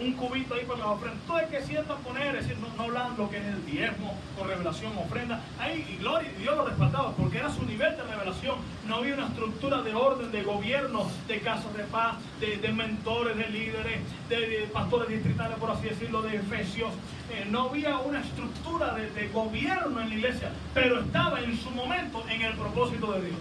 un 0.00 0.12
cubito 0.12 0.54
ahí 0.54 0.64
para 0.64 0.80
las 0.80 0.88
ofrendas. 0.88 1.26
Todo 1.26 1.40
el 1.40 1.48
que 1.48 1.62
sienta 1.62 1.96
poner, 1.96 2.36
es 2.36 2.46
decir, 2.46 2.62
no, 2.62 2.74
no 2.76 2.84
hablan 2.84 3.16
lo 3.16 3.30
que 3.30 3.38
es 3.38 3.44
el 3.44 3.66
diezmo, 3.66 4.14
con 4.36 4.48
revelación, 4.48 4.92
ofrenda. 4.98 5.40
Ahí, 5.58 5.86
y 5.88 5.96
gloria, 5.96 6.30
y 6.36 6.42
Dios 6.42 6.56
lo 6.56 6.64
respaldaba, 6.66 7.12
porque 7.12 7.38
era 7.38 7.50
su 7.50 7.64
nivel 7.64 7.96
de 7.96 8.02
revelación. 8.02 8.56
No 8.86 8.96
había 8.96 9.14
una 9.14 9.26
estructura 9.26 9.82
de 9.82 9.94
orden, 9.94 10.30
de 10.30 10.42
gobierno, 10.42 11.10
de 11.26 11.40
casas 11.40 11.74
de 11.76 11.84
paz, 11.84 12.16
de, 12.40 12.72
mentores, 12.72 13.36
de 13.36 13.48
líderes, 13.48 14.00
de, 14.28 14.68
pastores 14.72 15.08
distritales, 15.08 15.58
por 15.58 15.70
así 15.70 15.88
decirlo, 15.88 16.22
de 16.22 16.36
efesios. 16.36 16.92
Eh, 17.30 17.46
no 17.50 17.68
había 17.68 17.98
una 17.98 18.20
estructura 18.20 18.94
de, 18.94 19.10
de 19.10 19.28
gobierno 19.28 20.00
en 20.00 20.08
la 20.08 20.14
iglesia, 20.14 20.50
pero 20.74 21.00
estaba 21.00 21.40
en 21.40 21.56
su 21.58 21.70
momento 21.70 22.24
en 22.28 22.42
el 22.42 22.54
propósito 22.54 23.12
de 23.12 23.26
Dios. 23.26 23.38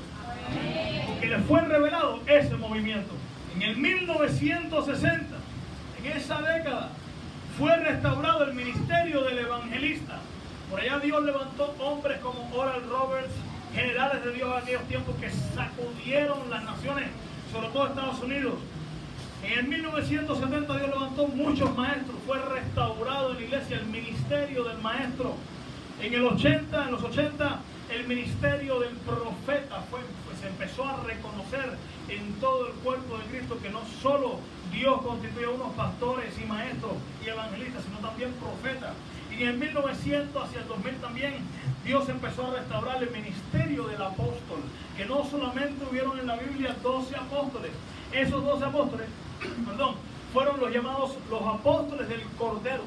Porque 1.08 1.28
le 1.28 1.40
fue 1.40 1.62
revelado 1.62 2.20
ese 2.28 2.56
movimiento. 2.56 3.14
En 3.56 3.62
el 3.64 3.78
1960 3.78 5.36
en 6.00 6.18
esa 6.18 6.42
década 6.42 6.90
fue 7.58 7.76
restaurado 7.78 8.44
el 8.44 8.54
ministerio 8.54 9.24
del 9.24 9.40
evangelista. 9.40 10.20
Por 10.70 10.80
allá 10.80 11.00
Dios 11.00 11.24
levantó 11.24 11.74
hombres 11.80 12.20
como 12.20 12.50
Oral 12.56 12.88
Roberts, 12.90 13.34
generales 13.74 14.24
de 14.24 14.32
Dios 14.34 14.50
en 14.52 14.64
aquellos 14.64 14.84
tiempos 14.84 15.16
que 15.16 15.30
sacudieron 15.30 16.50
las 16.50 16.64
naciones, 16.64 17.10
sobre 17.52 17.68
todo 17.70 17.88
Estados 17.88 18.22
Unidos. 18.22 18.56
En 19.44 19.60
el 19.60 19.68
1970 19.68 20.78
Dios 20.78 20.90
levantó 20.90 21.28
muchos 21.28 21.76
maestros, 21.76 22.16
fue 22.26 22.40
restaurado 22.40 23.32
en 23.32 23.38
la 23.38 23.44
iglesia 23.44 23.78
el 23.78 23.86
ministerio 23.86 24.64
del 24.64 24.78
maestro. 24.80 25.36
En 26.02 26.14
el 26.14 26.26
80, 26.26 26.84
en 26.84 26.92
los 26.92 27.04
80, 27.04 27.60
el 27.90 28.08
ministerio 28.08 28.80
del 28.80 28.96
profeta 28.98 29.82
fue, 29.90 30.02
pues, 30.26 30.40
se 30.40 30.48
empezó 30.48 30.84
a 30.86 31.04
reconocer 31.04 31.78
en 32.10 32.34
todo 32.40 32.68
el 32.68 32.74
cuerpo 32.74 33.18
de 33.18 33.24
Cristo 33.26 33.58
que 33.62 33.70
no 33.70 33.82
solo 34.02 34.40
Dios 34.72 35.02
constituyó 35.02 35.56
unos 35.56 35.74
pastores 35.74 36.34
y 36.40 36.46
maestros 36.46 36.94
y 37.24 37.30
evangelistas, 37.30 37.84
sino 37.84 37.98
también 38.00 38.32
profetas. 38.34 38.94
Y 39.38 39.44
en 39.44 39.60
1900 39.60 40.44
hacia 40.44 40.62
el 40.62 40.68
2000 40.68 40.96
también 40.96 41.34
Dios 41.86 42.10
empezó 42.10 42.48
a 42.48 42.56
restaurar 42.56 43.02
el 43.04 43.12
ministerio 43.12 43.84
del 43.84 44.02
apóstol, 44.02 44.60
que 44.96 45.06
no 45.06 45.24
solamente 45.26 45.86
hubieron 45.90 46.20
en 46.20 46.28
la 46.28 46.36
Biblia 46.36 46.76
12 46.82 47.16
apóstoles, 47.16 47.72
esos 48.12 48.44
12 48.44 48.66
apóstoles, 48.66 49.08
perdón, 49.66 49.96
fueron 50.34 50.60
los 50.60 50.72
llamados 50.74 51.16
los 51.30 51.42
apóstoles 51.42 52.10
del 52.10 52.22
Cordero, 52.38 52.84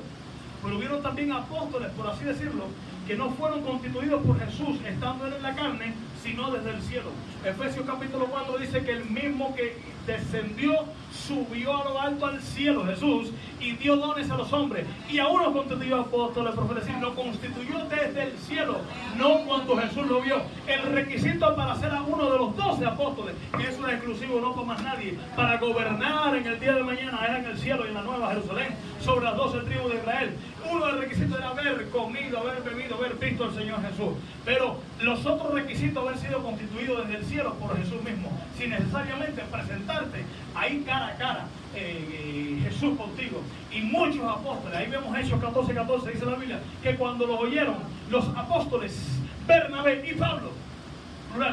pero 0.62 0.76
hubieron 0.76 1.02
también 1.02 1.32
apóstoles, 1.32 1.90
por 1.92 2.08
así 2.08 2.24
decirlo, 2.24 2.64
que 3.06 3.16
no 3.16 3.30
fueron 3.30 3.62
constituidos 3.62 4.22
por 4.22 4.38
Jesús 4.38 4.78
estando 4.86 5.26
en 5.26 5.42
la 5.42 5.54
carne, 5.54 5.94
sino 6.22 6.50
desde 6.50 6.70
el 6.70 6.82
cielo. 6.82 7.10
Efesios 7.44 7.86
capítulo 7.86 8.26
4 8.26 8.58
dice 8.58 8.84
que 8.84 8.92
el 8.92 9.04
mismo 9.06 9.54
que 9.54 9.76
descendió, 10.06 10.84
subió 11.26 11.80
a 11.80 11.84
lo 11.84 12.00
alto 12.00 12.26
al 12.26 12.40
cielo, 12.40 12.84
Jesús, 12.84 13.30
y 13.60 13.72
dio 13.72 13.96
dones 13.96 14.30
a 14.30 14.36
los 14.36 14.52
hombres. 14.52 14.86
Y 15.08 15.18
a 15.18 15.28
uno 15.28 15.52
constituyó 15.52 16.00
apóstoles, 16.00 16.54
profetas, 16.54 16.86
decir, 16.86 17.00
lo 17.00 17.14
constituyó 17.14 17.84
desde 17.88 18.22
el 18.24 18.38
cielo, 18.38 18.78
no 19.16 19.44
cuando 19.46 19.76
Jesús 19.76 20.06
lo 20.06 20.20
vio. 20.20 20.42
El 20.66 20.82
requisito 20.92 21.54
para 21.54 21.76
ser 21.76 21.92
a 21.92 22.02
uno 22.02 22.19
de 22.60 22.66
los 22.66 22.78
doce 22.78 22.86
apóstoles, 22.86 23.34
que 23.56 23.68
eso 23.68 23.86
es 23.86 23.94
exclusivo, 23.94 24.40
no 24.40 24.52
para 24.54 24.66
más 24.66 24.82
nadie, 24.82 25.18
para 25.36 25.58
gobernar 25.58 26.36
en 26.36 26.46
el 26.46 26.60
día 26.60 26.74
de 26.74 26.82
mañana, 26.82 27.20
era 27.24 27.38
en 27.38 27.44
el 27.46 27.58
cielo 27.58 27.84
y 27.84 27.88
en 27.88 27.94
la 27.94 28.02
nueva 28.02 28.28
Jerusalén, 28.30 28.74
sobre 29.00 29.24
las 29.24 29.36
doce 29.36 29.60
tribus 29.60 29.92
de 29.92 29.98
Israel. 29.98 30.36
Uno 30.70 30.86
de 30.86 30.92
los 30.92 31.00
requisitos 31.00 31.38
era 31.38 31.48
haber 31.48 31.88
comido, 31.90 32.38
haber 32.38 32.62
bebido, 32.62 32.96
haber 32.96 33.14
visto 33.14 33.44
al 33.44 33.54
Señor 33.54 33.80
Jesús. 33.82 34.12
Pero 34.44 34.76
los 35.00 35.24
otros 35.26 35.54
requisitos 35.54 36.06
haber 36.06 36.18
sido 36.18 36.42
constituidos 36.42 37.06
desde 37.06 37.20
el 37.20 37.24
cielo 37.24 37.54
por 37.54 37.76
Jesús 37.76 38.02
mismo, 38.02 38.30
sin 38.58 38.70
necesariamente 38.70 39.42
presentarte 39.50 40.24
ahí 40.54 40.82
cara 40.86 41.08
a 41.08 41.16
cara, 41.16 41.46
eh, 41.74 42.04
eh, 42.12 42.68
Jesús 42.68 42.96
contigo. 42.96 43.42
Y 43.72 43.80
muchos 43.82 44.22
apóstoles, 44.28 44.76
ahí 44.76 44.86
vemos 44.88 45.16
Hechos 45.16 45.40
14, 45.40 45.74
14, 45.74 46.10
dice 46.10 46.26
la 46.26 46.36
Biblia, 46.36 46.60
que 46.82 46.94
cuando 46.96 47.26
los 47.26 47.40
oyeron 47.40 47.76
los 48.10 48.28
apóstoles, 48.36 48.98
Bernabé 49.46 50.04
y 50.08 50.14
Pablo, 50.14 50.50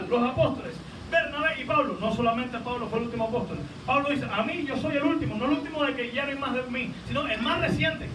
los 0.09 0.23
apóstoles, 0.23 0.73
Bernabé 1.11 1.61
y 1.61 1.65
Pablo, 1.65 1.97
no 1.99 2.13
solamente 2.13 2.57
Pablo 2.59 2.87
fue 2.87 2.99
el 2.99 3.05
último 3.05 3.25
apóstol. 3.25 3.57
Pablo 3.85 4.09
dice, 4.09 4.25
a 4.31 4.43
mí 4.43 4.65
yo 4.65 4.77
soy 4.77 4.97
el 4.97 5.03
último, 5.03 5.35
no 5.35 5.45
el 5.45 5.51
último 5.51 5.83
de 5.83 5.95
que 5.95 6.11
ya 6.11 6.25
no 6.25 6.31
hay 6.31 6.37
más 6.37 6.53
de 6.53 6.63
mí, 6.63 6.93
sino 7.07 7.27
el 7.27 7.41
más 7.41 7.61
reciente. 7.61 8.09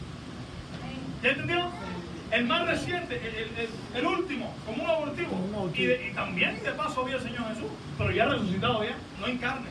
¿Ya 1.22 1.30
entendió? 1.30 1.70
El 2.30 2.46
más 2.46 2.66
reciente, 2.66 3.20
el, 3.94 4.06
último, 4.06 4.54
como 4.64 4.84
un 4.84 4.90
abortivo. 4.90 5.70
Y, 5.74 6.14
también 6.14 6.62
de 6.62 6.72
paso 6.72 7.02
había 7.02 7.16
el 7.16 7.22
Señor 7.22 7.46
Jesús, 7.48 7.70
pero 7.98 8.10
ya 8.10 8.24
resucitado 8.24 8.82
ya, 8.82 8.96
no 9.20 9.26
en 9.26 9.36
carne. 9.36 9.68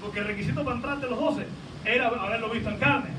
Porque 0.00 0.20
el 0.20 0.26
requisito 0.26 0.64
para 0.64 0.76
entrar 0.76 0.98
de 0.98 1.10
los 1.10 1.18
doce 1.18 1.46
era 1.84 2.08
haberlo 2.08 2.48
visto 2.48 2.70
en 2.70 2.78
carne. 2.78 3.10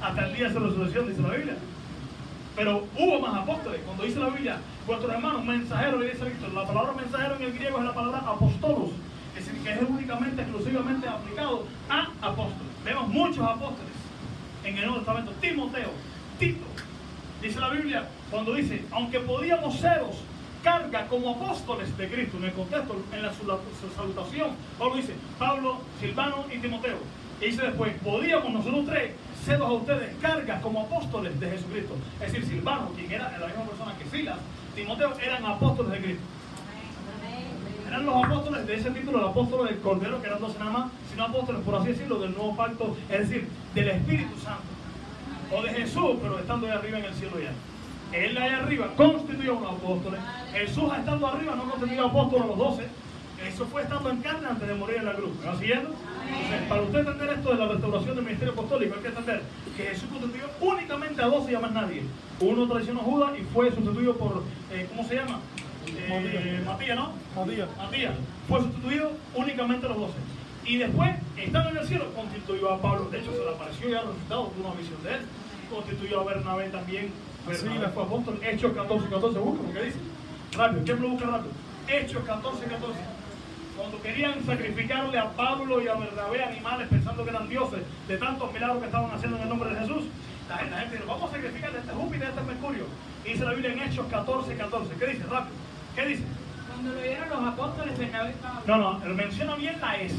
Hasta 0.00 0.26
el 0.26 0.36
día 0.36 0.48
de 0.48 0.54
su 0.54 0.60
resurrección, 0.60 1.08
dice 1.08 1.22
la 1.22 1.28
Biblia. 1.30 1.56
Pero 2.56 2.86
hubo 2.96 3.20
más 3.20 3.42
apóstoles. 3.42 3.80
Cuando 3.84 4.04
dice 4.04 4.20
la 4.20 4.28
Biblia, 4.28 4.58
vuestros 4.86 5.12
hermanos 5.12 5.44
mensajeros, 5.44 6.00
le 6.00 6.10
dice 6.10 6.24
Víctor, 6.24 6.52
la 6.52 6.66
palabra 6.66 6.92
mensajero 6.92 7.36
en 7.36 7.42
el 7.42 7.52
griego 7.52 7.78
es 7.78 7.84
la 7.84 7.94
palabra 7.94 8.18
apostolos, 8.18 8.90
es 9.36 9.46
decir, 9.46 9.62
que 9.62 9.72
es 9.72 9.82
únicamente, 9.88 10.42
exclusivamente 10.42 11.08
aplicado 11.08 11.66
a 11.88 12.08
apóstoles. 12.22 12.72
Vemos 12.84 13.08
muchos 13.08 13.44
apóstoles 13.44 13.92
en 14.62 14.76
el 14.76 14.82
Nuevo 14.82 14.98
Testamento. 14.98 15.32
Timoteo, 15.40 15.90
Tito, 16.38 16.66
dice 17.42 17.58
la 17.58 17.70
Biblia, 17.70 18.08
cuando 18.30 18.54
dice, 18.54 18.84
aunque 18.92 19.20
podíamos 19.20 19.74
seros 19.76 20.16
carga 20.62 21.06
como 21.08 21.30
apóstoles 21.30 21.96
de 21.98 22.08
Cristo, 22.08 22.38
en 22.38 22.44
el 22.44 22.52
contexto, 22.52 22.96
en 23.12 23.22
la 23.22 23.32
salutación, 23.96 24.50
Pablo 24.78 24.96
dice, 24.96 25.14
Pablo, 25.38 25.78
Silvano 26.00 26.44
y 26.54 26.58
Timoteo. 26.58 26.98
Y 27.40 27.46
dice 27.46 27.62
después, 27.62 27.92
podíamos 28.02 28.50
nosotros 28.52 28.86
tres 28.86 29.12
seros 29.44 29.68
a 29.68 29.72
ustedes 29.72 30.16
cargas 30.20 30.62
como 30.62 30.80
apóstoles 30.80 31.38
de 31.38 31.50
Jesucristo. 31.50 31.94
Es 32.20 32.32
decir, 32.32 32.46
Silvano, 32.46 32.90
quien 32.96 33.12
era 33.12 33.36
la 33.38 33.46
misma 33.46 33.64
persona 33.64 33.94
que 33.98 34.04
Silas, 34.16 34.38
Timoteo, 34.74 35.12
eran 35.20 35.44
apóstoles 35.44 35.92
de 35.92 35.98
Cristo. 35.98 36.22
Eran 37.86 38.06
los 38.06 38.24
apóstoles 38.24 38.66
de 38.66 38.74
ese 38.74 38.90
título, 38.90 39.18
los 39.18 39.30
apóstoles 39.30 39.70
del 39.70 39.80
Cordero, 39.80 40.20
que 40.20 40.26
eran 40.26 40.40
12 40.40 40.58
nada 40.58 40.70
más, 40.70 40.92
sino 41.10 41.24
apóstoles, 41.24 41.62
por 41.62 41.74
así 41.76 41.88
decirlo, 41.88 42.18
del 42.18 42.32
nuevo 42.32 42.56
pacto, 42.56 42.96
es 43.08 43.18
decir, 43.18 43.48
del 43.74 43.88
Espíritu 43.88 44.38
Santo. 44.40 44.62
O 45.52 45.62
de 45.62 45.70
Jesús, 45.70 46.16
pero 46.20 46.38
estando 46.38 46.66
ahí 46.66 46.72
arriba 46.72 46.98
en 46.98 47.04
el 47.04 47.14
cielo 47.14 47.36
ya. 47.38 47.52
Él 48.18 48.36
ahí 48.38 48.50
arriba 48.50 48.88
constituyó 48.96 49.52
a 49.52 49.58
unos 49.58 49.72
apóstoles. 49.74 50.20
Jesús 50.52 50.92
estando 50.96 51.26
arriba 51.26 51.54
no 51.54 51.70
constituyó 51.70 52.06
apóstoles 52.06 52.44
a 52.44 52.46
los 52.48 52.58
12. 52.58 52.88
Eso 53.42 53.66
fue 53.66 53.82
estando 53.82 54.10
en 54.10 54.18
carne 54.18 54.48
antes 54.48 54.66
de 54.66 54.74
morir 54.74 54.96
en 54.98 55.06
la 55.06 55.14
cruz. 55.14 55.32
¿Me 55.40 55.46
va 55.46 55.58
siguiendo? 55.58 55.90
Entonces, 55.90 56.68
para 56.68 56.82
usted 56.82 56.98
entender 57.00 57.30
esto 57.30 57.50
de 57.50 57.56
la 57.56 57.68
restauración 57.68 58.16
del 58.16 58.24
ministerio 58.24 58.52
apostólico, 58.52 58.94
hay 58.96 59.02
que 59.02 59.08
entender 59.08 59.42
que 59.76 59.82
Jesús 59.82 60.08
constituyó 60.10 60.46
únicamente 60.60 61.22
a 61.22 61.26
12 61.26 61.52
y 61.52 61.54
a 61.54 61.60
más 61.60 61.72
nadie. 61.72 62.02
Uno 62.40 62.68
traicionó 62.68 63.00
a 63.00 63.04
Judas 63.04 63.32
y 63.38 63.42
fue 63.52 63.70
sustituido 63.70 64.16
por, 64.16 64.42
eh, 64.72 64.86
¿cómo 64.88 65.06
se 65.08 65.16
llama? 65.16 65.40
Eh, 65.86 66.62
Matías, 66.64 66.96
¿no? 66.96 67.12
Matías. 67.36 67.68
Matías. 67.76 68.14
Fue 68.48 68.60
sustituido 68.60 69.12
únicamente 69.34 69.86
a 69.86 69.88
los 69.90 69.98
12. 69.98 70.12
Y 70.66 70.78
después, 70.78 71.10
estando 71.36 71.70
en 71.70 71.76
el 71.76 71.86
cielo, 71.86 72.06
constituyó 72.14 72.70
a 72.72 72.80
Pablo. 72.80 73.08
De 73.10 73.18
hecho, 73.18 73.32
se 73.32 73.44
le 73.44 73.50
apareció 73.50 73.88
ya 73.88 74.00
resultado 74.00 74.50
de 74.54 74.62
una 74.62 74.74
visión 74.74 75.02
de 75.02 75.10
él. 75.14 75.20
Constituyó 75.70 76.20
a 76.20 76.24
Bernabé 76.24 76.68
también. 76.70 77.10
Bernabé 77.46 77.88
fue 77.88 78.02
apóstol. 78.02 78.40
Hechos 78.42 78.72
14, 78.72 79.08
14. 79.08 79.38
Busca 79.38 79.62
lo 79.62 79.72
que 79.72 79.82
dice. 79.82 79.98
Rápido. 80.56 80.84
¿Quién 80.84 81.02
lo 81.02 81.08
busca 81.10 81.26
rápido? 81.26 81.52
Hechos 81.88 82.24
14, 82.24 82.64
14. 82.64 83.13
Cuando 83.76 84.00
querían 84.00 84.44
sacrificarle 84.44 85.18
a 85.18 85.30
Pablo 85.30 85.82
y 85.82 85.88
a 85.88 85.94
Bernabé 85.94 86.44
animales 86.44 86.88
pensando 86.88 87.24
que 87.24 87.30
eran 87.30 87.48
dioses 87.48 87.80
de 88.06 88.16
tantos 88.18 88.52
milagros 88.52 88.78
que 88.78 88.86
estaban 88.86 89.10
haciendo 89.10 89.36
en 89.36 89.42
el 89.42 89.48
nombre 89.48 89.70
de 89.70 89.80
Jesús, 89.80 90.04
la 90.48 90.58
gente, 90.58 90.96
dice, 90.96 91.04
vamos 91.06 91.30
a 91.30 91.34
sacrificarle 91.34 91.78
a 91.78 91.80
este 91.80 91.92
Júpiter, 91.92 92.26
a 92.26 92.30
este 92.30 92.42
Mercurio. 92.42 92.86
Y 93.24 93.30
dice 93.30 93.44
la 93.44 93.52
Biblia 93.52 93.72
en 93.72 93.82
Hechos 93.82 94.06
14, 94.10 94.56
14. 94.56 94.94
¿Qué 94.94 95.06
dice? 95.06 95.24
Rápido. 95.24 95.56
¿Qué 95.96 96.06
dice? 96.06 96.24
Cuando 96.68 96.92
lo 96.92 97.00
oyeron 97.00 97.28
los 97.30 97.52
apóstoles, 97.52 97.98
Bernabé 97.98 98.30
y 98.30 98.34
Pablo. 98.34 98.62
No, 98.66 98.98
no, 98.98 99.14
menciona 99.14 99.54
bien 99.56 99.80
la 99.80 99.96
S. 99.96 100.16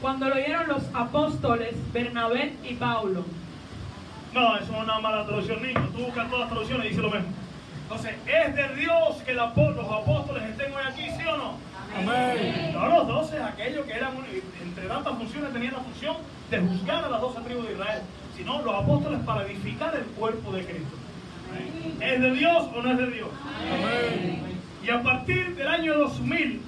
Cuando 0.00 0.28
lo 0.28 0.34
oyeron 0.34 0.68
los 0.68 0.82
apóstoles, 0.92 1.74
Bernabé 1.92 2.54
y 2.62 2.74
Paulo. 2.74 3.24
No, 4.34 4.56
eso 4.56 4.64
es 4.64 4.82
una 4.82 5.00
mala 5.00 5.24
traducción, 5.24 5.62
niño. 5.62 5.88
Tú 5.94 6.04
buscas 6.04 6.28
todas 6.28 6.40
las 6.40 6.50
traducciones 6.50 6.86
y 6.86 6.88
dice 6.90 7.00
lo 7.00 7.10
mismo. 7.10 7.28
Entonces, 7.84 8.14
¿es 8.26 8.54
de 8.54 8.68
Dios 8.76 9.16
que 9.24 9.32
los 9.32 9.48
apóstoles 9.48 10.42
estén 10.42 10.74
hoy 10.74 10.82
aquí, 10.86 11.08
sí 11.16 11.26
o 11.26 11.36
no? 11.38 11.54
Amén. 11.98 12.72
No, 12.72 12.88
los 12.88 13.08
doce, 13.08 13.38
aquellos 13.42 13.86
que 13.86 13.92
eran, 13.92 14.12
entre 14.62 14.86
tantas 14.86 15.16
funciones, 15.16 15.52
tenían 15.52 15.74
la 15.74 15.80
función 15.80 16.16
de 16.50 16.60
juzgar 16.60 17.04
a 17.04 17.08
las 17.08 17.20
doce 17.20 17.40
tribus 17.40 17.66
de 17.66 17.72
Israel, 17.74 18.02
sino 18.36 18.62
los 18.62 18.74
apóstoles 18.74 19.20
para 19.20 19.46
edificar 19.46 19.94
el 19.96 20.04
cuerpo 20.04 20.52
de 20.52 20.64
Cristo. 20.64 20.96
¿Es 22.00 22.20
de 22.20 22.30
Dios 22.32 22.68
o 22.74 22.82
no 22.82 22.90
es 22.90 22.98
de 22.98 23.10
Dios? 23.10 23.28
Y 24.84 24.90
a 24.90 25.02
partir 25.02 25.56
del 25.56 25.68
año 25.68 25.98
2000 25.98 26.60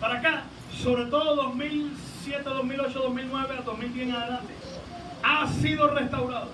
para 0.00 0.18
acá, 0.18 0.42
sobre 0.82 1.06
todo 1.06 1.36
2007, 1.36 2.42
2008, 2.44 2.98
2009, 2.98 3.54
2010 3.64 4.08
en 4.08 4.14
adelante, 4.14 4.54
ha 5.22 5.46
sido 5.48 5.88
restaurado 5.88 6.50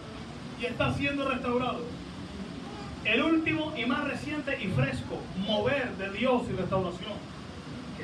y 0.61 0.67
está 0.67 0.93
siendo 0.95 1.29
restaurado. 1.29 1.81
El 3.05 3.23
último 3.23 3.73
y 3.77 3.87
más 3.87 4.05
reciente 4.05 4.63
y 4.63 4.69
fresco 4.69 5.21
mover 5.39 5.97
de 5.97 6.11
Dios 6.11 6.43
y 6.51 6.53
restauración, 6.53 7.13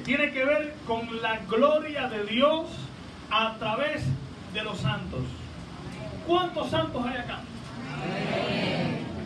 tiene 0.07 0.31
que 0.31 0.45
ver 0.45 0.73
con 0.87 1.21
la 1.21 1.39
gloria 1.49 2.09
de 2.09 2.25
Dios 2.27 2.67
a 3.29 3.57
través 3.59 4.05
de 4.55 4.63
los 4.63 4.79
santos. 4.79 5.23
¿Cuántos 6.29 6.71
santos 6.71 7.05
hay 7.05 7.17
acá? 7.17 7.41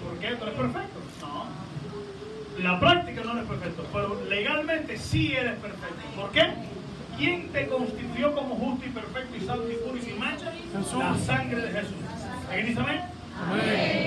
¿Por 0.02 0.18
qué? 0.18 0.36
¿Tú 0.36 0.44
eres 0.44 0.56
perfecto? 0.56 1.00
No. 1.20 2.62
La 2.62 2.80
práctica 2.80 3.22
no 3.22 3.32
eres 3.32 3.44
perfecto, 3.44 3.86
pero 3.92 4.18
legalmente 4.30 4.96
sí 4.96 5.34
eres 5.34 5.56
perfecto. 5.56 6.00
¿Por 6.16 6.30
qué? 6.30 6.46
¿Quién 7.18 7.50
te 7.52 7.66
constituyó 7.68 8.34
como 8.34 8.54
justo 8.54 8.86
y 8.86 8.88
perfecto 8.88 9.36
y 9.36 9.40
santo 9.40 9.70
y 9.70 9.74
puro 9.74 9.98
y 9.98 10.00
sin 10.00 10.18
mancha? 10.18 10.50
La 10.98 11.18
sangre 11.18 11.60
de 11.60 11.72
Jesús. 11.72 11.94
¿Alguien 12.48 12.66
dice 12.66 12.80
amén? 12.80 13.00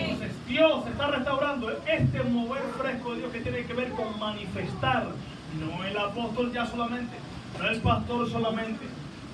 Entonces, 0.09 0.31
Dios 0.47 0.87
está 0.87 1.07
restaurando 1.07 1.71
este 1.85 2.23
mover 2.23 2.63
fresco 2.79 3.13
de 3.13 3.19
Dios 3.19 3.31
que 3.31 3.41
tiene 3.41 3.63
que 3.63 3.73
ver 3.73 3.89
con 3.91 4.19
manifestar, 4.19 5.09
no 5.59 5.83
el 5.83 5.97
apóstol 5.97 6.51
ya 6.51 6.65
solamente, 6.65 7.15
no 7.59 7.67
el 7.67 7.81
pastor 7.81 8.29
solamente, 8.29 8.85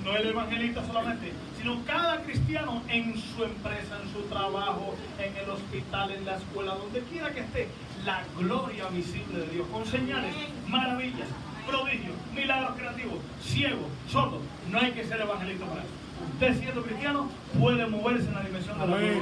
no 0.04 0.16
el 0.16 0.28
evangelista 0.28 0.86
solamente, 0.86 1.32
sino 1.58 1.84
cada 1.86 2.22
cristiano 2.22 2.82
en 2.88 3.18
su 3.18 3.44
empresa, 3.44 4.00
en 4.02 4.12
su 4.14 4.22
trabajo, 4.30 4.96
en 5.20 5.36
el 5.36 5.50
hospital, 5.50 6.12
en 6.12 6.26
la 6.26 6.38
escuela, 6.38 6.76
donde 6.76 7.02
quiera 7.02 7.32
que 7.32 7.42
esté, 7.42 7.68
la 8.06 8.24
gloria 8.38 8.88
visible 8.88 9.40
de 9.40 9.48
Dios, 9.48 9.68
con 9.72 9.86
señales, 9.86 10.34
maravillas, 10.68 11.28
prodigios, 11.68 12.16
milagros 12.34 12.78
creativos, 12.78 13.20
ciegos, 13.42 13.88
sordos. 14.10 14.42
No 14.72 14.80
hay 14.80 14.92
que 14.92 15.06
ser 15.06 15.22
evangelista 15.22 15.66
para 15.66 15.82
eso. 15.82 15.92
Usted 16.34 16.60
siendo 16.60 16.84
cristiano 16.84 17.30
puede 17.60 17.86
moverse 17.88 18.28
en 18.28 18.34
la 18.34 18.42
dimensión 18.42 18.80
de 18.80 18.88
la 18.88 18.98
gloria. 18.98 19.22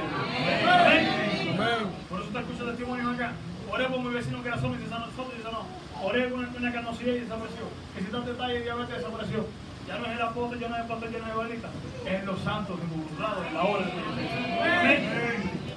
Por 2.08 2.20
eso 2.20 2.28
usted 2.28 2.40
escucha 2.40 2.64
testimonios 2.64 3.14
acá. 3.14 3.32
Oré 3.70 3.84
por 3.86 4.00
mi 4.00 4.14
vecino 4.14 4.42
que 4.42 4.48
era 4.48 4.60
solo 4.60 4.74
y 4.76 4.78
se 4.78 4.88
sanó, 4.88 5.06
solo 5.14 5.30
y 5.34 5.36
se 5.36 5.42
sanó. 5.42 5.66
Oré 6.02 6.30
con 6.30 6.40
una 6.40 6.72
canosidad 6.72 7.12
y 7.12 7.20
desapareció. 7.20 7.64
Está 7.98 8.20
detalle 8.20 8.60
y 8.60 8.62
diabetes 8.62 8.96
desapareció. 8.96 9.46
Ya 9.86 9.98
no 9.98 10.06
es 10.06 10.12
el 10.12 10.22
apóstol, 10.22 10.60
ya 10.60 10.68
no 10.68 10.76
es 10.76 10.82
el 10.82 10.88
pastor, 10.88 11.10
ya 11.10 11.18
no 11.18 11.24
es 11.24 11.30
el 11.30 11.36
evangelista. 11.36 11.68
Es 12.06 12.24
los 12.24 12.40
santos 12.40 12.78
involucrados 12.82 13.46
en 13.46 13.54
la 13.54 13.62
obra 13.64 13.86
de 13.86 13.92
Dios. 13.92 14.04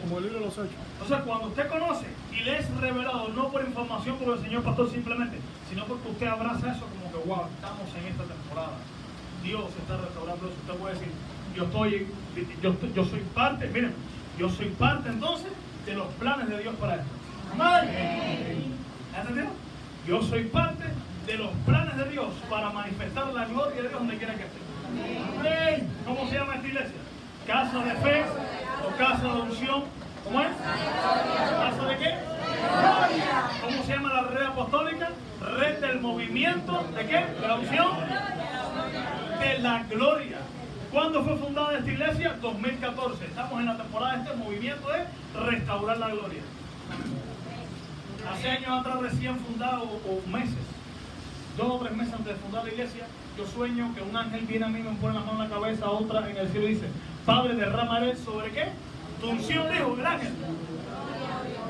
Como 0.01 0.17
el 0.17 0.23
libro 0.25 0.39
de 0.39 0.45
los 0.45 0.53
hechos. 0.53 0.81
Entonces, 0.93 1.17
cuando 1.25 1.47
usted 1.47 1.67
conoce 1.69 2.05
y 2.31 2.43
le 2.43 2.60
es 2.60 2.69
revelado, 2.77 3.29
no 3.29 3.49
por 3.49 3.63
información 3.63 4.17
por 4.17 4.38
el 4.38 4.43
Señor 4.43 4.63
Pastor 4.63 4.91
simplemente, 4.91 5.38
sino 5.69 5.86
porque 5.86 6.10
usted 6.10 6.27
abraza 6.27 6.71
eso 6.71 6.86
como 6.86 7.12
que, 7.12 7.29
wow, 7.29 7.47
estamos 7.55 7.88
en 7.95 8.07
esta 8.12 8.23
temporada. 8.23 8.77
Dios 9.43 9.65
está 9.79 9.97
restaurando 9.97 10.45
eso. 10.45 10.55
Usted 10.60 10.73
puede 10.75 10.93
decir, 10.93 11.12
yo 11.55 11.63
estoy, 11.63 12.07
yo, 12.62 12.75
yo 12.93 13.05
soy 13.05 13.21
parte, 13.34 13.67
miren, 13.67 13.93
yo 14.38 14.49
soy 14.49 14.67
parte 14.69 15.10
entonces 15.10 15.51
de 15.86 15.93
los 15.95 16.07
planes 16.19 16.49
de 16.49 16.60
Dios 16.60 16.75
para 16.75 16.95
esto. 16.95 17.07
Amén. 17.53 18.75
¿Entendido? 19.17 19.70
Yo 20.08 20.20
soy 20.24 20.46
parte 20.46 20.84
de 21.28 21.38
los 21.38 21.52
planes 21.66 21.96
de 21.96 22.06
Dios 22.06 22.34
para 22.50 22.72
manifestar 22.72 23.28
la 23.28 23.46
gloria 23.46 23.76
de 23.76 23.90
Dios 23.90 23.94
donde 23.94 24.18
quiera 24.18 24.34
que 24.34 24.44
esté. 24.44 25.86
¿Cómo 26.06 26.28
se 26.28 26.36
llama 26.36 26.56
esta 26.56 26.68
iglesia? 26.68 26.98
Casa 27.46 27.80
de 27.84 27.94
fe 27.96 28.24
o 28.84 28.98
casa 28.98 29.24
de 29.24 29.42
unción. 29.42 29.84
¿Cómo 30.24 30.42
es? 30.42 30.48
¿Casa 30.58 31.86
de 31.88 31.98
qué? 31.98 32.16
¿Cómo 33.62 33.84
se 33.84 33.94
llama 33.94 34.14
la 34.14 34.24
red 34.24 34.46
apostólica? 34.48 35.10
Red 35.60 35.80
del 35.80 36.00
movimiento. 36.02 36.84
¿De 36.96 37.06
qué? 37.06 37.26
¿De 37.40 37.48
la 37.48 37.56
unción? 37.56 37.92
De 39.40 39.60
la 39.60 39.84
gloria. 39.84 40.38
¿Cuándo 40.92 41.24
fue 41.24 41.38
fundada 41.38 41.78
esta 41.78 41.92
iglesia? 41.92 42.36
2014. 42.42 43.26
Estamos 43.26 43.60
en 43.60 43.66
la 43.68 43.78
temporada 43.78 44.18
de 44.18 44.24
este 44.24 44.36
movimiento 44.36 44.88
de 44.90 45.40
restaurar 45.40 45.98
la 46.00 46.10
gloria. 46.10 46.42
Hace 48.29 48.49
años 48.49 48.79
atrás 48.79 48.99
recién 49.01 49.38
fundado, 49.39 49.84
o 49.84 50.29
meses, 50.29 50.57
dos 51.57 51.67
o 51.67 51.79
tres 51.79 51.95
meses 51.95 52.13
antes 52.13 52.27
de 52.27 52.36
fundar 52.36 52.63
la 52.63 52.71
iglesia, 52.71 53.07
yo 53.38 53.45
sueño 53.47 53.93
que 53.95 54.01
un 54.01 54.15
ángel 54.15 54.41
viene 54.45 54.65
a 54.65 54.69
mí, 54.69 54.81
me 54.81 54.91
pone 54.95 55.13
la 55.13 55.21
mano 55.21 55.43
en 55.43 55.49
la 55.49 55.55
cabeza, 55.55 55.89
otra 55.89 56.29
en 56.29 56.38
el 56.38 56.49
cielo 56.49 56.67
y 56.67 56.73
dice, 56.75 56.88
Padre, 57.25 57.55
derramaré 57.55 58.15
sobre 58.15 58.51
qué? 58.51 58.69
Tu 59.19 59.29
unción, 59.29 59.71
dijo 59.71 59.95
el 59.97 60.05
ángel. 60.05 60.34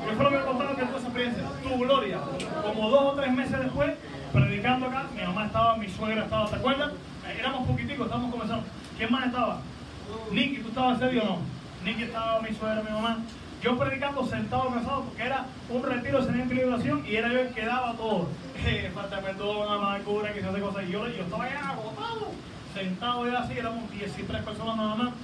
Yo 0.06 0.14
fue 0.16 0.24
lo 0.24 0.30
que 0.30 0.38
me 0.38 0.44
contaron 0.44 0.76
que 0.76 0.82
tuve 0.82 0.98
esa 0.98 1.06
experiencia. 1.06 1.44
Tu 1.62 1.78
gloria. 1.78 2.18
Como 2.62 2.90
dos 2.90 3.12
o 3.12 3.14
tres 3.14 3.32
meses 3.32 3.58
después, 3.58 3.92
predicando 4.32 4.86
acá, 4.86 5.06
mi 5.14 5.22
mamá 5.22 5.46
estaba, 5.46 5.76
mi 5.76 5.88
suegra 5.88 6.24
estaba, 6.24 6.48
¿te 6.48 6.56
acuerdas? 6.56 6.92
Éramos 7.38 7.68
poquiticos, 7.68 8.06
estábamos 8.06 8.32
comenzando. 8.32 8.64
¿Quién 8.96 9.12
más 9.12 9.26
estaba? 9.26 9.60
Nicky, 10.30 10.58
¿tú 10.62 10.68
estabas 10.68 10.98
serio 10.98 11.22
o 11.22 11.26
no? 11.26 11.38
Nicky 11.84 12.04
estaba, 12.04 12.40
mi 12.40 12.54
suegra, 12.54 12.82
mi 12.82 12.90
mamá. 12.90 13.18
Yo 13.62 13.78
predicando 13.78 14.26
sentado 14.26 14.70
cansado 14.70 15.04
porque 15.04 15.22
era 15.22 15.46
un 15.68 15.84
retiro 15.84 16.20
de 16.20 16.26
sanidad 16.26 17.04
y 17.06 17.16
era 17.16 17.32
yo 17.32 17.40
el 17.40 17.54
que 17.54 17.64
daba 17.64 17.94
todo. 17.94 18.28
Eh, 18.64 18.92
falta 18.94 19.16
de 19.16 19.22
perdón, 19.22 19.72
amargura, 19.72 20.32
que 20.32 20.40
se 20.40 20.46
hace 20.46 20.60
cosas. 20.60 20.84
Y 20.86 20.92
yo, 20.92 21.04
estaba 21.04 21.50
ya 21.50 21.70
agotado, 21.70 22.30
sentado 22.72 23.26
ya 23.26 23.40
así, 23.40 23.58
éramos 23.58 23.90
13 23.90 24.22
personas 24.22 24.76
nada 24.76 24.94
más. 24.94 25.14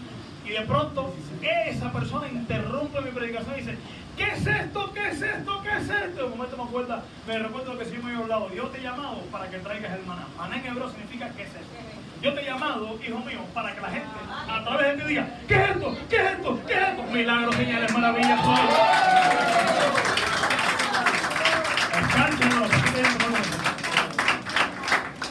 Y 0.45 0.51
de 0.51 0.63
pronto 0.63 1.15
esa 1.41 1.93
persona 1.93 2.27
interrumpe 2.27 3.01
mi 3.01 3.13
predicación 3.13 3.55
y 3.55 3.61
dice, 3.61 3.79
¿qué 4.17 4.25
es 4.25 4.45
esto? 4.45 4.93
¿Qué 4.93 5.11
es 5.11 5.23
esto? 5.23 5.63
¿Qué 5.63 5.69
es 5.69 5.89
esto? 5.89 6.27
En 6.27 6.33
un 6.33 6.39
momento 6.39 6.57
me 6.57 6.65
acuerda, 6.65 7.05
me 7.29 7.39
recuerdo 7.39 7.75
lo 7.75 7.79
que 7.79 7.85
sí 7.85 7.97
me 8.03 8.11
había 8.11 8.25
hablado. 8.25 8.53
Yo 8.53 8.65
te 8.65 8.79
he 8.79 8.83
llamado 8.83 9.21
para 9.31 9.49
que 9.49 9.59
traigas 9.59 9.93
el 9.93 10.05
maná. 10.05 10.27
Maná 10.37 10.57
en 10.57 10.67
hebreo 10.67 10.91
significa 10.91 11.31
¿qué 11.37 11.43
es 11.43 11.51
esto? 11.51 11.88
Yo 12.21 12.35
te 12.35 12.41
he 12.41 12.45
llamado, 12.45 12.99
hijo 13.07 13.19
mío, 13.21 13.39
para 13.55 13.73
que 13.73 13.81
la 13.81 13.91
gente 13.91 14.09
a 14.49 14.65
través 14.65 14.97
de 14.97 15.03
ti 15.03 15.09
diga, 15.09 15.29
¿qué 15.47 15.55
es 15.55 15.71
esto? 15.71 15.97
¿Qué 16.11 16.17
es 16.17 16.33
esto? 16.33 16.61
¿Qué 16.67 16.75
es 16.75 16.89
esto? 16.89 17.03
Milagros, 17.13 17.55
señales, 17.55 17.93
maravillas, 17.93 18.41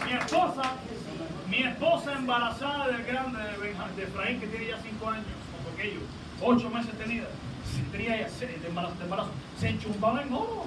Mi 0.06 0.14
esposa, 0.14 0.64
mi 1.50 1.58
esposa 1.64 2.14
embarazada 2.14 2.88
del 2.88 3.04
grande 3.04 3.40
de, 3.98 4.04
Efraín, 4.04 4.40
que 4.40 4.48
tiene 4.48 4.68
ya 4.68 4.78
5 4.82 5.10
años, 5.10 5.26
con 5.66 5.74
aquello, 5.74 6.00
8 6.42 6.70
meses 6.70 6.98
tenida, 6.98 7.26
tenía 7.92 8.18
ya 8.18 8.48
de 8.48 8.68
embarazo, 8.68 8.96
de 8.96 9.04
embarazo, 9.04 9.32
se 9.60 9.70
enchumbaba 9.70 10.22
en 10.22 10.34
oro. 10.34 10.66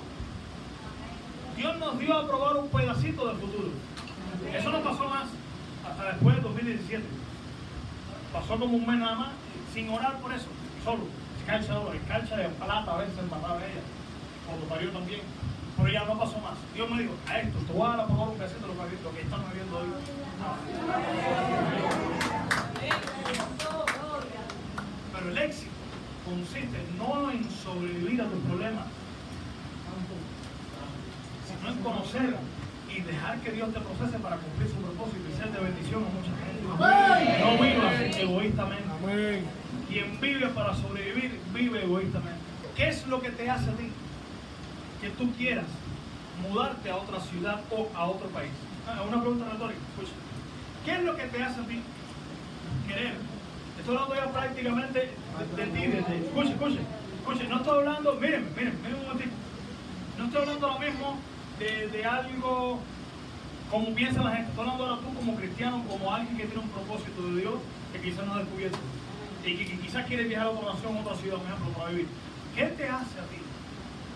Dios 1.57 1.79
nos 1.79 1.99
dio 1.99 2.15
a 2.15 2.27
probar 2.27 2.57
un 2.57 2.69
pedacito 2.69 3.27
del 3.27 3.37
futuro. 3.39 3.71
Pasó 8.33 8.59
como 8.59 8.77
un 8.77 8.87
mes 8.87 8.99
nada 8.99 9.15
más, 9.15 9.31
sin 9.75 9.89
orar 9.91 10.19
por 10.19 10.33
eso, 10.33 10.47
solo. 10.85 11.05
Escarcha 11.41 11.79
de 11.79 11.97
escarcha 11.97 12.37
de 12.37 12.49
plata 12.49 12.95
a 12.95 12.99
veces 12.99 13.17
mataba 13.31 13.57
ella, 13.57 13.83
cuando 14.47 14.67
parió 14.67 14.91
también. 14.91 15.21
Pero 15.77 15.93
ya 15.93 16.05
no 16.05 16.19
pasó 16.19 16.39
más. 16.39 16.59
Dios 16.75 16.91
me 16.91 17.03
dijo, 17.03 17.15
a 17.27 17.39
esto, 17.39 17.59
te 17.59 17.73
voy 17.73 17.87
a 17.87 17.97
la 17.97 18.07
palabra 18.07 18.31
un 18.31 18.39
pedacito 18.39 18.67
lo 18.67 19.13
que, 19.15 19.21
estamos 19.23 19.51
viviendo 19.51 19.79
hoy. 19.79 19.89
Pero 25.13 25.31
el 25.31 25.39
éxito 25.39 25.71
consiste 26.25 26.79
no 26.99 27.31
en 27.31 27.51
sobrevivir 27.51 28.23
a 28.23 28.27
tus 28.27 28.41
problemas, 28.41 28.87
sino 31.49 31.71
en 31.71 31.79
conocer 31.79 32.37
y 32.95 33.01
dejar 33.01 33.41
que 33.41 33.53
Dios 33.53 33.73
te 33.73 33.81
procese 33.81 34.19
para 34.19 34.37
cumplir 34.37 34.69
su 34.69 34.77
propósito 34.77 35.25
y 35.31 35.37
ser 35.37 35.53
de 35.53 35.61
bendición 35.61 36.05
a 36.05 36.09
mucha 36.09 36.35
gente. 36.45 36.50
No 36.79 37.59
vivas 37.63 38.17
egoístamente. 38.17 38.85
Quien 39.89 40.21
vive 40.21 40.47
para 40.49 40.75
sobrevivir, 40.75 41.41
vive 41.53 41.83
egoístamente. 41.83 42.39
¿Qué 42.77 42.89
es 42.89 43.07
lo 43.07 43.21
que 43.21 43.31
te 43.31 43.51
hace 43.51 43.71
a 43.71 43.75
ti 43.75 43.91
que 45.01 45.11
tú 45.11 45.33
quieras 45.37 45.67
mudarte 46.49 46.91
a 46.91 46.97
otra 46.97 47.21
ciudad 47.21 47.61
o 47.71 47.89
a 47.95 48.07
otro 48.07 48.29
país? 48.29 48.53
Ah, 48.87 49.03
una 49.07 49.21
pregunta 49.21 49.47
retórica. 49.51 49.81
Escucha. 49.91 50.13
¿Qué 50.85 50.93
es 50.93 51.03
lo 51.03 51.17
que 51.17 51.25
te 51.25 51.43
hace 51.43 51.61
a 51.61 51.65
ti 51.65 51.83
querer? 52.87 53.15
Estoy 53.79 53.97
hablando 53.97 54.15
ya 54.15 54.33
prácticamente 54.33 54.99
de, 55.57 55.67
ti, 55.67 55.87
de, 55.87 55.99
escuche, 55.99 56.51
escuche, 56.53 56.81
escuche, 57.19 57.49
no 57.49 57.57
estoy 57.57 57.79
hablando, 57.79 58.15
miren, 58.15 58.49
miren, 58.57 58.79
miren 58.83 58.95
un 58.95 59.03
momentito. 59.05 59.33
No 60.19 60.25
estoy 60.27 60.43
hablando 60.43 60.69
lo 60.69 60.79
mismo 60.79 61.19
de, 61.59 62.05
algo 62.05 62.81
como 63.71 63.95
piensa 63.95 64.23
la 64.23 64.33
gente. 64.33 64.51
Estoy 64.51 64.69
ahora 64.69 64.97
tú 64.97 65.15
como 65.15 65.37
cristiano, 65.37 65.85
como 65.89 66.13
alguien 66.13 66.37
que 66.37 66.47
tiene 66.47 66.63
un 66.63 66.71
propósito 66.71 67.23
de 67.23 67.41
Dios 67.41 67.55
que 67.93 68.01
quizás 68.01 68.27
no 68.27 68.35
ha 68.35 68.39
descubierto 68.39 68.79
y 69.45 69.57
que, 69.57 69.79
quizás 69.79 70.07
quiere 70.07 70.25
viajar 70.25 70.49
a 70.49 70.51
otra 70.51 70.75
nación, 70.75 70.97
a 70.97 71.01
otra 71.01 71.17
ciudad, 71.17 71.39
por 71.39 71.47
ejemplo, 71.47 71.73
para 71.73 71.91
vivir. 71.91 72.09
¿Qué 72.55 72.67
te 72.67 72.85
hace 72.89 73.19
a 73.19 73.27
ti? 73.31 73.41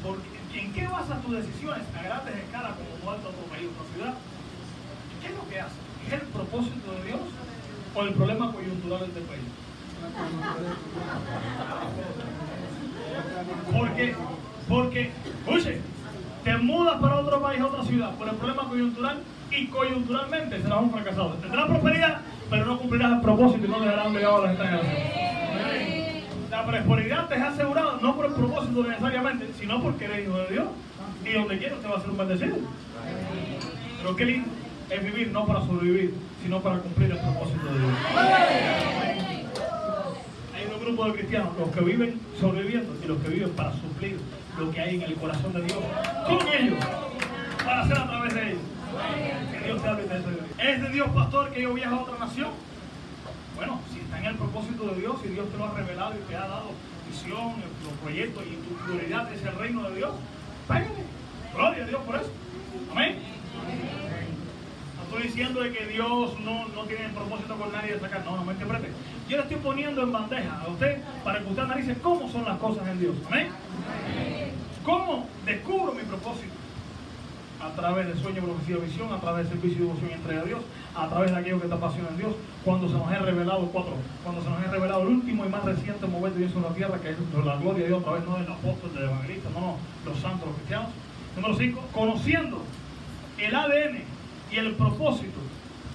Porque, 0.03 0.35
¿En 0.55 0.73
qué 0.73 0.87
basas 0.87 1.23
tus 1.23 1.33
decisiones 1.33 1.83
a 1.99 2.03
grandes 2.03 2.37
escalas 2.37 2.73
como 2.77 2.90
mudarte 3.03 3.27
a 3.27 3.31
otro 3.31 3.45
país, 3.51 3.69
otra 3.73 3.95
ciudad? 3.95 4.14
¿Qué 5.21 5.29
es 5.29 5.35
lo 5.35 5.49
que 5.49 5.61
hace? 5.61 5.75
¿Es 6.07 6.12
el 6.12 6.29
propósito 6.29 6.93
de 6.93 7.05
Dios 7.07 7.21
o 7.95 8.03
el 8.03 8.14
problema 8.14 8.53
coyuntural 8.53 9.01
de 9.01 9.07
este 9.07 9.21
país? 9.23 9.49
Porque, 13.73 14.14
porque, 14.69 15.11
oye, 15.47 15.81
te 16.45 16.57
mudas 16.59 17.01
para 17.01 17.17
otro 17.17 17.40
país, 17.40 17.61
a 17.61 17.67
otra 17.67 17.85
ciudad, 17.85 18.14
por 18.17 18.29
el 18.29 18.35
problema 18.35 18.69
coyuntural 18.69 19.23
y 19.57 19.67
coyunturalmente 19.67 20.61
serás 20.61 20.81
un 20.81 20.90
fracasado. 20.90 21.35
Tendrás 21.35 21.67
prosperidad, 21.67 22.21
pero 22.51 22.64
no 22.67 22.79
cumplirás 22.79 23.12
el 23.12 23.21
propósito 23.21 23.67
y 23.67 23.69
no 23.69 23.81
dejarás 23.81 24.12
legado 24.12 24.37
a 24.38 24.47
las 24.47 24.57
generaciones. 24.57 26.25
La 26.51 26.64
prosperidad 26.64 27.29
te 27.29 27.35
es 27.37 27.43
asegurada 27.43 27.99
no 28.01 28.17
por 28.17 28.27
el 28.27 28.33
propósito 28.33 28.85
necesariamente, 28.85 29.49
sino 29.59 29.83
porque 29.83 30.05
eres 30.05 30.27
hijo 30.27 30.38
de 30.38 30.47
Dios. 30.49 30.67
Y 31.25 31.33
donde 31.33 31.59
quieras 31.59 31.81
te 31.81 31.88
va 31.88 31.97
a 31.97 32.01
ser 32.01 32.11
un 32.11 32.19
bendecido. 32.19 32.57
Pero 33.99 34.17
qué 34.17 34.25
lindo 34.25 34.49
es 34.90 35.05
vivir 35.05 35.29
no 35.33 35.47
para 35.47 35.61
sobrevivir, 35.61 36.14
sino 36.43 36.61
para 36.61 36.79
cumplir 36.79 37.11
el 37.11 37.19
propósito 37.19 37.67
de 37.67 37.79
Dios. 37.79 37.93
Hay 40.55 40.73
un 40.73 40.85
grupo 40.85 41.07
de 41.07 41.12
cristianos, 41.14 41.57
los 41.59 41.69
que 41.71 41.81
viven 41.81 42.21
sobreviviendo 42.38 42.93
y 43.03 43.09
los 43.09 43.19
que 43.19 43.29
viven 43.29 43.51
para 43.51 43.73
suplir 43.73 44.19
lo 44.59 44.71
que 44.71 44.81
hay 44.81 44.97
en 44.97 45.03
el 45.03 45.14
corazón 45.14 45.53
de 45.53 45.62
Dios 45.62 45.79
con 46.27 46.49
ellos, 46.49 46.79
para 47.64 47.83
hacer 47.83 47.99
a 47.99 48.07
través 48.07 48.35
de 48.35 48.51
ellos. 48.51 48.74
¿Es 50.59 50.83
de 50.83 50.89
Dios, 50.91 51.09
pastor, 51.11 51.51
que 51.51 51.63
yo 51.63 51.75
viaje 51.75 51.95
a 51.95 52.01
otra 52.01 52.19
nación? 52.19 52.51
Bueno, 53.57 53.81
si 53.93 54.01
está 54.01 54.19
en 54.19 54.27
el 54.27 54.37
propósito 54.37 54.89
de 54.89 55.01
Dios, 55.01 55.17
si 55.23 55.29
Dios 55.29 55.49
te 55.51 55.59
lo 55.59 55.67
ha 55.67 55.75
revelado 55.75 56.15
y 56.15 56.29
te 56.29 56.37
ha 56.37 56.47
dado 56.47 56.71
visión, 57.09 57.55
los 57.85 57.93
proyectos 58.03 58.43
y 58.45 58.57
tu 58.57 58.75
prioridad 58.85 59.33
es 59.33 59.43
el 59.43 59.55
reino 59.57 59.89
de 59.91 59.97
Dios. 59.97 60.15
Gloria 61.55 61.85
a 61.85 61.87
Dios 61.87 62.03
por 62.03 62.17
eso. 62.17 62.31
Amén. 62.91 63.19
No 64.97 65.03
estoy 65.05 65.23
diciendo 65.23 65.61
de 65.61 65.73
que 65.73 65.87
Dios 65.87 66.41
no, 66.41 66.69
no 66.69 66.83
tiene 66.85 67.09
propósito 67.11 67.57
con 67.57 67.73
nadie 67.73 67.95
de 67.95 68.01
sacar. 68.01 68.25
No, 68.25 68.37
no 68.37 68.45
me 68.45 68.55
interprete. 68.55 68.89
Yo 69.29 69.37
le 69.37 69.43
estoy 69.45 69.59
poniendo 69.59 70.03
en 70.03 70.13
bandeja 70.13 70.61
a 70.61 70.69
usted 70.69 70.99
para 71.23 71.41
que 71.41 71.47
usted 71.47 71.63
analice 71.63 71.95
cómo 72.03 72.29
son 72.31 72.45
las 72.45 72.59
cosas 72.59 72.89
en 72.89 72.99
Dios. 73.01 73.15
Amén. 73.29 73.49
¿Cómo 74.83 75.29
descubro 75.45 75.93
mi 75.93 76.03
propósito? 76.03 76.63
A 77.64 77.72
través 77.74 78.07
del 78.07 78.18
sueño, 78.18 78.42
profecía, 78.42 78.77
visión, 78.77 79.11
a 79.11 79.20
través 79.20 79.48
del 79.48 79.59
servicio 79.59 79.79
y 79.79 79.88
devoción 79.88 80.11
y 80.11 80.37
a 80.37 80.44
Dios, 80.44 80.61
a 80.94 81.09
través 81.09 81.31
de 81.31 81.38
aquello 81.38 81.59
que 81.59 81.64
está 81.64 81.77
apasiona 81.77 82.11
en 82.11 82.18
Dios, 82.18 82.35
cuando 82.62 82.88
se 82.88 82.94
nos 82.94 83.09
ha 83.09 83.18
revelado, 83.20 83.66
cuatro, 83.72 83.94
cuando 84.22 84.42
se 84.42 84.50
nos 84.50 84.59
ha 84.59 84.70
revelado 84.70 85.03
el 85.03 85.09
último 85.09 85.46
y 85.46 85.48
más 85.48 85.64
reciente 85.64 86.07
momento 86.07 86.38
de 86.38 86.44
Dios 86.44 86.57
en 86.57 86.62
la 86.62 86.74
tierra, 86.74 87.00
que 87.00 87.11
es 87.11 87.16
la 87.44 87.57
gloria 87.57 87.83
de 87.83 87.88
Dios 87.88 88.03
a 88.03 88.05
través 88.05 88.24
no 88.27 88.37
del 88.37 88.53
apóstol, 88.53 88.92
del 88.92 89.05
evangelista, 89.05 89.48
no, 89.55 89.61
no, 89.61 89.77
los 90.05 90.18
santos, 90.18 90.46
los 90.46 90.57
cristianos. 90.57 90.90
Número 91.37 91.55
cinco, 91.57 91.81
conociendo 91.92 92.62
el 93.38 93.55
ADN 93.55 94.03
y 94.53 94.57
el 94.57 94.74
propósito 94.74 95.40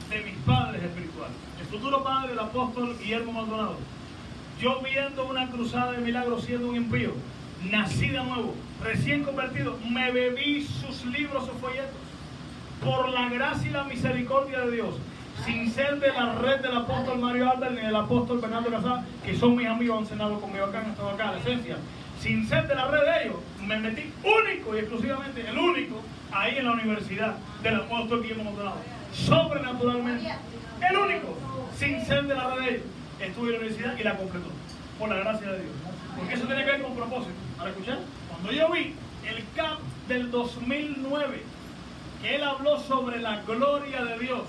de 0.10 0.24
mis 0.24 0.36
padres 0.46 0.84
espirituales. 0.84 1.38
El 1.60 1.68
futuro 1.68 2.04
padre 2.04 2.30
del 2.30 2.40
apóstol 2.40 2.98
Guillermo 3.00 3.32
Maldonado. 3.32 3.78
Yo 4.60 4.82
viendo 4.82 5.26
una 5.26 5.50
cruzada 5.50 5.92
de 5.92 6.00
milagros 6.00 6.44
siendo 6.44 6.68
un 6.70 6.76
impío, 6.76 7.14
nací 7.64 8.08
de 8.10 8.24
nuevo, 8.24 8.56
recién 8.84 9.24
convertido, 9.24 9.78
me 9.90 10.12
bebí 10.12 10.66
sus 10.66 11.06
libros, 11.06 11.46
sus 11.46 11.58
folletos, 11.60 11.96
por 12.84 13.10
la 13.10 13.30
gracia 13.30 13.70
y 13.70 13.74
la 13.74 13.84
misericordia 13.84 14.60
de 14.60 14.72
Dios, 14.72 14.96
sin 15.46 15.72
ser 15.72 16.00
de 16.00 16.10
la 16.10 16.36
red 16.36 16.62
del 16.62 16.76
apóstol 16.76 17.20
Mario 17.20 17.50
Alda 17.52 17.70
ni 17.70 17.82
del 17.82 17.96
apóstol 17.96 18.40
Bernardo 18.40 18.70
Casal, 18.70 19.06
que 19.26 19.36
son 19.38 19.56
mis 19.56 19.68
amigos, 19.68 20.00
han 20.00 20.06
cenado 20.06 20.40
conmigo 20.40 20.66
acá, 20.66 20.80
han 20.80 20.92
estado 20.92 21.10
acá, 21.10 21.32
la 21.32 21.40
esencia, 21.40 21.78
sin 22.22 22.48
ser 22.48 22.68
de 22.68 22.76
la 22.76 22.88
red 22.88 23.02
de 23.02 23.24
ellos, 23.26 23.38
me 23.62 23.78
metí 23.80 24.12
único 24.24 24.76
y 24.76 24.80
exclusivamente, 24.80 25.48
el 25.48 25.58
único, 25.58 26.02
ahí 26.32 26.58
en 26.58 26.66
la 26.66 26.72
universidad 26.72 27.36
del 27.62 27.76
apóstol 27.76 28.22
Guillermo 28.22 28.46
Maldonado, 28.46 28.78
sobrenaturalmente, 29.14 30.32
el 30.90 30.98
único, 30.98 31.38
sin 31.78 32.06
ser 32.06 32.24
de 32.26 32.36
la 32.36 32.56
red 32.56 32.62
de 32.62 32.70
ellos, 32.70 32.86
estuve 33.20 33.48
en 33.48 33.54
la 33.54 33.60
universidad 33.60 33.98
y 33.98 34.04
la 34.04 34.16
completó, 34.16 34.48
por 34.98 35.10
la 35.10 35.16
gracia 35.18 35.52
de 35.52 35.60
Dios. 35.60 35.89
Porque 36.18 36.34
eso 36.34 36.46
tiene 36.46 36.66
que 36.66 36.72
ver 36.72 36.82
con 36.82 36.96
propósito. 36.96 37.34
¿Para 37.58 37.70
escuchar? 37.70 38.00
Cuando 38.30 38.52
yo 38.52 38.72
vi 38.72 38.96
el 39.28 39.44
CAP 39.56 39.80
del 40.08 40.32
2009, 40.32 41.44
que 42.22 42.36
él 42.36 42.44
habló 42.44 42.80
sobre 42.80 43.20
la 43.20 43.42
gloria 43.42 44.04
de 44.04 44.20
Dios, 44.20 44.42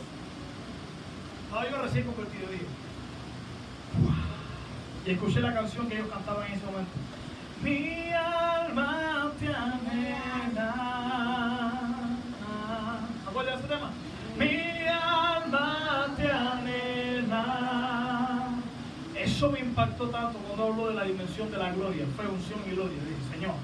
estaba 1.45 1.69
yo 1.69 1.83
recién 1.83 2.05
convertido, 2.05 2.49
dije, 2.49 2.67
y 5.07 5.11
escuché 5.11 5.41
la 5.41 5.55
canción 5.55 5.89
que 5.89 5.95
ellos 5.95 6.09
cantaban 6.09 6.47
en 6.47 6.53
ese 6.53 6.67
momento. 6.67 6.91
Mi 7.63 8.13
alma 8.13 9.33
te 9.39 9.47
anhela. 9.49 10.75
¿Se 13.23 13.29
acuerdan 13.29 13.55
de 13.55 13.61
ese 13.61 13.69
tema? 13.75 13.91
Mi 14.39 14.87
alma 14.87 15.90
Eso 19.41 19.49
me 19.51 19.61
impactó 19.61 20.05
tanto 20.11 20.37
cuando 20.37 20.67
hablo 20.67 20.89
de 20.89 20.95
la 20.97 21.05
dimensión 21.05 21.51
de 21.51 21.57
la 21.57 21.73
gloria, 21.73 22.05
fue 22.15 22.29
unción 22.29 22.61
y 22.67 22.73
gloria. 22.73 22.93
Dije, 22.93 23.25
Señor, 23.33 23.55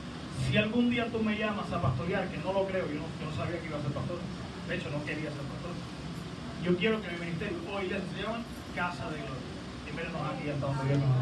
si 0.49 0.57
algún 0.57 0.89
día 0.89 1.07
tú 1.13 1.23
me 1.23 1.37
llamas 1.37 1.71
a 1.71 1.83
pastorear, 1.83 2.29
que 2.29 2.39
no 2.39 2.55
lo 2.55 2.67
creo, 2.67 2.89
yo 2.89 2.97
no, 2.97 3.37
sabía 3.37 3.61
que 3.61 3.67
iba 3.67 3.77
a 3.77 3.83
ser 3.83 3.93
pastor, 3.93 4.17
de 4.69 4.75
hecho 4.75 4.89
no 4.89 5.05
quería 5.05 5.29
ser 5.29 5.45
pastor. 5.53 5.77
Yo 6.65 6.79
quiero 6.79 7.03
que 7.03 7.11
mi 7.11 7.19
ministerio 7.29 7.59
hoy 7.69 7.93
ya 7.93 8.01
se 8.01 8.23
llama 8.23 8.41
Casa 8.75 9.05
de 9.13 9.21
Gloria. 9.21 9.53
Y 9.85 9.93
mírenos 9.93 10.17
aquí 10.33 10.49
hasta 10.49 10.65
donde 10.65 10.97
nos 10.97 11.13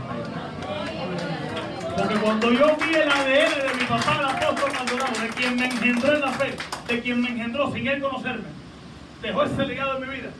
Porque 1.99 2.15
cuando 2.15 2.53
yo 2.53 2.77
vi 2.79 2.95
el 2.95 3.11
ADN 3.11 3.59
de 3.59 3.75
mi 3.75 3.87
papá, 3.91 4.23
el 4.23 4.47
apóstol 4.47 4.71
Maldonado, 4.71 5.19
de 5.21 5.29
quien 5.31 5.57
me 5.57 5.67
engendró 5.67 6.15
en 6.15 6.21
la 6.21 6.31
fe, 6.31 6.55
de 6.87 7.01
quien 7.01 7.21
me 7.21 7.31
engendró 7.31 7.73
sin 7.73 7.89
él 7.89 8.01
conocerme, 8.01 8.47
dejó 9.21 9.43
ese 9.43 9.67
legado 9.67 9.97
en 9.99 10.09
mi 10.09 10.15
vida, 10.15 10.31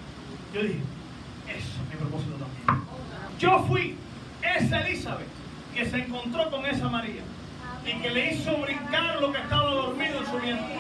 yo 0.55 0.63
dije, 0.63 0.79
eso 1.49 1.83
es 1.83 1.89
mi 1.91 1.97
propósito 1.99 2.37
también. 2.39 2.87
Yo 3.41 3.59
fui 3.67 3.99
esa 4.57 4.81
Elizabeth 4.87 5.27
que 5.75 5.87
se 5.87 5.99
encontró 5.99 6.51
con 6.51 6.65
esa 6.67 6.89
María 6.89 7.23
y 7.85 8.01
que 8.01 8.11
le 8.11 8.33
hizo 8.33 8.57
brincar 8.59 9.21
lo 9.21 9.33
que 9.33 9.39
estaba 9.39 9.71
dormido 9.71 10.21
en 10.21 10.27
su 10.27 10.39
vientre. 10.39 10.75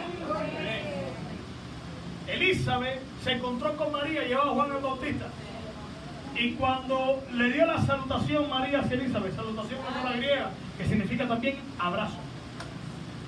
Elizabeth 2.26 3.00
se 3.22 3.32
encontró 3.32 3.76
con 3.76 3.92
María 3.92 4.22
llevaba 4.24 4.50
a 4.50 4.54
Juan 4.54 4.72
el 4.72 4.82
Bautista. 4.82 5.26
Y 6.36 6.52
cuando 6.52 7.22
le 7.32 7.52
dio 7.52 7.66
la 7.66 7.80
salutación 7.82 8.48
María 8.48 8.80
hacia 8.80 8.96
Elizabeth, 8.96 9.36
salutación 9.36 9.80
en 9.96 10.04
la 10.04 10.16
griega, 10.16 10.50
que 10.76 10.84
significa 10.86 11.28
también 11.28 11.58
abrazo. 11.78 12.16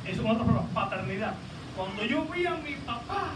Eso 0.04 0.22
es 0.22 0.30
otra 0.30 0.44
palabra, 0.44 0.62
paternidad. 0.74 1.34
Cuando 1.76 2.04
yo 2.04 2.24
vi 2.24 2.46
a 2.46 2.54
mi 2.54 2.74
papá, 2.86 3.32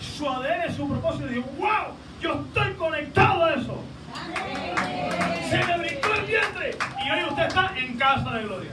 su 0.00 0.28
ADN, 0.28 0.76
su 0.76 0.88
propósito, 0.88 1.26
digo, 1.26 1.46
wow, 1.58 1.94
yo 2.20 2.44
estoy 2.46 2.74
conectado 2.74 3.44
a 3.44 3.54
eso. 3.54 3.82
Se 5.48 5.64
me 5.64 5.78
brincó 5.78 6.11
y 7.04 7.10
hoy 7.10 7.24
usted 7.28 7.46
está 7.46 7.72
en 7.76 7.96
casa 7.96 8.30
de 8.30 8.42
gloria. 8.42 8.70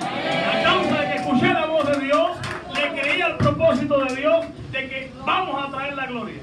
A 0.00 0.62
causa 0.62 1.00
de 1.00 1.06
que 1.06 1.16
escuché 1.16 1.52
la 1.52 1.66
voz 1.66 1.86
de 1.86 2.04
Dios, 2.04 2.30
le 2.74 3.00
creí 3.00 3.20
al 3.20 3.36
propósito 3.36 4.04
de 4.04 4.16
Dios 4.16 4.46
de 4.72 4.88
que 4.88 5.12
vamos 5.24 5.64
a 5.64 5.70
traer 5.70 5.94
la 5.94 6.06
gloria. 6.06 6.40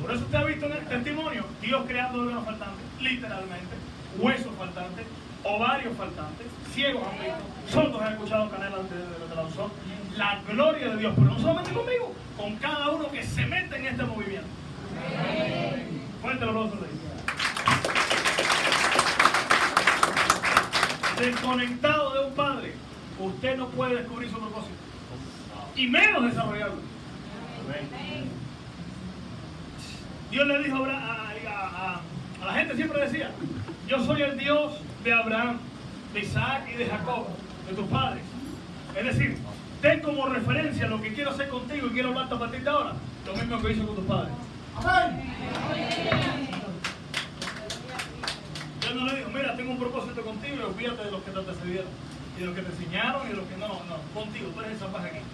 Por 0.00 0.10
eso 0.10 0.24
usted 0.24 0.38
ha 0.38 0.44
visto 0.44 0.66
en 0.66 0.72
el 0.72 0.84
testimonio 0.86 1.44
Dios 1.60 1.84
creando 1.86 2.20
órganos 2.20 2.44
faltantes, 2.44 2.84
literalmente, 3.00 3.76
huesos 4.18 4.52
faltantes, 4.58 5.06
ovarios 5.44 5.96
faltantes, 5.96 6.46
ciegos 6.72 7.02
han 7.06 7.18
visto, 7.18 7.42
sordos 7.68 8.02
han 8.02 8.12
escuchado 8.12 8.50
canela 8.50 8.76
antes 8.76 8.98
de 8.98 9.36
la 9.36 9.42
usó. 9.42 9.70
La 10.16 10.40
gloria 10.48 10.88
de 10.90 10.96
Dios, 10.98 11.14
pero 11.16 11.30
no 11.30 11.38
solamente 11.38 11.72
conmigo, 11.72 12.12
con 12.36 12.56
cada 12.56 12.90
uno 12.90 13.10
que 13.10 13.22
se 13.22 13.46
mete 13.46 13.76
en 13.76 13.86
este 13.86 14.02
movimiento. 14.04 14.48
Fuerte 16.20 16.46
los 16.46 16.70
de 16.70 16.76
Dios. 16.76 17.11
Desconectado 21.22 22.14
de 22.14 22.26
un 22.26 22.34
padre, 22.34 22.72
usted 23.20 23.56
no 23.56 23.68
puede 23.68 23.94
descubrir 23.94 24.28
su 24.28 24.38
propósito. 24.40 24.74
Y 25.76 25.86
menos 25.86 26.24
desarrollarlo. 26.24 26.82
Dios 30.32 30.46
le 30.48 30.62
dijo 30.64 30.84
a, 30.84 32.00
la 32.44 32.52
gente, 32.54 32.74
siempre 32.74 33.02
decía, 33.02 33.30
yo 33.86 34.04
soy 34.04 34.22
el 34.22 34.36
Dios 34.36 34.80
de 35.04 35.12
Abraham, 35.12 35.58
de 36.12 36.20
Isaac 36.22 36.68
y 36.74 36.76
de 36.76 36.86
Jacob, 36.86 37.28
de 37.68 37.74
tus 37.76 37.86
padres. 37.86 38.24
Es 38.98 39.04
decir, 39.04 39.38
ten 39.80 40.00
como 40.00 40.26
referencia 40.26 40.88
lo 40.88 41.00
que 41.00 41.14
quiero 41.14 41.30
hacer 41.30 41.48
contigo 41.48 41.86
y 41.86 41.90
quiero 41.90 42.08
hablarte 42.08 42.34
a 42.34 42.38
partir 42.40 42.64
de 42.64 42.70
ahora, 42.70 42.94
lo 43.24 43.32
mismo 43.34 43.62
que 43.62 43.72
hizo 43.72 43.86
con 43.86 43.94
tus 43.94 44.06
padres. 44.06 44.32
No 48.94 49.06
le 49.06 49.16
dijo, 49.16 49.30
mira, 49.30 49.56
tengo 49.56 49.70
un 49.72 49.78
propósito 49.78 50.20
contigo 50.22 50.56
y 50.56 50.60
olvídate 50.60 51.04
de 51.04 51.10
los 51.10 51.22
que 51.22 51.30
te 51.30 51.38
antecedieron, 51.38 51.88
y 52.36 52.40
de 52.40 52.46
los 52.46 52.54
que 52.54 52.62
te 52.62 52.72
enseñaron 52.72 53.26
y 53.26 53.30
de 53.30 53.36
los 53.36 53.46
que 53.46 53.56
no, 53.56 53.68
no, 53.68 53.80
no, 53.88 53.96
contigo, 54.12 54.50
tú 54.52 54.60
eres 54.60 54.72
el 54.72 54.78
salvaje 54.78 55.08
aquí. 55.08 55.24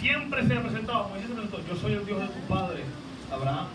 Siempre 0.00 0.46
se 0.46 0.54
ha 0.54 0.62
presentado, 0.62 1.10
el 1.14 1.22
presentó, 1.22 1.60
yo 1.66 1.76
soy 1.76 1.92
el 1.92 2.04
Dios 2.04 2.20
de 2.20 2.26
tu 2.26 2.40
padre, 2.48 2.82
Abraham, 3.30 3.68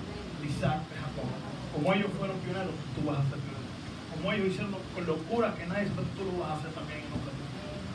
Isaac, 0.43 0.84
Jacob. 0.99 1.32
Como 1.74 1.93
ellos 1.93 2.11
fueron 2.17 2.38
pioneros, 2.39 2.76
tú 2.95 3.07
vas 3.07 3.20
a 3.20 3.24
ser 3.24 3.39
pionero. 3.39 3.72
Como 4.11 4.34
ellos 4.34 4.47
hicieron 4.47 4.76
con 4.93 5.05
locura 5.07 5.55
que 5.55 5.65
nadie 5.65 5.88
sabe, 5.88 6.07
tú 6.17 6.26
lo 6.28 6.43
vas 6.43 6.51
a 6.51 6.55
hacer 6.59 6.72
también 6.72 7.07
nombre 7.07 7.32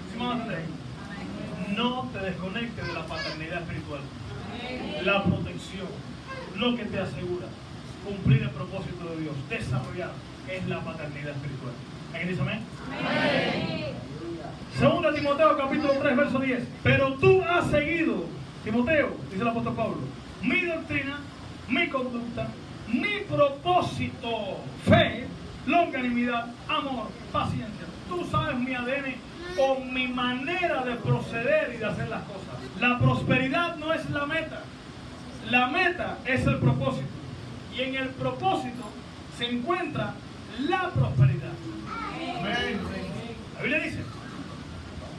¿Sí 0.09 0.19
me 0.19 0.25
van? 0.25 1.77
No 1.77 2.09
te 2.13 2.19
desconectes 2.19 2.87
de 2.87 2.93
la 2.95 3.05
paternidad 3.07 3.61
espiritual. 3.61 4.01
La 5.05 5.23
protección, 5.25 5.89
lo 6.57 6.77
que 6.77 6.85
te 6.87 6.99
asegura 6.99 7.47
cumplir 8.05 8.43
el 8.43 8.51
propósito 8.51 9.05
de 9.11 9.23
Dios, 9.23 9.35
desarrollar, 9.49 10.11
es 10.49 10.67
la 10.69 10.81
paternidad 10.81 11.31
espiritual. 11.31 11.73
¿Alguien 12.13 12.29
dice 12.29 12.43
amén? 12.43 12.61
amén. 12.89 13.95
Segunda 14.79 15.15
Timoteo 15.15 15.57
capítulo 15.57 15.93
3, 16.01 16.17
verso 16.17 16.39
10. 16.39 16.65
Pero 16.83 17.15
tú 17.15 17.43
has 17.43 17.71
seguido, 17.71 18.27
Timoteo, 18.65 19.17
dice 19.31 19.43
el 19.43 19.49
apóstol 19.49 19.75
Pablo, 19.75 19.99
mi 20.43 20.63
doctrina, 20.63 21.21
mi 21.69 21.89
conducta, 21.89 22.49
mi 22.89 23.21
propósito, 23.29 24.59
fe, 24.85 25.27
longanimidad, 25.67 26.49
amor, 26.69 27.09
paciencia. 27.33 27.87
Tú 28.09 28.25
sabes 28.31 28.59
mi 28.59 28.75
ADN 28.75 29.15
con 29.57 29.95
mi 29.95 30.09
manera 30.09 30.83
de 30.83 30.95
proceder 30.97 31.73
y 31.75 31.79
de 31.79 31.87
hacer 31.87 32.09
las 32.09 32.23
cosas. 32.25 32.55
La 32.81 32.99
prosperidad 32.99 33.77
no 33.77 33.93
es 33.93 34.09
la 34.11 34.27
meta. 34.27 34.63
La 35.51 35.69
meta 35.69 36.19
es 36.27 36.47
el 36.47 36.59
propósito. 36.59 37.24
Y 37.77 37.81
en 37.83 37.95
el 37.97 38.09
propósito 38.11 38.85
se 39.37 39.51
encuentra 39.51 40.15
la 40.69 40.91
prosperidad. 40.91 41.53
La 43.57 43.63
Biblia 43.63 43.81
dice 43.81 43.99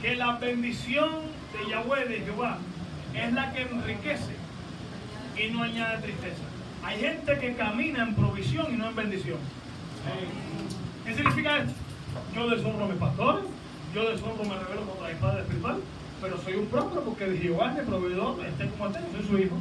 que 0.01 0.15
la 0.15 0.33
bendición 0.37 1.09
de 1.53 1.69
Yahweh, 1.69 2.07
de 2.07 2.19
Jehová, 2.21 2.57
es 3.13 3.33
la 3.33 3.51
que 3.51 3.61
enriquece 3.63 4.35
y 5.37 5.51
no 5.51 5.63
añade 5.63 6.01
tristeza. 6.01 6.43
Hay 6.83 6.99
gente 6.99 7.39
que 7.39 7.55
camina 7.55 8.03
en 8.03 8.15
provisión 8.15 8.73
y 8.73 8.77
no 8.77 8.89
en 8.89 8.95
bendición. 8.95 9.37
¿Qué 11.05 11.15
significa 11.15 11.57
esto? 11.57 11.73
Yo 12.33 12.49
deshonro 12.49 12.85
a 12.85 12.87
mis 12.87 12.97
pastores, 12.97 13.43
yo 13.93 14.09
deshonro, 14.09 14.43
me 14.43 14.55
revelo 14.57 14.85
contra 14.85 15.07
mi 15.09 15.15
padre 15.15 15.41
espiritual, 15.41 15.79
pero 16.21 16.41
soy 16.41 16.53
un 16.53 16.67
próspero 16.67 17.03
porque 17.03 17.37
Jehová 17.37 17.71
es 17.71 17.83
mi 17.83 17.89
proveedor, 17.89 18.45
esté 18.45 18.69
como 18.69 18.87
esté, 18.87 18.99
soy 19.11 19.27
su 19.27 19.37
hijo, 19.39 19.57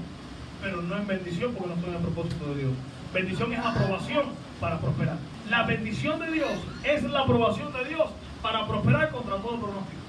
pero 0.62 0.82
no 0.82 0.96
en 0.96 1.07
bendición 1.07 1.55
porque 1.55 1.74
no 1.74 1.86
en 1.86 1.94
el 1.94 2.00
propósito 2.00 2.46
de 2.55 2.62
Dios. 2.62 2.72
Bendición 3.12 3.52
es 3.52 3.59
aprobación 3.59 4.26
para 4.61 4.78
prosperar. 4.78 5.16
La 5.48 5.62
bendición 5.64 6.18
de 6.20 6.30
Dios 6.32 6.52
es 6.82 7.02
la 7.05 7.20
aprobación 7.20 7.72
de 7.72 7.84
Dios 7.84 8.11
para 8.42 8.66
prosperar 8.66 9.11
contra 9.11 9.36
todo 9.36 9.59
pronóstico. 9.59 10.00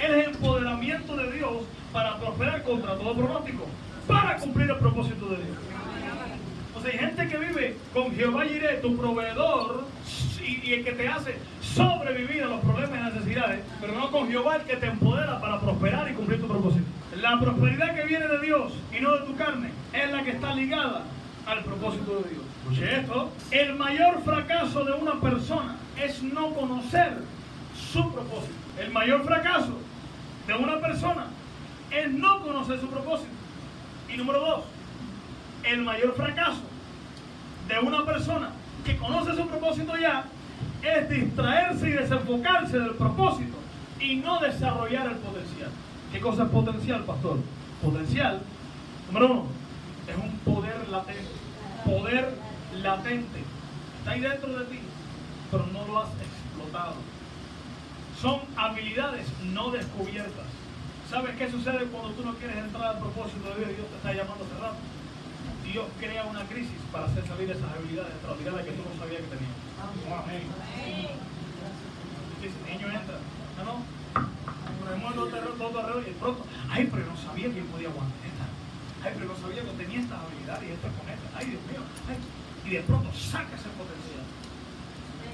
El 0.00 0.14
empoderamiento 0.20 1.16
de 1.16 1.32
Dios 1.32 1.52
para 1.92 2.18
prosperar 2.18 2.62
contra 2.62 2.94
todo 2.96 3.14
pronóstico 3.14 3.64
para 4.06 4.36
cumplir 4.36 4.70
el 4.70 4.76
propósito 4.76 5.26
de 5.26 5.36
Dios. 5.36 5.56
O 6.76 6.80
sea, 6.80 6.90
hay 6.90 6.98
gente 6.98 7.28
que 7.28 7.38
vive 7.38 7.76
con 7.92 8.14
Jehová 8.14 8.44
Jireh, 8.44 8.80
tu 8.82 8.96
proveedor, 8.96 9.86
y, 10.46 10.74
el 10.74 10.84
que 10.84 10.92
te 10.92 11.08
hace 11.08 11.36
sobrevivir 11.60 12.42
a 12.44 12.46
los 12.46 12.60
problemas 12.60 13.00
y 13.00 13.14
necesidades, 13.14 13.60
pero 13.80 13.94
no 13.94 14.10
con 14.10 14.28
Jehová 14.28 14.56
el 14.56 14.62
que 14.62 14.76
te 14.76 14.86
empodera 14.86 15.40
para 15.40 15.60
prosperar 15.60 16.10
y 16.10 16.14
cumplir 16.14 16.40
tu 16.40 16.46
propósito. 16.46 16.84
La 17.20 17.40
prosperidad 17.40 17.94
que 17.94 18.04
viene 18.04 18.26
de 18.26 18.40
Dios 18.40 18.74
y 18.94 19.00
no 19.00 19.12
de 19.12 19.20
tu 19.20 19.34
carne 19.36 19.70
es 19.94 20.12
la 20.12 20.22
que 20.22 20.32
está 20.32 20.54
ligada 20.54 21.02
al 21.46 21.64
propósito 21.64 22.20
de 22.22 22.30
Dios. 22.30 22.42
Escuche 22.60 23.00
esto, 23.00 23.32
el 23.52 23.74
mayor 23.74 24.22
fracaso 24.22 24.84
de 24.84 24.92
una 24.92 25.18
persona 25.18 25.76
es 25.98 26.22
no 26.22 26.52
conocer 26.52 27.14
su 27.74 28.12
propósito. 28.12 28.52
El 28.78 28.90
mayor 28.90 29.24
fracaso 29.24 29.78
de 30.46 30.54
una 30.54 30.78
persona 30.78 31.28
es 31.90 32.10
no 32.10 32.42
conocer 32.42 32.80
su 32.80 32.88
propósito. 32.88 33.30
Y 34.12 34.18
número 34.18 34.40
dos, 34.40 34.64
el 35.64 35.80
mayor 35.82 36.14
fracaso 36.16 36.62
de 37.66 37.78
una 37.78 38.04
persona 38.04 38.50
que 38.84 38.96
conoce 38.98 39.34
su 39.34 39.48
propósito 39.48 39.96
ya 39.96 40.26
es 40.82 41.08
distraerse 41.08 41.88
y 41.88 41.92
desenfocarse 41.92 42.78
del 42.78 42.94
propósito 42.94 43.56
y 44.00 44.16
no 44.16 44.38
desarrollar 44.40 45.06
el 45.06 45.16
potencial. 45.16 45.70
¿Qué 46.12 46.20
cosa 46.20 46.44
es 46.44 46.48
potencial, 46.50 47.04
pastor? 47.04 47.38
Potencial, 47.82 48.40
número 49.08 49.32
uno, 49.32 49.46
es 50.08 50.16
un 50.16 50.38
poder 50.38 50.88
latente. 50.88 51.32
Poder 51.84 52.34
latente. 52.82 53.40
Está 53.98 54.12
ahí 54.12 54.20
dentro 54.20 54.58
de 54.58 54.64
ti, 54.66 54.78
pero 55.50 55.66
no 55.66 55.86
lo 55.86 56.00
has 56.00 56.10
explotado. 56.10 56.94
Son 58.20 58.40
habilidades 58.56 59.26
no 59.52 59.70
descubiertas. 59.70 60.46
¿Sabes 61.10 61.36
qué 61.36 61.50
sucede 61.50 61.86
cuando 61.86 62.10
tú 62.10 62.24
no 62.24 62.34
quieres 62.34 62.56
entrar 62.56 62.96
al 62.96 62.98
propósito 62.98 63.50
de 63.50 63.56
Dios 63.56 63.70
y 63.70 63.74
Dios 63.74 63.88
te 63.88 63.96
está 63.96 64.12
llamando 64.12 64.44
a 64.44 64.48
cerrar? 64.48 64.72
Dios 65.62 65.86
crea 66.00 66.24
una 66.24 66.42
crisis 66.44 66.80
para 66.90 67.06
hacer 67.06 67.26
salir 67.26 67.50
esas 67.50 67.70
habilidades 67.70 68.12
extraordinarias 68.14 68.64
que 68.64 68.72
tú 68.72 68.82
no 68.82 68.98
sabías 68.98 69.22
que 69.22 69.36
tenías. 69.36 69.54
Amén. 70.06 70.42
Dice, 72.40 72.54
niño 72.66 72.86
entra. 72.90 73.18
Ponemos 75.16 75.56
todo 75.56 75.78
alrededor 75.80 76.02
y 76.02 76.10
de 76.12 76.18
pronto, 76.20 76.44
ay, 76.68 76.88
pero 76.92 77.06
no 77.06 77.16
sabía 77.16 77.48
que 77.48 77.56
yo 77.56 77.66
podía 77.72 77.88
aguantar 77.88 78.20
esta. 78.20 78.46
Ay, 79.02 79.12
pero 79.16 79.26
no 79.32 79.36
sabía 79.40 79.62
que 79.64 79.72
tenía 79.80 80.00
estas 80.00 80.18
habilidades 80.20 80.68
y 80.68 80.72
esto 80.72 80.88
con 80.92 81.08
esta. 81.08 81.26
Ay, 81.32 81.46
Dios 81.48 81.62
mío. 81.72 81.82
Ay. 82.08 82.18
Y 82.66 82.70
de 82.76 82.82
pronto 82.82 83.08
saca 83.16 83.54
ese 83.56 83.70
potencial. 83.72 84.24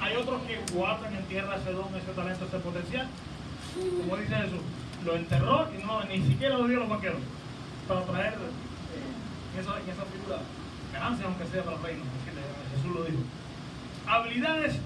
Hay 0.00 0.16
otros 0.16 0.42
que 0.42 0.58
guardan 0.74 1.14
en 1.14 1.24
tierra 1.26 1.56
ese 1.56 1.72
don, 1.72 1.90
ese 1.94 2.12
talento, 2.14 2.44
ese 2.46 2.58
potencial. 2.58 3.08
Como 3.74 4.16
dice 4.16 4.34
Jesús, 4.34 4.60
lo 5.04 5.16
enterró 5.16 5.68
y 5.72 5.82
no, 5.82 6.04
ni 6.04 6.22
siquiera 6.26 6.58
lo 6.58 6.68
dio 6.68 6.78
a 6.78 6.80
los 6.80 6.88
vaqueros 6.88 7.20
para 7.88 8.02
traer 8.04 8.34
en 8.34 9.60
esa, 9.60 10.04
figura 10.06 10.38
ganancias, 10.92 11.26
aunque 11.26 11.46
sea 11.46 11.64
para 11.64 11.76
el 11.76 11.82
reino. 11.82 12.02
Jesús 12.76 12.94
lo 12.94 13.04
dijo. 13.04 13.22
Habilidades, 14.06 14.76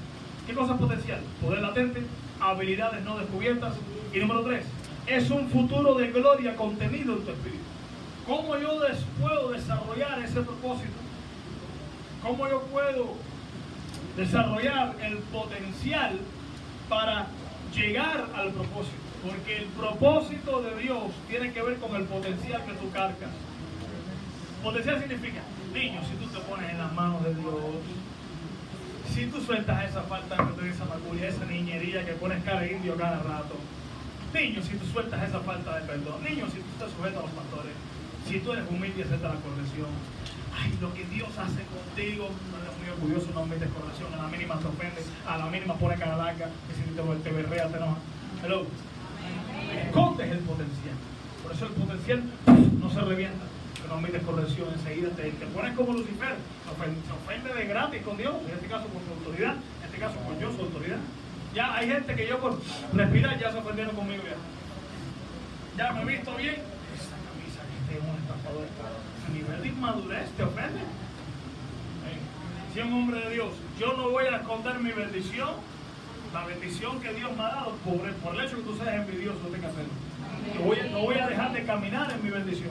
¿qué 0.47 0.55
cosa 0.55 0.75
es 0.75 0.81
potencial? 0.81 1.21
Poder 1.41 1.61
latente, 1.61 2.03
habilidades 2.41 3.05
no 3.05 3.19
descubiertas. 3.19 3.75
Y 4.13 4.19
número 4.19 4.43
tres, 4.43 4.65
es 5.07 5.31
un 5.31 5.49
futuro 5.49 5.95
de 5.95 6.11
gloria 6.11 6.57
contenido 6.57 7.15
en 7.15 7.25
tu 7.25 7.31
espíritu. 7.31 7.65
¿Cómo 8.27 8.57
yo 8.57 8.81
puedo 9.21 9.53
desarrollar 9.53 10.21
ese 10.21 10.41
propósito? 10.41 10.95
¿Cómo 12.23 12.49
yo 12.49 12.63
puedo 12.63 13.15
desarrollar 14.17 14.97
el 15.03 15.19
potencial 15.19 16.19
para 16.89 17.27
llegar 17.75 18.27
al 18.35 18.51
propósito. 18.53 18.97
Porque 19.23 19.57
el 19.59 19.65
propósito 19.67 20.63
de 20.63 20.83
Dios 20.83 21.05
tiene 21.29 21.53
que 21.53 21.63
ver 21.63 21.77
con 21.79 21.95
el 21.97 22.05
potencial 22.05 22.65
que 22.65 22.73
tú 22.75 22.91
cargas. 22.91 23.31
Potencial 24.63 25.01
significa, 25.01 25.41
niño, 25.73 26.01
si 26.05 26.17
tú 26.17 26.27
te 26.33 26.39
pones 26.47 26.71
en 26.71 26.79
las 26.79 26.93
manos 26.93 27.23
de 27.25 27.35
Dios, 27.35 27.55
si 29.13 29.27
tú 29.27 29.41
sueltas 29.41 29.89
esa 29.89 30.03
falta 30.03 30.37
de 30.37 30.71
esa 30.71 30.85
maculia, 30.85 31.29
esa 31.29 31.45
niñería 31.45 32.05
que 32.05 32.13
pones 32.13 32.43
cara 32.45 32.67
indio 32.67 32.97
cada 32.97 33.19
rato, 33.23 33.55
niño, 34.37 34.63
si 34.63 34.77
tú 34.77 34.87
sueltas 34.93 35.23
esa 35.29 35.41
falta 35.41 35.81
de 35.81 35.87
perdón, 35.87 36.23
niño, 36.23 36.47
si 36.53 36.61
tú 36.61 36.69
estás 36.77 36.91
sujeto 36.93 37.21
a 37.21 37.23
los 37.23 37.33
pastores, 37.33 37.73
si 38.29 38.39
tú 38.41 38.53
eres 38.53 38.65
humilde 38.69 39.01
y 39.01 39.03
aceptas 39.03 39.35
la 39.35 39.41
corrección, 39.41 39.89
ay, 40.53 40.77
lo 40.81 40.93
que 40.93 41.05
Dios 41.09 41.31
hace 41.39 41.65
contigo, 41.73 42.29
no 42.29 42.55
eres 42.61 42.75
muy 42.77 42.89
orgulloso, 42.93 43.33
no 43.33 43.41
admites 43.41 43.73
corrección, 43.73 44.13
a 44.13 44.23
la 44.23 44.29
mínima 44.29 44.61
te 44.61 44.69
ofende, 44.69 45.01
a 45.27 45.39
la 45.39 45.47
mínima 45.47 45.75
pone 45.75 45.97
cara 45.97 46.17
larga, 46.17 46.47
que 46.53 46.73
si 46.77 46.85
te, 46.85 47.03
te 47.03 47.31
berrea, 47.33 47.69
te 47.69 47.77
enoja. 47.77 47.99
Hello. 48.45 48.67
Escondes 49.73 50.31
el 50.31 50.39
potencial. 50.45 50.97
Por 51.43 51.53
eso 51.53 51.67
el 51.67 51.73
potencial 51.73 52.23
no 52.81 52.91
se 52.91 53.01
revienta. 53.01 53.45
No 53.89 53.95
admites 53.95 54.23
corrección, 54.23 54.67
enseguida 54.75 55.11
te, 55.11 55.31
te 55.31 55.47
pones 55.55 55.73
como 55.77 55.93
Lucifer, 55.93 56.35
se 56.35 56.71
ofende, 56.75 57.01
se 57.07 57.13
ofende 57.13 57.55
de 57.55 57.67
gratis 57.67 58.03
con 58.03 58.17
Dios, 58.17 58.35
en 58.45 58.55
este 58.59 58.67
caso 58.67 58.89
con 58.89 58.99
su 59.07 59.13
autoridad, 59.15 59.55
en 59.55 59.87
este 59.87 59.99
caso 59.99 60.17
con 60.27 60.39
yo, 60.41 60.51
su 60.51 60.63
autoridad. 60.63 60.99
Ya 61.57 61.75
hay 61.75 61.89
gente 61.89 62.15
que 62.15 62.29
yo 62.29 62.39
por 62.39 62.61
respirar 62.93 63.39
ya 63.41 63.51
se 63.51 63.57
ofendieron 63.57 63.97
conmigo 63.97 64.23
ya. 64.25 65.83
Ya 65.83 65.93
me 65.95 66.03
he 66.03 66.17
visto 66.17 66.35
bien. 66.37 66.57
Esa 66.95 67.17
camisa 67.25 67.63
que 67.65 67.77
este 67.81 67.97
es 67.97 68.05
un 68.05 68.21
estafador. 68.21 68.67
A 69.27 69.33
nivel 69.33 69.63
de 69.63 69.69
inmadurez 69.69 70.29
te 70.37 70.43
ofende. 70.43 70.81
Ey, 70.81 72.19
Si 72.75 72.81
un 72.81 72.93
hombre 72.93 73.21
de 73.21 73.31
Dios, 73.33 73.49
yo 73.81 73.97
no 73.97 74.11
voy 74.11 74.27
a 74.27 74.37
esconder 74.37 74.79
mi 74.81 74.93
bendición, 74.93 75.49
la 76.35 76.45
bendición 76.45 77.01
que 77.01 77.15
Dios 77.15 77.35
me 77.35 77.43
ha 77.43 77.49
dado, 77.49 77.71
por 77.77 78.07
el, 78.07 78.15
por 78.17 78.35
el 78.35 78.47
hecho 78.47 78.57
que 78.59 78.63
tú 78.63 78.77
seas 78.77 78.95
envidioso, 78.95 79.39
no 79.43 79.51
que 79.51 79.67
hacerlo. 79.67 79.95
No 80.57 80.61
voy, 80.61 80.79
a, 80.79 80.85
no 80.91 80.99
voy 81.01 81.19
a 81.19 81.27
dejar 81.27 81.53
de 81.55 81.65
caminar 81.65 82.13
en 82.13 82.23
mi 82.23 82.29
bendición. 82.29 82.71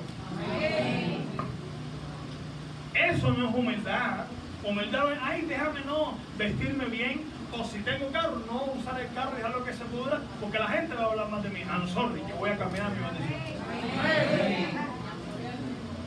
Eso 2.94 3.34
no 3.34 3.50
es 3.50 3.56
humildad. 3.56 4.26
Humildad 4.64 5.06
ay, 5.24 5.42
déjame 5.42 5.82
no 5.86 6.20
vestirme 6.38 6.86
bien, 6.86 7.35
o 7.60 7.64
si 7.66 7.80
tengo 7.80 8.12
carro, 8.12 8.42
no 8.48 8.66
usar 8.80 9.00
el 9.00 9.14
carro 9.14 9.32
y 9.34 9.38
dejarlo 9.38 9.64
que 9.64 9.74
se 9.74 9.86
pudra, 9.86 10.20
porque 10.42 10.60
la 10.60 10.68
gente 10.68 10.94
va 10.96 11.04
a 11.04 11.06
hablar 11.06 11.30
más 11.30 11.44
de 11.44 11.50
mí. 11.50 11.62
I'm 11.62 11.88
sorry, 11.88 12.22
yo 12.28 12.36
voy 12.36 12.50
a 12.50 12.58
caminar 12.58 12.92
mi 12.92 13.00
bendición. 13.00 13.40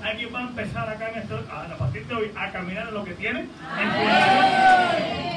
Alguien 0.03 0.35
va 0.35 0.39
a 0.39 0.43
empezar 0.43 0.89
acá 0.89 1.11
en 1.11 1.19
esto, 1.19 1.41
a, 1.51 1.77
partir 1.77 2.07
de 2.07 2.15
hoy, 2.15 2.31
a 2.37 2.51
caminar 2.51 2.89
en 2.89 2.95
lo 2.95 3.05
que 3.05 3.15
tiene, 3.15 3.41
en 3.41 3.49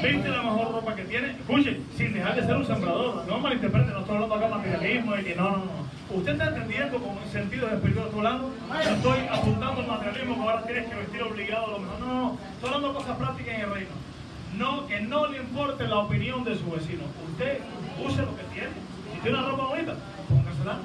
viste 0.02 0.28
la 0.28 0.42
mejor 0.42 0.72
ropa 0.72 0.94
que 0.94 1.04
tiene, 1.04 1.30
escuche, 1.30 1.80
sin 1.96 2.14
dejar 2.14 2.36
de 2.36 2.46
ser 2.46 2.56
un 2.56 2.66
sembrador, 2.66 3.26
no 3.26 3.38
malinterprete, 3.38 3.90
no 3.90 4.00
estoy 4.00 4.14
hablando 4.14 4.34
acá 4.36 4.48
materialismo 4.48 5.16
y 5.16 5.24
que 5.24 5.34
no, 5.34 5.50
no, 5.50 5.56
no. 5.56 6.16
Usted 6.16 6.32
está 6.32 6.48
entendiendo 6.48 6.98
con 6.98 7.16
un 7.16 7.28
sentido 7.32 7.66
de 7.66 7.74
espiritual, 7.74 8.06
estoy 8.06 8.18
hablando, 8.20 8.54
no 8.68 8.80
estoy 8.80 9.18
apuntando 9.30 9.80
al 9.80 9.86
materialismo 9.88 10.34
que 10.34 10.40
ahora 10.42 10.62
tienes 10.64 10.88
que 10.88 10.94
vestir 10.94 11.22
obligado 11.22 11.66
a 11.66 11.70
lo 11.70 11.78
mejor, 11.80 12.00
no, 12.00 12.06
no, 12.06 12.14
no, 12.14 12.38
estoy 12.54 12.68
hablando 12.68 12.94
cosas 12.94 13.16
prácticas 13.16 13.54
en 13.54 13.60
el 13.62 13.70
reino. 13.70 14.11
No, 14.56 14.86
que 14.86 15.00
no 15.00 15.26
le 15.28 15.38
importe 15.38 15.86
la 15.88 15.98
opinión 15.98 16.44
de 16.44 16.56
su 16.58 16.70
vecino. 16.70 17.04
Usted 17.32 17.58
use 18.04 18.22
lo 18.22 18.36
que 18.36 18.42
tiene. 18.52 18.68
Si 19.14 19.20
tiene 19.20 19.38
una 19.38 19.48
ropa 19.48 19.64
bonita, 19.66 19.94
póngasela. 20.28 20.78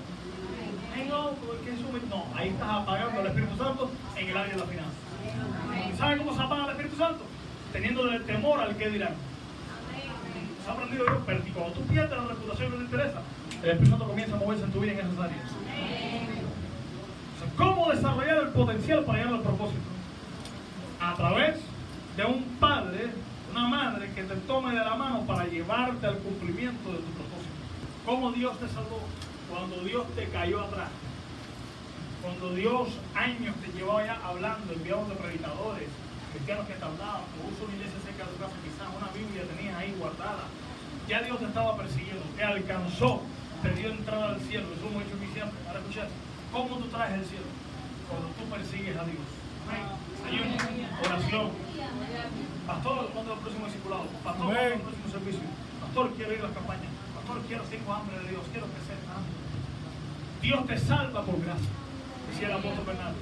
No, 1.09 1.31
porque 1.45 1.71
es 1.73 1.79
un- 1.79 2.09
No, 2.09 2.25
ahí 2.35 2.49
estás 2.49 2.69
apagando 2.69 3.19
al 3.21 3.27
Espíritu 3.27 3.57
Santo 3.57 3.91
en 4.15 4.29
el 4.29 4.37
área 4.37 4.53
de 4.53 4.59
la 4.59 4.65
finanza. 4.65 5.97
¿Sabe 5.97 6.17
cómo 6.17 6.35
se 6.35 6.41
apaga 6.41 6.63
el 6.65 6.69
Espíritu 6.71 6.95
Santo? 6.97 7.19
Teniéndole 7.73 8.19
temor 8.21 8.59
al 8.61 8.75
que 8.75 8.89
dirán. 8.89 9.13
Se 10.63 10.69
ha 10.69 10.73
aprendido 10.73 11.05
yo, 11.05 11.21
pero 11.25 11.41
cuando 11.53 11.73
tú 11.73 11.81
pierdes 11.81 12.17
la 12.17 12.27
reputación 12.27 12.71
que 12.71 12.77
te 12.77 12.83
interesa, 12.83 13.21
el 13.63 13.69
Espíritu 13.69 13.89
Santo 13.91 14.07
comienza 14.07 14.35
a 14.35 14.39
moverse 14.39 14.63
en 14.65 14.71
tu 14.71 14.79
vida 14.79 14.91
en 14.93 14.99
esas 14.99 15.19
áreas. 15.19 15.51
¿Cómo 17.57 17.89
desarrollar 17.91 18.37
el 18.37 18.47
potencial 18.49 19.03
para 19.05 19.17
llegar 19.19 19.33
al 19.35 19.41
propósito? 19.41 19.81
A 21.01 21.13
través 21.15 21.55
de 22.15 22.25
un 22.25 22.43
padre, 22.59 23.09
una 23.51 23.67
madre 23.67 24.11
que 24.13 24.23
te 24.23 24.35
tome 24.47 24.73
de 24.73 24.83
la 24.83 24.95
mano 24.95 25.25
para 25.25 25.45
llevarte 25.45 26.05
al 26.07 26.17
cumplimiento 26.19 26.91
de 26.91 26.97
tu 26.97 27.11
propósito. 27.11 27.53
¿Cómo 28.05 28.31
Dios 28.31 28.57
te 28.59 28.67
salvó? 28.67 29.01
Cuando 29.49 29.77
Dios 29.83 30.05
te 30.15 30.25
cayó 30.29 30.61
atrás. 30.61 30.89
Cuando 32.21 32.53
Dios 32.55 32.89
años 33.15 33.55
te 33.57 33.71
llevó 33.77 33.97
allá 33.97 34.19
hablando, 34.23 34.73
enviando 34.73 35.13
predicadores, 35.15 35.87
cristianos 36.33 36.67
que 36.67 36.73
te 36.73 36.83
hablaban, 36.83 37.21
puso 37.39 37.65
una 37.65 37.75
iglesia 37.75 37.99
cerca 38.03 38.25
de 38.25 38.31
tu 38.31 38.37
casa, 38.37 38.55
quizás 38.63 38.87
una 38.91 39.11
Biblia 39.13 39.43
tenías 39.55 39.77
ahí 39.77 39.95
guardada. 39.97 40.43
Ya 41.07 41.21
Dios 41.21 41.39
te 41.39 41.45
estaba 41.45 41.77
persiguiendo, 41.77 42.23
te 42.35 42.43
alcanzó, 42.43 43.21
te 43.63 43.69
dio 43.71 43.89
entrada 43.91 44.29
al 44.35 44.41
cielo. 44.41 44.67
Eso 44.75 44.87
dicho 44.87 45.15
aquí 45.15 45.31
siempre. 45.33 45.57
Ahora 45.67 45.79
escuchar, 45.79 46.09
¿cómo 46.51 46.77
tú 46.77 46.87
traes 46.87 47.13
el 47.13 47.25
cielo? 47.25 47.47
Cuando 48.09 48.27
tú 48.35 48.43
persigues 48.49 48.97
a 48.97 49.05
Dios. 49.05 49.27
Amén. 49.67 50.87
Oración. 51.05 51.51
Pastor, 52.67 53.07
¿cuándo 53.13 53.31
es 53.31 53.37
el 53.37 53.43
próximo 53.43 53.65
discipulado? 53.65 54.03
Pastor, 54.27 54.45
¿cuándo 54.45 54.59
es 54.59 54.73
el 54.73 54.81
próximo 54.81 55.07
servicio? 55.07 55.39
Pastor, 55.79 56.11
quiero 56.19 56.33
ir 56.33 56.39
a 56.39 56.43
las 56.43 56.51
campañas. 56.51 56.91
Pastor, 57.15 57.37
quiero, 57.47 57.63
tengo 57.63 57.93
hambre 57.93 58.19
de 58.19 58.27
Dios, 58.27 58.43
quiero 58.51 58.67
crecer. 58.67 58.99
hambre. 59.07 59.33
Dios 60.41 60.67
te 60.67 60.77
salva 60.77 61.21
por 61.23 61.39
gracia, 61.39 61.71
decía 62.29 62.47
el 62.47 62.53
apóstol 62.59 62.85
Bernardo. 62.85 63.19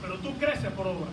Pero 0.00 0.14
tú 0.24 0.38
creces 0.38 0.72
por 0.72 0.86
obra. 0.88 1.12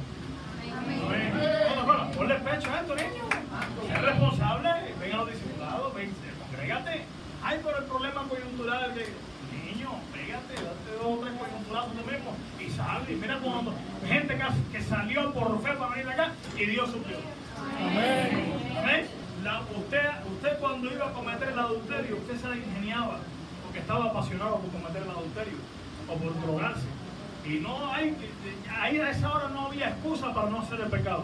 Amén. 0.71 1.03
Bueno, 1.03 1.85
bueno, 1.85 2.11
ponle 2.15 2.35
pecho 2.35 2.71
a 2.71 2.79
esto, 2.79 2.95
niño. 2.95 3.23
Sé 3.27 3.97
responsable, 4.07 4.69
ven 4.99 5.13
a 5.13 5.17
los 5.17 5.31
discipulados, 5.31 5.93
ven, 5.93 6.13
congrégate. 6.39 7.03
Ay, 7.43 7.59
pero 7.63 7.77
el 7.77 7.85
problema 7.85 8.23
coyuntural 8.23 8.95
de 8.95 9.03
niño, 9.51 9.89
pégate, 10.15 10.53
date 10.55 10.91
dos 10.95 11.11
o 11.11 11.19
tres 11.19 11.33
coyunturazos 11.35 11.91
tú 11.91 12.03
mismo 12.07 12.31
y 12.59 12.69
sal. 12.71 13.03
Y 13.09 13.15
mira 13.15 13.37
cuando 13.39 13.73
gente 14.07 14.37
que, 14.37 14.77
que 14.77 14.83
salió 14.83 15.33
por 15.33 15.61
fe 15.61 15.73
para 15.73 15.91
venir 15.95 16.09
acá 16.09 16.31
y 16.57 16.65
Dios 16.65 16.89
suplió. 16.89 17.17
Amén. 17.79 18.75
Amén. 18.77 19.07
Usted, 19.77 20.09
usted 20.31 20.59
cuando 20.59 20.91
iba 20.91 21.07
a 21.07 21.13
cometer 21.13 21.49
el 21.49 21.59
adulterio, 21.59 22.17
usted 22.17 22.39
se 22.39 22.47
la 22.47 22.57
ingeniaba 22.57 23.19
porque 23.63 23.79
estaba 23.79 24.05
apasionado 24.05 24.57
por 24.57 24.71
cometer 24.71 25.03
el 25.03 25.09
adulterio 25.09 25.57
o 26.07 26.15
por 26.15 26.41
drogarse. 26.41 26.85
Y 27.45 27.59
no 27.59 27.91
hay, 27.91 28.15
ahí 28.79 28.99
a 28.99 29.09
esa 29.09 29.33
hora 29.33 29.49
no 29.49 29.67
había 29.67 29.89
excusa 29.89 30.33
para 30.33 30.49
no 30.49 30.59
hacer 30.61 30.81
el 30.81 30.89
pecado. 30.89 31.23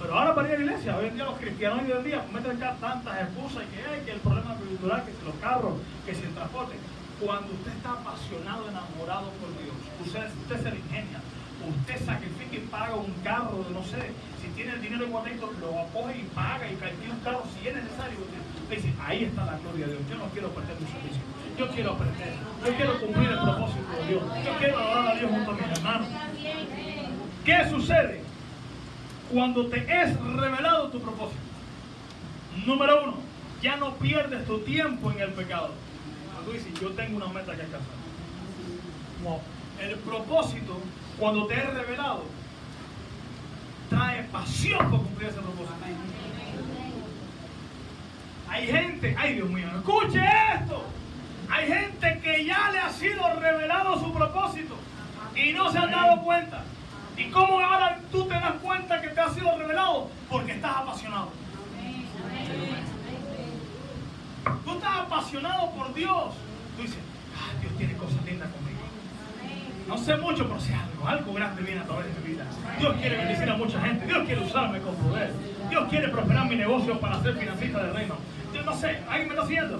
Pero 0.00 0.18
ahora 0.18 0.34
para 0.34 0.48
ir 0.48 0.54
a 0.54 0.58
la 0.58 0.64
iglesia, 0.64 0.96
hoy 0.96 1.06
en 1.06 1.14
día 1.14 1.24
los 1.24 1.38
cristianos 1.38 1.84
hoy 1.84 1.92
en 1.92 2.04
día 2.04 2.24
cometen 2.26 2.58
ya 2.58 2.74
tantas 2.74 3.22
excusas 3.22 3.64
que 3.72 3.86
hay, 3.86 4.00
que 4.04 4.12
el 4.12 4.20
problema 4.20 4.54
cultural, 4.56 5.04
que 5.04 5.24
los 5.24 5.36
carros, 5.36 5.74
que 6.04 6.14
si 6.14 6.22
transporte. 6.22 6.74
Cuando 7.20 7.52
usted 7.54 7.70
está 7.70 7.92
apasionado, 7.92 8.68
enamorado 8.68 9.30
por 9.38 9.48
Dios, 9.62 9.76
usted, 10.04 10.26
usted 10.42 10.62
se 10.62 10.70
le 10.70 10.78
ingenia, 10.80 11.20
usted 11.62 12.04
sacrifica 12.04 12.56
y 12.56 12.66
paga 12.66 12.96
un 12.96 13.14
carro, 13.22 13.64
no 13.72 13.84
sé, 13.84 14.10
dinero 14.92 15.06
en 15.06 15.12
guardadito, 15.12 15.52
lo 15.58 15.80
acoge 15.80 16.18
y 16.18 16.22
paga 16.34 16.70
y 16.70 16.76
calcula 16.76 17.14
un 17.14 17.20
carro 17.20 17.44
si 17.54 17.68
es 17.68 17.74
necesario. 17.74 18.18
Usted 18.62 18.76
dice, 18.76 18.94
ahí 19.00 19.24
está 19.24 19.46
la 19.46 19.58
gloria 19.58 19.86
de 19.86 19.92
Dios, 19.92 20.02
yo 20.10 20.16
no 20.18 20.24
quiero 20.26 20.48
perder 20.50 20.76
mi 20.80 20.86
servicio, 20.86 21.22
yo 21.58 21.68
quiero 21.68 21.92
aprender, 21.92 22.34
yo 22.66 22.76
quiero 22.76 23.00
cumplir 23.00 23.30
el 23.30 23.38
propósito 23.38 23.92
de 23.92 24.08
Dios, 24.08 24.22
yo 24.44 24.58
quiero 24.58 24.78
adorar 24.78 25.08
a 25.08 25.14
Dios 25.18 25.30
junto 25.30 25.50
a 25.50 25.54
mis 25.54 25.78
hermanos. 25.78 26.08
¿Qué 27.44 27.70
sucede 27.70 28.22
cuando 29.32 29.66
te 29.66 29.78
es 29.78 30.20
revelado 30.20 30.88
tu 30.88 31.00
propósito? 31.00 31.40
Número 32.66 33.04
uno, 33.04 33.14
ya 33.62 33.76
no 33.76 33.94
pierdes 33.94 34.46
tu 34.46 34.58
tiempo 34.60 35.10
en 35.10 35.20
el 35.20 35.32
pecado. 35.32 35.70
Tú 36.44 36.52
dices, 36.52 36.72
yo 36.80 36.90
tengo 36.90 37.16
una 37.16 37.28
meta 37.28 37.54
que 37.54 37.62
alcanzar. 37.62 37.80
No. 39.22 39.40
El 39.80 39.96
propósito, 40.00 40.78
cuando 41.18 41.46
te 41.46 41.54
es 41.54 41.72
revelado, 41.72 42.24
trae 43.92 44.22
pasión 44.24 44.90
por 44.90 45.02
cumplir 45.02 45.28
ese 45.28 45.40
propósito. 45.40 45.74
Hay 48.48 48.66
gente, 48.66 49.16
ay 49.18 49.34
Dios 49.34 49.48
mío, 49.50 49.66
escuche 49.76 50.20
esto. 50.54 50.84
Hay 51.50 51.66
gente 51.66 52.20
que 52.22 52.44
ya 52.44 52.70
le 52.70 52.78
ha 52.78 52.90
sido 52.90 53.22
revelado 53.38 53.98
su 53.98 54.12
propósito 54.12 54.74
y 55.34 55.52
no 55.52 55.70
se 55.70 55.78
han 55.78 55.90
dado 55.90 56.22
cuenta. 56.22 56.64
¿Y 57.16 57.30
cómo 57.30 57.60
ahora 57.60 57.98
tú 58.10 58.24
te 58.24 58.34
das 58.34 58.54
cuenta 58.62 59.00
que 59.00 59.08
te 59.08 59.20
ha 59.20 59.28
sido 59.30 59.58
revelado? 59.58 60.10
Porque 60.30 60.52
estás 60.52 60.76
apasionado. 60.76 61.30
Tú 64.64 64.72
estás 64.72 64.98
apasionado 64.98 65.70
por 65.72 65.94
Dios. 65.94 66.34
Tú 66.76 66.82
dices, 66.82 66.98
ah, 67.36 67.60
Dios 67.60 67.76
tiene 67.76 67.94
cosas 67.94 68.24
lindas 68.24 68.48
conmigo. 68.50 68.71
No 69.92 69.98
sé 69.98 70.16
mucho, 70.16 70.48
pero 70.48 70.58
sé 70.58 70.72
algo, 70.72 71.06
algo 71.06 71.34
grande 71.34 71.60
viene 71.60 71.82
a 71.82 71.84
través 71.84 72.06
de 72.08 72.20
mi 72.22 72.32
vida. 72.32 72.46
Dios 72.80 72.96
quiere 72.96 73.14
bendecir 73.18 73.44
a 73.50 73.56
mucha 73.60 73.78
gente, 73.78 74.06
Dios 74.06 74.24
quiere 74.24 74.40
usarme 74.40 74.80
con 74.80 74.96
poder. 74.96 75.30
Dios 75.68 75.84
quiere 75.90 76.08
prosperar 76.08 76.48
mi 76.48 76.56
negocio 76.56 76.98
para 76.98 77.20
ser 77.20 77.36
financista 77.36 77.82
del 77.84 77.92
reino. 77.92 78.16
Yo 78.54 78.62
no 78.62 78.72
sé, 78.72 79.04
¿alguien 79.04 79.28
me 79.28 79.34
está 79.36 79.44
haciendo? 79.44 79.76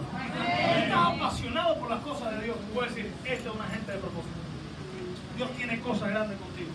Estás 0.77 1.17
apasionado 1.17 1.81
por 1.81 1.89
las 1.89 2.01
cosas 2.05 2.29
de 2.37 2.45
Dios. 2.45 2.61
Tú 2.61 2.67
puedes 2.77 2.95
decir, 2.95 3.11
esta 3.25 3.49
es 3.49 3.55
una 3.57 3.65
gente 3.73 3.89
de 3.89 3.99
propósito. 4.05 4.37
Dios 5.35 5.51
tiene 5.57 5.81
cosas 5.81 6.11
grandes 6.11 6.37
contigo. 6.37 6.73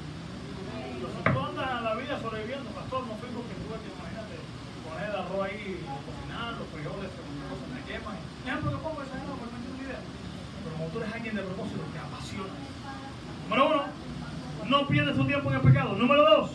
Pero 0.98 1.30
tú 1.30 1.40
andas 1.46 1.78
en 1.78 1.84
la 1.86 1.94
vida 1.94 2.18
sobreviviendo, 2.18 2.66
pastor, 2.74 3.06
no 3.06 3.14
fui 3.22 3.30
porque 3.38 3.54
tuve 3.54 3.78
que, 3.86 3.90
imagínate, 3.94 4.34
poner 4.82 5.14
el 5.14 5.16
arroz 5.16 5.42
ahí, 5.46 5.86
cocinar, 5.86 6.58
los 6.58 6.66
frijoles, 6.74 7.14
algunas 7.14 7.48
cosas 7.54 7.70
me 7.70 7.82
queman. 7.86 8.18
Ejemplo 8.18 8.66
que 8.74 8.82
pongo 8.82 8.98
esa 9.06 9.14
no 9.22 9.38
una 9.38 9.78
idea. 9.86 10.02
Pero 10.02 10.74
como 10.74 10.90
tú 10.90 11.06
eres 11.06 11.14
alguien 11.14 11.36
de 11.38 11.46
propósito, 11.46 11.86
te 11.94 12.02
apasiona. 12.02 12.67
Número 13.50 13.68
uno, 13.68 13.84
no 14.68 14.88
pierdes 14.88 15.16
tu 15.16 15.26
tiempo 15.26 15.50
en 15.50 15.56
el 15.56 15.62
pecado. 15.62 15.96
Número 15.96 16.22
dos, 16.24 16.52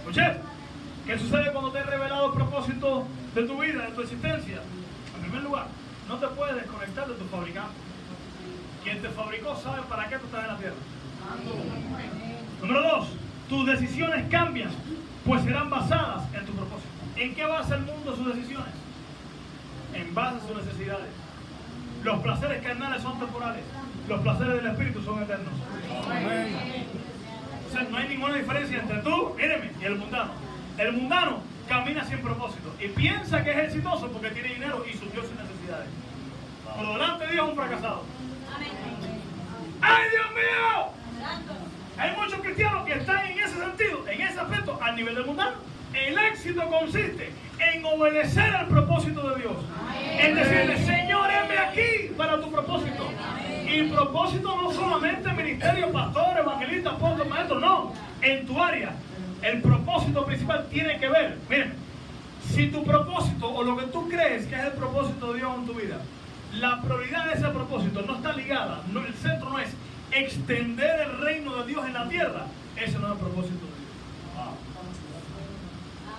escuché, 0.00 0.38
¿qué 1.06 1.18
sucede 1.18 1.52
cuando 1.52 1.70
te 1.70 1.78
he 1.78 1.82
revelado 1.84 2.26
el 2.26 2.32
propósito 2.32 3.06
de 3.34 3.42
tu 3.44 3.60
vida, 3.60 3.86
de 3.86 3.92
tu 3.92 4.00
existencia? 4.00 4.60
En 5.14 5.22
primer 5.22 5.42
lugar, 5.42 5.66
no 6.08 6.16
te 6.16 6.26
puedes 6.28 6.56
desconectar 6.56 7.06
de 7.06 7.14
tu 7.14 7.24
fabricante. 7.26 7.74
Quien 8.82 9.00
te 9.00 9.08
fabricó 9.10 9.56
sabe 9.56 9.82
para 9.88 10.08
qué 10.08 10.18
tú 10.18 10.26
estás 10.26 10.42
en 10.42 10.48
la 10.48 10.56
tierra. 10.56 10.74
Número 12.60 12.82
dos, 12.82 13.08
tus 13.48 13.66
decisiones 13.66 14.28
cambian, 14.30 14.70
pues 15.24 15.42
serán 15.44 15.70
basadas 15.70 16.24
en 16.34 16.44
tu 16.44 16.52
propósito. 16.52 16.88
¿En 17.16 17.34
qué 17.34 17.46
basa 17.46 17.76
el 17.76 17.82
mundo 17.82 18.16
sus 18.16 18.34
decisiones? 18.34 18.74
En 19.94 20.12
base 20.12 20.38
a 20.38 20.48
sus 20.48 20.56
necesidades. 20.56 21.06
Los 22.02 22.20
placeres 22.20 22.62
carnales 22.62 23.00
son 23.00 23.18
temporales, 23.18 23.62
los 24.08 24.20
placeres 24.20 24.54
del 24.56 24.66
espíritu 24.66 25.02
son 25.02 25.22
eternos. 25.22 25.52
O 27.68 27.72
sea, 27.72 27.82
no 27.90 27.96
hay 27.96 28.08
ninguna 28.08 28.34
diferencia 28.36 28.80
entre 28.80 28.98
tú, 28.98 29.34
míreme, 29.36 29.70
y 29.80 29.84
el 29.84 29.96
mundano. 29.96 30.32
El 30.78 30.92
mundano 30.92 31.38
camina 31.68 32.04
sin 32.04 32.18
propósito 32.18 32.74
y 32.80 32.88
piensa 32.88 33.42
que 33.42 33.50
es 33.50 33.58
exitoso 33.58 34.08
porque 34.10 34.30
tiene 34.30 34.54
dinero 34.54 34.84
y 34.88 34.96
suplió 34.96 35.22
sus 35.22 35.32
necesidades. 35.32 35.88
Por 36.76 36.86
delante 36.86 37.26
de 37.26 37.32
Dios 37.32 37.44
es 37.44 37.50
un 37.50 37.56
fracasado. 37.56 38.02
¡Ay, 39.80 40.02
Dios 40.10 40.26
mío! 40.30 40.92
Hay 41.96 42.16
muchos 42.16 42.40
cristianos 42.40 42.84
que 42.86 42.94
están 42.94 43.26
en 43.26 43.38
ese 43.38 43.56
sentido, 43.56 44.08
en 44.08 44.20
ese 44.20 44.40
aspecto, 44.40 44.78
al 44.82 44.96
nivel 44.96 45.14
del 45.14 45.26
mundano. 45.26 45.56
El 45.92 46.18
éxito 46.18 46.68
consiste 46.68 47.32
en 47.60 47.84
obedecer 47.84 48.54
al 48.54 48.66
propósito 48.66 49.30
de 49.30 49.42
Dios. 49.42 49.56
En 50.18 50.34
decirle, 50.34 50.84
Señor, 50.84 51.30
heme 51.30 51.58
aquí 51.58 52.12
para 52.16 52.40
tu 52.40 52.50
propósito. 52.50 53.08
Y 53.66 53.78
el 53.78 53.90
propósito 53.90 54.56
no 54.60 54.72
solamente 54.72 55.32
ministerio, 55.32 55.90
pastor, 55.90 56.38
evangelista, 56.38 56.90
apóstol, 56.90 57.28
maestro, 57.28 57.60
no. 57.60 57.92
En 58.20 58.46
tu 58.46 58.62
área, 58.62 58.94
el 59.42 59.62
propósito 59.62 60.24
principal 60.24 60.66
tiene 60.70 60.98
que 60.98 61.08
ver, 61.08 61.38
miren, 61.48 61.74
si 62.50 62.68
tu 62.68 62.84
propósito 62.84 63.48
o 63.50 63.62
lo 63.62 63.76
que 63.76 63.86
tú 63.86 64.08
crees 64.08 64.46
que 64.46 64.54
es 64.54 64.64
el 64.64 64.72
propósito 64.72 65.32
de 65.32 65.38
Dios 65.38 65.54
en 65.58 65.66
tu 65.66 65.74
vida, 65.74 65.98
la 66.54 66.80
prioridad 66.82 67.26
de 67.26 67.32
ese 67.32 67.48
propósito 67.48 68.02
no 68.02 68.16
está 68.16 68.32
ligada, 68.32 68.82
no, 68.92 69.00
el 69.04 69.14
centro 69.14 69.50
no 69.50 69.58
es 69.58 69.70
extender 70.12 71.00
el 71.00 71.18
reino 71.18 71.56
de 71.56 71.66
Dios 71.66 71.86
en 71.86 71.94
la 71.94 72.08
tierra, 72.08 72.46
ese 72.76 72.98
no 72.98 73.06
es 73.06 73.12
el 73.12 73.18
propósito 73.18 73.54
de 73.54 73.72
Dios. 73.72 73.84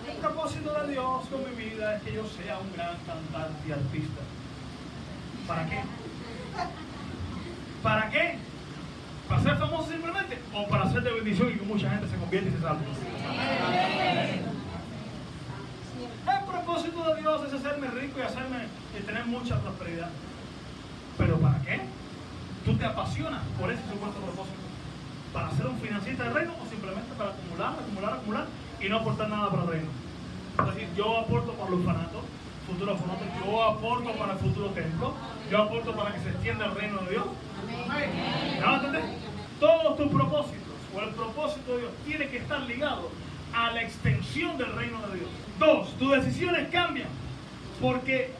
El 0.10 0.18
propósito 0.18 0.74
de 0.74 0.92
Dios 0.92 1.26
con 1.30 1.44
mi 1.50 1.64
vida 1.64 1.96
es 1.96 2.04
que 2.04 2.14
yo 2.14 2.26
sea 2.26 2.58
un 2.60 2.74
gran 2.74 2.96
cantante 3.06 3.68
y 3.68 3.72
artista. 3.72 4.22
¿Para 5.48 5.70
qué? 5.70 5.82
¿Para 7.86 8.10
qué? 8.10 8.40
¿Para 9.30 9.44
ser 9.44 9.58
famoso 9.58 9.92
simplemente? 9.92 10.40
¿O 10.56 10.68
para 10.68 10.90
ser 10.90 11.04
de 11.04 11.12
bendición 11.14 11.52
y 11.52 11.60
que 11.60 11.66
mucha 11.66 11.88
gente 11.88 12.08
se 12.10 12.16
convierte 12.16 12.50
y 12.50 12.54
se 12.54 12.60
salve? 12.60 12.82
El 16.26 16.46
propósito 16.48 17.14
de 17.14 17.22
Dios 17.22 17.42
es 17.46 17.54
hacerme 17.54 17.88
rico 17.90 18.18
y 18.18 18.22
hacerme 18.24 18.58
y 19.00 19.04
tener 19.04 19.26
mucha 19.28 19.60
prosperidad. 19.60 20.10
¿Pero 21.16 21.38
para 21.38 21.62
qué? 21.62 21.82
¿Tú 22.66 22.76
te 22.76 22.86
apasionas 22.86 23.44
por 23.62 23.72
ese 23.72 23.84
supuesto 23.84 24.20
propósito? 24.20 24.66
¿Para 25.32 25.52
ser 25.52 25.68
un 25.68 25.78
financista 25.78 26.24
del 26.24 26.34
reino 26.34 26.54
o 26.60 26.66
simplemente 26.68 27.14
para 27.16 27.30
acumular, 27.30 27.74
acumular, 27.74 28.14
acumular 28.14 28.46
y 28.82 28.90
no 28.90 28.98
aportar 28.98 29.30
nada 29.30 29.52
para 29.52 29.62
el 29.62 29.70
reino? 29.70 29.90
Es 30.58 30.74
decir, 30.74 30.90
yo 30.98 31.20
aporto 31.20 31.54
para 31.54 31.70
los 31.70 31.82
orfanato, 31.82 32.24
futuro 32.66 32.94
orfanato, 32.94 33.24
yo 33.46 33.64
aporto 33.64 34.12
para 34.14 34.34
el 34.34 34.40
futuro 34.40 34.68
templo, 34.70 35.14
yo 35.50 35.62
aporto 35.62 35.96
para 35.96 36.14
que 36.14 36.20
se 36.22 36.30
extienda 36.30 36.66
el 36.66 36.76
reino 36.76 36.98
de 37.00 37.12
Dios. 37.12 37.26
Todos 39.60 39.98
tus 39.98 40.08
propósitos 40.12 40.74
o 40.96 41.02
el 41.02 41.10
propósito 41.10 41.74
de 41.74 41.80
Dios 41.80 41.92
tiene 42.06 42.28
que 42.28 42.38
estar 42.38 42.62
ligado 42.62 43.10
a 43.54 43.72
la 43.72 43.82
extensión 43.82 44.58
del 44.58 44.74
reino 44.74 45.00
de 45.08 45.18
Dios. 45.18 45.30
Dos, 45.60 45.94
tus 45.98 46.12
decisiones 46.12 46.70
cambian 46.72 47.08
porque 47.82 48.32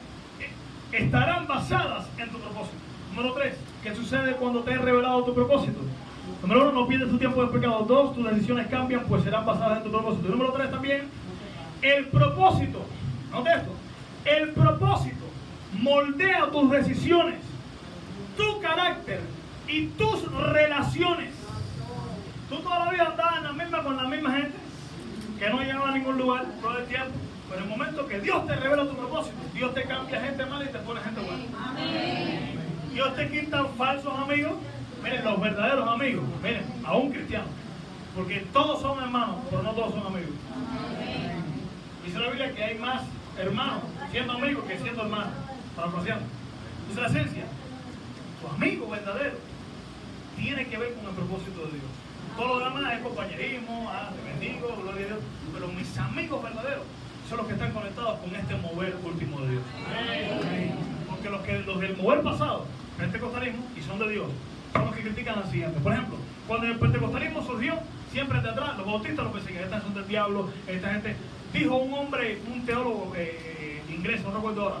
estarán 0.92 1.46
basadas 1.46 2.06
en 2.18 2.30
tu 2.30 2.38
propósito. 2.38 2.76
Número 3.14 3.34
tres, 3.34 3.56
¿qué 3.82 3.94
sucede 3.94 4.32
cuando 4.32 4.60
te 4.60 4.72
he 4.72 4.78
revelado 4.78 5.24
tu 5.24 5.34
propósito? 5.34 5.80
Número 6.42 6.62
uno, 6.62 6.72
no 6.72 6.86
pierdes 6.86 7.08
tu 7.08 7.18
tiempo 7.18 7.42
de 7.42 7.48
pecado. 7.48 7.84
Dos, 7.84 8.14
tus 8.14 8.28
decisiones 8.28 8.66
cambian, 8.66 9.04
pues 9.04 9.22
serán 9.22 9.46
basadas 9.46 9.78
en 9.78 9.84
tu 9.84 9.90
propósito. 9.90 10.28
Número 10.28 10.52
tres 10.52 10.70
también, 10.70 11.08
el 11.80 12.06
propósito, 12.08 12.84
note 13.30 13.50
esto, 13.50 13.70
el 14.26 14.50
propósito 14.50 15.24
moldea 15.72 16.50
tus 16.50 16.70
decisiones, 16.70 17.40
tu 18.36 18.60
carácter 18.60 19.20
y 19.68 19.86
tus 19.88 20.30
relaciones. 20.32 21.30
Tú 22.48 22.56
todavía 22.56 23.04
andabas 23.04 23.38
en 23.38 23.44
la 23.44 23.52
misma 23.52 23.82
con 23.82 23.96
la 23.96 24.04
misma 24.04 24.32
gente 24.32 24.56
que 25.38 25.50
no 25.50 25.60
llegaba 25.60 25.90
a 25.90 25.92
ningún 25.92 26.18
lugar 26.18 26.44
todo 26.60 26.78
el 26.78 26.86
tiempo. 26.86 27.12
Pero 27.48 27.62
en 27.62 27.70
el 27.70 27.78
momento 27.78 28.06
que 28.06 28.20
Dios 28.20 28.46
te 28.46 28.56
revela 28.56 28.86
tu 28.86 28.96
propósito, 28.96 29.36
Dios 29.54 29.74
te 29.74 29.84
cambia 29.84 30.20
gente 30.20 30.46
mala 30.46 30.64
y 30.64 30.68
te 30.68 30.78
pone 30.78 31.00
gente 31.00 31.20
buena. 31.20 31.44
Amén. 31.68 32.58
Dios 32.92 33.14
te 33.14 33.28
quita 33.28 33.64
falsos 33.76 34.12
amigos. 34.18 34.54
Miren, 35.02 35.24
los 35.24 35.40
verdaderos 35.40 35.88
amigos. 35.88 36.24
Miren, 36.42 36.64
a 36.84 36.96
un 36.96 37.12
cristiano. 37.12 37.46
Porque 38.16 38.46
todos 38.52 38.80
son 38.80 38.98
hermanos, 39.00 39.36
pero 39.50 39.62
no 39.62 39.70
todos 39.72 39.90
son 39.90 40.06
amigos. 40.06 40.34
Dice 42.04 42.18
la 42.18 42.28
Biblia 42.28 42.54
que 42.54 42.64
hay 42.64 42.78
más 42.78 43.02
hermanos 43.38 43.82
siendo 44.10 44.32
amigos 44.32 44.64
que 44.64 44.78
siendo 44.78 45.02
hermanos. 45.02 45.32
Parafraseando. 45.74 46.24
Dice 46.88 47.00
la 47.00 47.08
esencia. 47.08 47.44
Tu 48.40 48.48
amigo 48.48 48.88
verdadero 48.88 49.36
tiene 50.36 50.66
que 50.66 50.78
ver 50.78 50.94
con 50.94 51.06
el 51.06 51.14
propósito 51.14 51.66
de 51.66 51.72
Dios. 51.72 51.90
Todo 52.36 52.58
lo 52.58 52.64
demás 52.64 52.92
es 52.92 53.00
compañerismo, 53.00 53.90
ah, 53.90 54.10
te 54.14 54.30
bendigo, 54.30 54.68
gloria 54.82 55.04
a 55.04 55.08
Dios. 55.08 55.18
Pero 55.52 55.68
mis 55.68 55.98
amigos 55.98 56.42
verdaderos 56.42 56.84
son 57.28 57.38
los 57.38 57.46
que 57.46 57.54
están 57.54 57.72
conectados 57.72 58.20
con 58.20 58.34
este 58.36 58.54
mover 58.56 58.94
último 59.04 59.40
de 59.40 59.50
Dios. 59.50 59.62
Porque 61.08 61.30
los, 61.30 61.40
que, 61.42 61.58
los 61.60 61.80
del 61.80 61.96
mover 61.96 62.22
pasado 62.22 62.66
pentecostalismo 62.96 63.66
y 63.76 63.82
son 63.82 63.98
de 63.98 64.10
Dios, 64.10 64.26
son 64.72 64.84
los 64.86 64.94
que 64.94 65.02
critican 65.02 65.38
al 65.38 65.50
siguiente. 65.50 65.80
Por 65.80 65.92
ejemplo, 65.92 66.16
cuando 66.46 66.66
el 66.66 66.78
pentecostalismo 66.78 67.42
surgió, 67.42 67.74
siempre 68.12 68.40
de 68.40 68.50
atrás, 68.50 68.76
los 68.78 68.86
bautistas 68.86 69.24
lo 69.24 69.32
persiguen, 69.32 69.64
esta 69.64 69.80
son 69.80 69.94
del 69.94 70.06
diablo, 70.08 70.50
esta 70.66 70.92
gente. 70.92 71.16
Dijo 71.52 71.76
un 71.76 71.94
hombre, 71.94 72.38
un 72.52 72.66
teólogo 72.66 73.12
eh, 73.16 73.82
inglés, 73.88 74.22
no 74.22 74.32
recuerdo 74.32 74.62
ahora, 74.62 74.76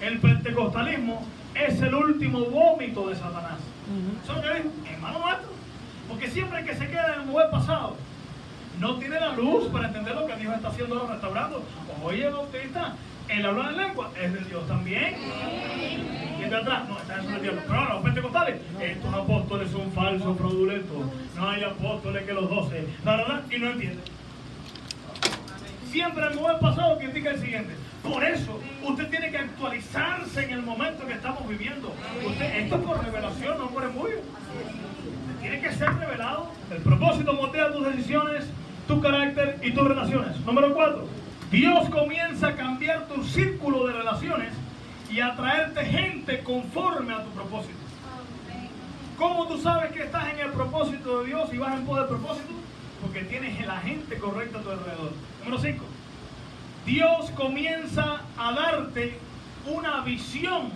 el 0.00 0.18
pentecostalismo 0.18 1.26
es 1.54 1.80
el 1.80 1.94
último 1.94 2.40
vómito 2.46 3.08
de 3.08 3.16
Satanás. 3.16 3.58
¿Eso 4.22 4.32
es 4.32 4.36
lo 4.36 4.42
que 4.42 4.58
dijo? 4.58 4.70
Hermano 4.92 5.18
nuestro. 5.20 5.48
Porque 6.08 6.28
siempre 6.28 6.64
que 6.64 6.74
se 6.74 6.88
queda 6.88 7.14
en 7.14 7.20
el 7.20 7.26
mover 7.26 7.50
pasado, 7.50 7.96
no 8.80 8.96
tiene 8.96 9.18
la 9.18 9.32
luz 9.32 9.68
para 9.68 9.88
entender 9.88 10.14
lo 10.14 10.26
que 10.26 10.36
Dios 10.36 10.54
está 10.54 10.68
haciendo 10.68 10.98
ahora 10.98 11.14
restaurando. 11.14 11.62
Oye, 12.04 12.28
bautista, 12.28 12.94
el 13.28 13.44
hablar 13.44 13.72
en 13.72 13.76
lengua 13.78 14.10
es 14.20 14.32
de 14.32 14.40
Dios 14.40 14.66
también. 14.66 15.16
Y 16.38 16.48
de 16.48 16.56
atrás, 16.56 16.88
no, 16.88 16.98
está 16.98 17.22
en 17.22 17.34
el 17.34 17.42
diablo. 17.42 17.62
Pero 17.66 17.78
ahora, 17.78 17.94
los 17.94 18.02
pentecostales, 18.04 18.60
estos 18.80 19.14
apóstoles 19.14 19.70
son 19.70 19.92
falsos, 19.92 20.36
fraudulentos. 20.38 20.98
No 21.36 21.48
hay 21.48 21.64
apóstoles 21.64 22.24
que 22.24 22.32
los 22.32 22.48
doce. 22.48 22.86
La 23.04 23.16
verdad, 23.16 23.42
y 23.50 23.58
no 23.58 23.70
entienden. 23.70 24.17
Siempre 25.90 26.26
el 26.26 26.34
momento 26.34 26.60
pasado 26.60 26.98
critica 26.98 27.30
el 27.30 27.40
siguiente. 27.40 27.74
Por 28.02 28.22
eso, 28.22 28.60
usted 28.82 29.08
tiene 29.08 29.30
que 29.30 29.38
actualizarse 29.38 30.44
en 30.44 30.50
el 30.50 30.62
momento 30.62 31.06
que 31.06 31.14
estamos 31.14 31.48
viviendo. 31.48 31.94
Usted, 32.26 32.56
esto 32.58 32.76
es 32.76 32.82
por 32.82 33.04
revelación, 33.04 33.58
no 33.58 33.68
por 33.68 33.84
embudo. 33.84 34.08
Tiene 35.40 35.60
que 35.60 35.72
ser 35.72 35.94
revelado. 35.96 36.50
El 36.70 36.82
propósito 36.82 37.32
moldea 37.32 37.72
tus 37.72 37.86
decisiones, 37.86 38.44
tu 38.86 39.00
carácter 39.00 39.58
y 39.62 39.72
tus 39.72 39.86
relaciones. 39.86 40.38
Número 40.40 40.74
cuatro. 40.74 41.06
Dios 41.50 41.88
comienza 41.88 42.48
a 42.48 42.56
cambiar 42.56 43.06
tu 43.06 43.24
círculo 43.24 43.86
de 43.86 43.94
relaciones 43.94 44.52
y 45.10 45.20
a 45.20 45.34
traerte 45.34 45.84
gente 45.86 46.40
conforme 46.40 47.14
a 47.14 47.24
tu 47.24 47.30
propósito. 47.30 47.78
¿Cómo 49.16 49.46
tú 49.46 49.58
sabes 49.58 49.90
que 49.92 50.02
estás 50.02 50.28
en 50.32 50.40
el 50.40 50.50
propósito 50.52 51.20
de 51.20 51.26
Dios 51.26 51.52
y 51.52 51.58
vas 51.58 51.74
en 51.74 51.86
pos 51.86 51.96
del 51.98 52.08
propósito? 52.08 52.52
Porque 53.00 53.22
tienes 53.22 53.64
la 53.66 53.80
gente 53.80 54.18
correcta 54.18 54.58
a 54.58 54.62
tu 54.62 54.70
alrededor. 54.70 55.12
Número 55.44 55.62
5. 55.62 55.84
Dios 56.86 57.30
comienza 57.32 58.22
a 58.36 58.52
darte 58.52 59.18
una 59.66 60.00
visión 60.00 60.70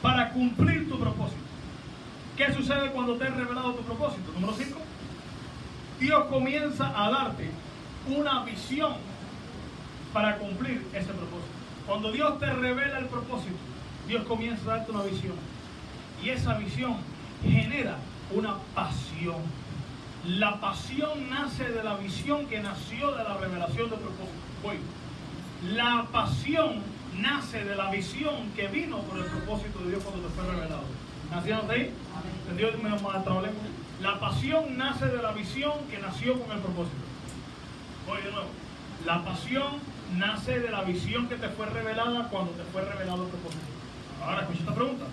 para 0.00 0.30
cumplir 0.30 0.88
tu 0.88 0.98
propósito. 0.98 1.40
¿Qué 2.36 2.52
sucede 2.52 2.90
cuando 2.90 3.16
te 3.16 3.24
has 3.24 3.36
revelado 3.36 3.74
tu 3.74 3.82
propósito? 3.82 4.32
Número 4.34 4.54
5. 4.56 4.78
Dios 6.00 6.24
comienza 6.26 6.92
a 6.94 7.10
darte 7.10 7.50
una 8.08 8.44
visión 8.44 8.94
para 10.12 10.36
cumplir 10.38 10.86
ese 10.92 11.12
propósito. 11.12 11.52
Cuando 11.86 12.12
Dios 12.12 12.38
te 12.38 12.46
revela 12.46 12.98
el 12.98 13.06
propósito, 13.06 13.56
Dios 14.06 14.24
comienza 14.24 14.62
a 14.64 14.76
darte 14.76 14.92
una 14.92 15.02
visión. 15.02 15.34
Y 16.22 16.30
esa 16.30 16.54
visión 16.54 16.96
genera 17.42 17.98
una 18.30 18.56
pasión. 18.74 19.36
La 20.26 20.58
pasión 20.58 21.28
nace 21.28 21.64
de 21.64 21.84
la 21.84 21.96
visión 21.96 22.46
que 22.46 22.58
nació 22.60 23.12
de 23.12 23.24
la 23.24 23.36
revelación 23.36 23.90
del 23.90 23.98
propósito. 23.98 24.32
Voy. 24.62 24.78
La 25.74 26.06
pasión 26.10 26.82
nace 27.20 27.62
de 27.62 27.76
la 27.76 27.90
visión 27.90 28.50
que 28.56 28.68
vino 28.68 29.00
por 29.00 29.18
el 29.18 29.26
propósito 29.26 29.80
de 29.80 29.90
Dios 29.90 30.02
cuando 30.02 30.26
te 30.26 30.34
fue 30.34 30.44
revelado. 30.44 30.84
¿Nacieron 31.30 31.70
ahí? 31.70 31.92
Me 32.54 34.02
La 34.02 34.18
pasión 34.18 34.78
nace 34.78 35.06
de 35.08 35.22
la 35.22 35.32
visión 35.32 35.72
que 35.90 35.98
nació 35.98 36.40
con 36.40 36.56
el 36.56 36.62
propósito. 36.62 36.96
Voy 38.06 38.22
de 38.22 38.30
nuevo. 38.32 38.48
La 39.04 39.22
pasión 39.22 39.74
nace 40.16 40.58
de 40.58 40.70
la 40.70 40.84
visión 40.84 41.28
que 41.28 41.36
te 41.36 41.50
fue 41.50 41.66
revelada 41.66 42.28
cuando 42.30 42.52
te 42.52 42.62
fue 42.72 42.82
revelado 42.82 43.24
el 43.24 43.28
propósito. 43.28 43.64
Ahora 44.24 44.40
escucha 44.40 44.60
esta 44.60 44.74
pregunta. 44.74 45.04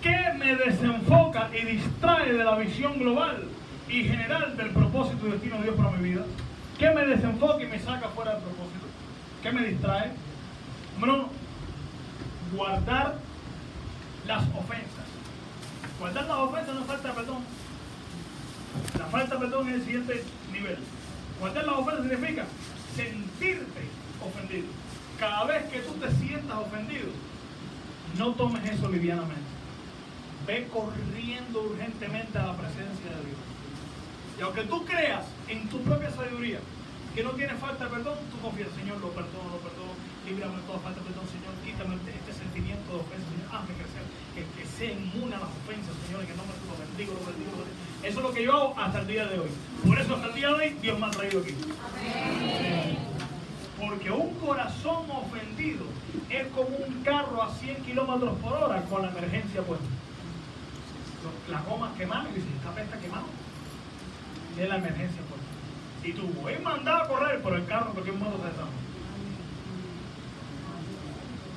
¿Qué 0.00 0.16
me 0.38 0.56
desenfoca 0.56 1.50
y 1.54 1.66
distrae 1.66 2.32
de 2.32 2.44
la 2.44 2.54
visión 2.56 2.98
global 2.98 3.46
y 3.88 4.04
general 4.04 4.56
del 4.56 4.70
propósito 4.70 5.26
y 5.26 5.30
destino 5.32 5.56
de 5.56 5.62
Dios 5.64 5.76
para 5.76 5.90
mi 5.90 6.10
vida? 6.10 6.24
¿Qué 6.78 6.90
me 6.90 7.06
desenfoca 7.06 7.62
y 7.62 7.66
me 7.66 7.78
saca 7.78 8.08
fuera 8.08 8.34
del 8.34 8.42
propósito? 8.42 8.86
¿Qué 9.42 9.52
me 9.52 9.66
distrae? 9.66 10.12
Número 10.98 11.28
guardar 12.54 13.18
las 14.26 14.42
ofensas. 14.42 15.06
Guardar 15.98 16.26
las 16.26 16.36
ofensas 16.38 16.74
no 16.74 16.84
falta 16.84 17.14
perdón. 17.14 17.38
La 18.98 19.06
falta 19.06 19.34
de 19.34 19.40
perdón 19.40 19.68
es 19.68 19.74
el 19.74 19.84
siguiente 19.84 20.24
nivel. 20.52 20.78
Guardar 21.40 21.64
las 21.64 21.78
ofensas 21.78 22.08
significa 22.08 22.46
sentirte 22.94 23.82
ofendido. 24.24 24.66
Cada 25.18 25.44
vez 25.44 25.64
que 25.64 25.80
tú 25.80 25.94
te 25.94 26.10
sientas 26.12 26.58
ofendido, 26.58 27.08
no 28.16 28.32
tomes 28.32 28.64
eso 28.70 28.88
livianamente. 28.88 29.42
Ve 30.46 30.68
corriendo 30.72 31.62
urgentemente 31.62 32.38
a 32.38 32.46
la 32.46 32.56
presencia 32.56 33.10
de 33.10 33.26
Dios. 33.26 33.47
Y 34.38 34.42
aunque 34.42 34.62
tú 34.62 34.84
creas 34.84 35.24
en 35.48 35.68
tu 35.68 35.82
propia 35.82 36.10
sabiduría 36.10 36.60
que 37.14 37.24
no 37.24 37.30
tienes 37.30 37.58
falta 37.58 37.84
de 37.84 37.90
perdón, 37.90 38.14
tú 38.30 38.38
confías, 38.38 38.68
Señor, 38.78 39.00
lo 39.00 39.10
perdono, 39.10 39.50
lo 39.50 39.58
perdono, 39.58 39.90
líbrame 40.22 40.54
de 40.54 40.62
toda 40.62 40.78
falta 40.78 41.00
de 41.02 41.10
perdón, 41.10 41.26
Señor, 41.26 41.50
quítame 41.66 41.98
este 41.98 42.32
sentimiento 42.32 42.86
de 42.94 43.00
ofensa, 43.02 43.26
Señor, 43.34 43.48
hazme 43.50 43.74
crecer, 43.74 44.04
que, 44.38 44.46
que 44.54 44.64
sea 44.70 44.94
inmune 44.94 45.34
a 45.34 45.42
las 45.42 45.50
ofensas, 45.50 45.90
Señor, 46.06 46.22
que 46.22 46.38
no 46.38 46.46
me 46.46 46.54
lo 46.54 46.78
bendigo, 46.78 47.18
lo 47.18 47.26
bendigo, 47.26 47.50
lo 47.50 47.66
bendigo. 47.66 47.88
Eso 48.06 48.16
es 48.22 48.24
lo 48.24 48.32
que 48.32 48.44
yo 48.46 48.52
hago 48.54 48.78
hasta 48.78 48.98
el 49.02 49.06
día 49.10 49.26
de 49.26 49.38
hoy. 49.42 49.50
Por 49.82 49.98
eso 49.98 50.14
hasta 50.14 50.28
el 50.28 50.34
día 50.38 50.48
de 50.48 50.54
hoy 50.54 50.70
Dios 50.78 50.98
me 51.00 51.06
ha 51.06 51.10
traído 51.10 51.40
aquí. 51.42 51.54
Porque 53.74 54.10
un 54.10 54.34
corazón 54.38 55.02
ofendido 55.10 55.82
es 56.30 56.46
como 56.54 56.70
un 56.78 57.02
carro 57.02 57.42
a 57.42 57.50
100 57.58 57.82
kilómetros 57.82 58.38
por 58.38 58.52
hora 58.54 58.82
con 58.86 59.02
la 59.02 59.10
emergencia 59.10 59.62
puesta. 59.62 59.86
Las 61.50 61.66
gomas 61.66 61.90
quemadas 61.98 62.30
y 62.30 62.34
dice, 62.38 62.46
esta 62.54 62.70
pesta 62.70 62.98
quemada. 62.98 63.26
Es 64.58 64.68
la 64.68 64.76
emergencia 64.76 65.22
puesta. 65.22 65.46
Y 66.02 66.12
tú 66.12 66.26
voy 66.40 66.54
a 66.54 66.60
mandar 66.60 67.02
a 67.02 67.08
correr 67.08 67.40
por 67.42 67.54
el 67.54 67.64
carro 67.66 67.92
porque 67.94 68.10
un 68.10 68.18
modo 68.18 68.38
se 68.38 68.48
desarma. 68.48 68.70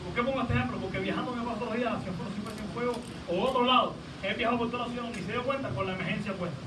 ¿Por 0.05 0.13
qué 0.13 0.23
pongo 0.23 0.41
este 0.41 0.53
ejemplo? 0.53 0.77
Porque 0.77 0.99
viajando 0.99 1.31
me 1.31 1.41
paso 1.43 1.65
dos 1.65 1.73
días 1.73 1.93
hacia 1.93 2.11
siempre 2.11 2.53
sin 2.55 2.67
fuego, 2.73 2.93
o 3.27 3.41
otro 3.41 3.65
lado, 3.65 3.95
he 4.21 4.33
viajado 4.33 4.59
por 4.59 4.71
toda 4.71 4.87
la 4.87 4.93
ciudad 4.93 5.09
y 5.09 5.23
se 5.23 5.31
dio 5.31 5.43
cuenta 5.43 5.69
con 5.69 5.87
la 5.87 5.93
emergencia 5.93 6.33
puesta. 6.33 6.57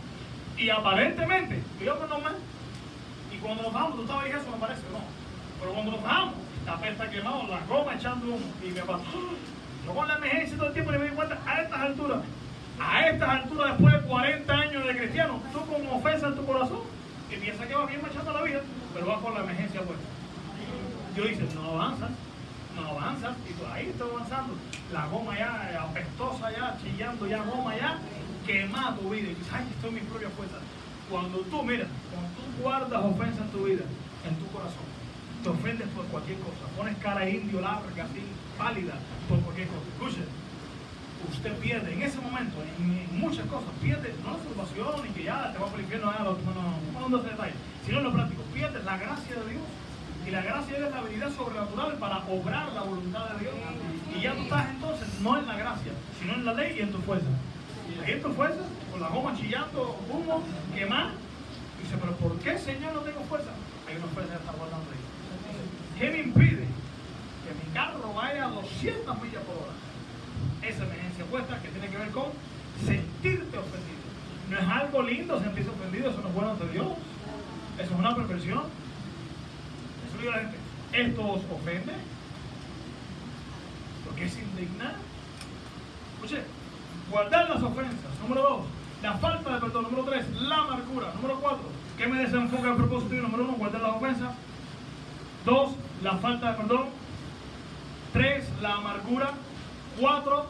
Y 0.56 0.70
aparentemente, 0.70 1.62
yo 1.84 1.98
pues 1.98 2.08
no 2.08 2.18
más. 2.20 2.34
Y 3.32 3.36
cuando 3.38 3.62
nos 3.64 3.72
vamos, 3.72 3.96
tú 3.96 4.02
estabas 4.02 4.26
eso 4.26 4.50
me 4.50 4.58
parece, 4.58 4.82
no. 4.92 5.00
Pero 5.60 5.72
cuando 5.72 5.92
nos 5.92 6.02
vamos, 6.02 6.34
la 6.66 6.78
pesta 6.78 7.10
quemado, 7.10 7.46
la 7.48 7.60
goma 7.68 7.94
echando 7.94 8.26
humo. 8.26 8.46
Y 8.62 8.70
me 8.70 8.80
pasó. 8.80 9.04
Yo 9.84 9.94
con 9.94 10.08
la 10.08 10.16
emergencia 10.16 10.56
todo 10.56 10.68
el 10.68 10.72
tiempo 10.72 10.92
le 10.92 10.98
me 10.98 11.10
di 11.10 11.14
cuenta 11.14 11.38
a 11.46 11.62
estas 11.62 11.80
alturas. 11.80 12.20
A 12.80 13.08
estas 13.08 13.28
alturas, 13.28 13.72
después 13.72 13.94
de 13.94 14.08
40 14.08 14.52
años 14.52 14.86
de 14.86 14.96
cristiano, 14.96 15.40
tú 15.52 15.60
con 15.66 15.86
ofensa 15.88 16.28
en 16.28 16.34
tu 16.34 16.44
corazón, 16.44 16.80
que 17.30 17.36
piensas 17.36 17.66
que 17.66 17.74
vas 17.74 17.88
bien 17.88 18.02
marchando 18.02 18.32
la 18.32 18.42
vida, 18.42 18.60
pero 18.92 19.06
vas 19.06 19.18
con 19.20 19.34
la 19.34 19.40
emergencia 19.40 19.80
puesta. 19.82 20.04
Yo 21.16 21.24
dice, 21.24 21.46
no 21.54 21.70
avanzas 21.70 22.10
no 22.74 22.88
avanzas 22.88 23.36
y 23.48 23.52
tú 23.52 23.62
ahí 23.72 23.88
estás 23.88 24.08
avanzando. 24.10 24.54
La 24.92 25.06
goma 25.06 25.38
ya 25.38 25.70
eh, 25.70 25.76
apestosa, 25.76 26.50
ya 26.50 26.76
chillando, 26.82 27.26
ya 27.26 27.42
goma 27.42 27.76
ya 27.76 27.98
quema 28.46 28.96
tu 28.96 29.10
vida. 29.10 29.30
Y 29.30 29.34
dices, 29.34 29.52
ay, 29.52 29.66
estoy 29.70 29.90
en 29.90 29.94
mi 29.94 30.00
propia 30.02 30.30
fuerza. 30.30 30.56
Cuando 31.10 31.38
tú, 31.38 31.62
mira, 31.62 31.86
cuando 32.10 32.28
tú 32.34 32.62
guardas 32.62 33.04
ofensa 33.04 33.42
en 33.42 33.50
tu 33.50 33.64
vida, 33.64 33.84
en 34.26 34.34
tu 34.36 34.46
corazón, 34.50 34.86
te 35.42 35.48
ofendes 35.50 35.88
por 35.88 36.04
cualquier 36.06 36.38
cosa, 36.38 36.64
pones 36.76 36.96
cara 36.98 37.28
indio 37.28 37.60
larga, 37.60 38.04
así, 38.04 38.24
pálida, 38.56 38.94
por 39.28 39.38
cualquier 39.40 39.68
cosa. 39.68 39.86
Escuche, 39.92 40.24
usted 41.30 41.52
pierde 41.58 41.92
en 41.92 42.02
ese 42.02 42.20
momento, 42.20 42.62
en, 42.62 43.18
muchas 43.18 43.46
cosas, 43.46 43.70
pierde 43.80 44.14
no 44.24 44.36
la 44.36 44.42
salvación 44.42 45.08
y 45.08 45.12
que 45.12 45.24
ya 45.24 45.52
te 45.52 45.58
va 45.58 45.66
por 45.66 45.78
el 45.78 45.84
infierno, 45.84 46.12
no, 46.12 46.24
no, 46.34 47.00
no, 47.00 47.08
no, 47.08 47.18
detalle, 47.18 47.54
sino 47.86 47.98
en 47.98 48.04
lo 48.04 48.12
práctico, 48.12 48.42
pierde 48.52 48.82
la 48.82 48.96
gracia 48.98 49.34
de 49.36 49.50
Dios 49.50 49.62
y 50.26 50.30
la 50.30 50.40
gracia 50.40 50.76
es 50.76 50.90
la 50.90 50.98
habilidad 50.98 51.30
sobrenatural 51.36 51.94
para 51.98 52.18
obrar 52.28 52.72
la 52.72 52.82
voluntad 52.82 53.28
de 53.30 53.40
Dios. 53.40 53.54
Y 54.16 54.22
ya 54.22 54.34
tú 54.34 54.42
estás 54.42 54.70
entonces 54.70 55.08
no 55.20 55.38
en 55.38 55.46
la 55.46 55.56
gracia, 55.56 55.92
sino 56.18 56.34
en 56.34 56.44
la 56.46 56.54
ley 56.54 56.76
y 56.78 56.82
en 56.82 56.92
tu 56.92 56.98
fuerza. 56.98 57.28
Y 58.06 58.10
en 58.10 58.22
tu 58.22 58.32
fuerza, 58.32 58.62
con 58.90 59.00
la 59.00 59.08
goma 59.08 59.36
chillando, 59.36 60.00
humo, 60.10 60.42
quemar. 60.74 61.10
Dice, 61.82 61.96
pero 62.00 62.12
¿por 62.16 62.38
qué, 62.38 62.58
Señor, 62.58 62.94
no 62.94 63.00
tengo 63.00 63.20
fuerza? 63.24 63.50
Hay 63.86 63.96
una 63.96 64.06
fuerza 64.06 64.32
que 64.32 64.38
está 64.38 64.52
guardando 64.52 64.90
ahí. 64.90 66.00
¿Qué 66.00 66.10
me 66.10 66.18
impide 66.20 66.64
que 67.44 67.66
mi 67.66 67.74
carro 67.74 68.14
vaya 68.14 68.46
a 68.46 68.48
200 68.48 69.22
millas 69.22 69.42
por 69.44 69.56
hora? 69.56 69.74
Esa 70.62 70.84
emergencia 70.84 70.93
puesta 71.34 71.60
que 71.60 71.68
tiene 71.68 71.88
que 71.88 71.96
ver 71.96 72.10
con 72.10 72.26
sentirte 72.86 73.58
ofendido. 73.58 74.04
No 74.50 74.58
es 74.58 74.68
algo 74.68 75.02
lindo 75.02 75.40
sentirse 75.40 75.70
ofendido, 75.70 76.10
eso 76.10 76.20
no 76.22 76.28
es 76.28 76.34
bueno 76.34 76.54
de 76.54 76.68
Dios. 76.68 76.86
Eso 77.76 77.92
es 77.92 77.98
una 77.98 78.14
perversión 78.14 78.62
esto 80.92 81.20
os 81.20 81.42
ofende, 81.50 81.92
porque 84.04 84.24
es 84.24 84.38
indignar. 84.38 84.94
Escuche, 86.14 86.44
guardar 87.10 87.50
las 87.50 87.62
ofensas. 87.62 88.18
Número 88.22 88.42
dos, 88.42 88.60
la 89.02 89.14
falta 89.14 89.54
de 89.54 89.60
perdón. 89.60 89.82
Número 89.84 90.04
tres, 90.04 90.24
la 90.40 90.58
amargura. 90.58 91.12
Número 91.14 91.40
cuatro, 91.40 91.64
¿qué 91.98 92.06
me 92.06 92.22
desenfoca 92.22 92.70
el 92.70 92.76
propósito? 92.76 93.14
Número 93.16 93.44
uno, 93.44 93.54
guardar 93.54 93.82
las 93.82 93.96
ofensas. 93.96 94.34
Dos, 95.44 95.72
la 96.02 96.16
falta 96.18 96.52
de 96.52 96.56
perdón. 96.58 96.86
Tres, 98.12 98.48
la 98.62 98.74
amargura. 98.74 99.30
Cuatro, 100.00 100.46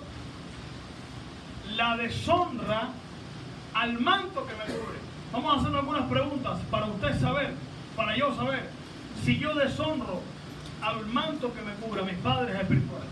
la 1.77 1.97
deshonra 1.97 2.91
al 3.75 3.99
manto 4.01 4.47
que 4.47 4.55
me 4.55 4.65
cubre. 4.65 4.99
Vamos 5.33 5.57
a 5.57 5.61
hacer 5.61 5.77
algunas 5.77 6.09
preguntas 6.09 6.61
para 6.71 6.87
usted 6.87 7.21
saber, 7.21 7.55
para 7.97 8.17
yo 8.17 8.35
saber 8.37 8.69
si 9.25 9.39
yo 9.39 9.55
deshonro 9.55 10.21
al 10.85 11.07
manto 11.07 11.53
que 11.55 11.63
me 11.63 11.73
cubre 11.75 12.03
a 12.03 12.05
mis 12.05 12.17
padres 12.17 12.55
espirituales? 12.61 13.09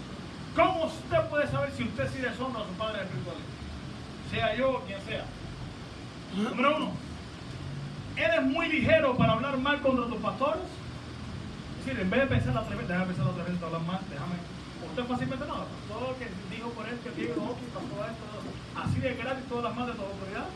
¿Cómo 0.55 0.85
usted 0.85 1.21
puede 1.31 1.51
saber 1.51 1.73
si 1.73 1.85
usted 1.85 2.11
sí 2.13 2.19
deshonra 2.19 2.61
a 2.61 2.67
sus 2.67 2.77
padres 2.77 3.03
espirituales? 3.03 3.43
Sea 4.31 4.55
yo 4.55 4.71
o 4.73 4.81
quien 4.81 5.01
sea. 5.03 5.25
Número 6.37 6.77
uno, 6.77 6.93
¿eres 8.17 8.43
muy 8.43 8.69
ligero 8.69 9.17
para 9.17 9.33
hablar 9.33 9.57
mal 9.59 9.81
contra 9.81 10.07
tus 10.07 10.19
pastores? 10.19 10.63
Es 11.81 11.87
decir, 11.87 12.01
en 12.01 12.11
vez 12.11 12.21
de 12.21 12.27
pensar 12.27 12.57
otra 12.57 12.77
vez, 12.77 12.89
déjame 12.89 13.07
pensar 13.07 13.27
otra 13.27 13.45
vez, 13.45 13.63
hablar 13.63 13.83
mal, 13.83 14.01
déjame. 14.09 14.37
Usted 14.89 15.05
fácilmente 15.05 15.47
no, 15.47 15.65
todo 15.89 16.13
lo 16.13 16.19
que 16.19 16.29
dijo 16.55 16.69
por 16.71 16.87
él, 16.89 16.99
que 17.01 17.11
tiene 17.11 17.35
los 17.35 17.39
ojos, 17.39 17.57
pasó 17.73 18.05
esto, 18.05 18.25
así 18.77 19.01
de 19.01 19.15
gratis 19.15 19.45
todas 19.49 19.65
las 19.65 19.75
manos 19.75 19.89
de 19.89 20.01
toda 20.01 20.11
autoridad. 20.13 20.47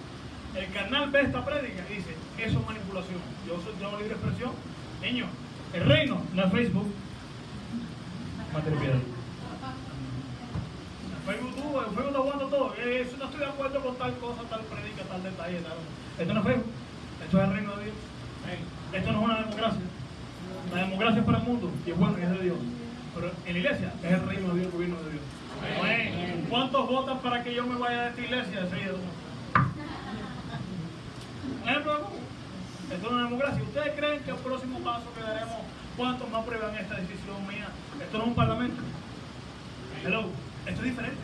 El 0.54 0.72
carnal 0.72 1.10
ve 1.10 1.20
esta 1.20 1.44
prédica 1.44 1.84
y 1.90 1.94
dice, 1.96 2.16
eso 2.38 2.58
es 2.60 2.66
manipulación. 2.66 3.20
Yo 3.46 3.60
soy 3.60 3.74
yo 3.80 3.98
libre 3.98 4.14
expresión. 4.14 4.52
Niño, 5.02 5.26
el 5.72 5.84
reino, 5.84 6.22
no 6.34 6.44
es 6.44 6.52
Facebook. 6.52 6.92
Piedra. 8.56 8.98
Facebook 11.26 11.54
tú, 11.56 11.80
el 11.80 11.86
Facebook 11.86 12.06
está 12.06 12.18
jugando 12.20 12.46
todo. 12.46 12.74
Eso 12.74 13.16
no 13.18 13.24
estoy 13.26 13.40
de 13.40 13.46
acuerdo 13.46 13.80
con 13.82 13.96
tal 13.96 14.16
cosa, 14.16 14.42
tal 14.48 14.60
predica, 14.60 15.02
tal 15.04 15.22
detalle, 15.22 15.60
tal. 15.60 15.76
Esto 16.18 16.32
no 16.32 16.40
es 16.40 16.46
Facebook. 16.46 16.72
Esto 17.22 17.38
es 17.38 17.44
el 17.44 17.52
reino 17.52 17.76
de 17.76 17.84
Dios. 17.84 17.96
Esto 18.92 19.12
no 19.12 19.18
es 19.18 19.24
una 19.24 19.38
democracia. 19.40 19.80
La 20.72 20.80
democracia 20.80 21.20
es 21.20 21.26
para 21.26 21.38
el 21.38 21.44
mundo 21.44 21.70
y 21.84 21.90
es 21.90 21.98
bueno 21.98 22.18
y 22.18 22.22
es 22.22 22.30
de 22.30 22.38
Dios. 22.38 22.58
Pero 23.14 23.30
en 23.44 23.52
la 23.52 23.58
iglesia 23.58 23.92
es 24.02 24.12
el 24.12 24.26
reino 24.26 24.48
de 24.48 24.54
Dios, 24.54 24.66
el 24.66 24.72
gobierno 24.72 24.96
de 25.02 25.10
Dios. 25.10 25.22
¿Cuántos 26.48 26.88
votan 26.88 27.18
para 27.18 27.42
que 27.42 27.54
yo 27.54 27.66
me 27.66 27.76
vaya 27.76 28.02
de 28.02 28.08
esta 28.10 28.20
iglesia? 28.20 28.60
Ejemplo 31.64 32.16
esto 32.92 33.06
es 33.06 33.12
una 33.12 33.24
democracia. 33.24 33.62
¿Ustedes 33.62 33.94
creen 33.96 34.22
que 34.22 34.30
el 34.30 34.36
próximo 34.36 34.78
paso 34.78 35.12
que 35.14 35.20
daremos, 35.20 35.56
cuántos 35.96 36.30
más 36.30 36.42
aprueban 36.42 36.74
esta 36.76 36.94
decisión 36.94 37.46
mía? 37.48 37.66
Esto 38.00 38.18
no 38.18 38.24
es 38.24 38.28
un 38.28 38.34
parlamento. 38.34 38.82
Hello. 40.04 40.30
Esto 40.66 40.80
es 40.82 40.90
diferente. 40.90 41.18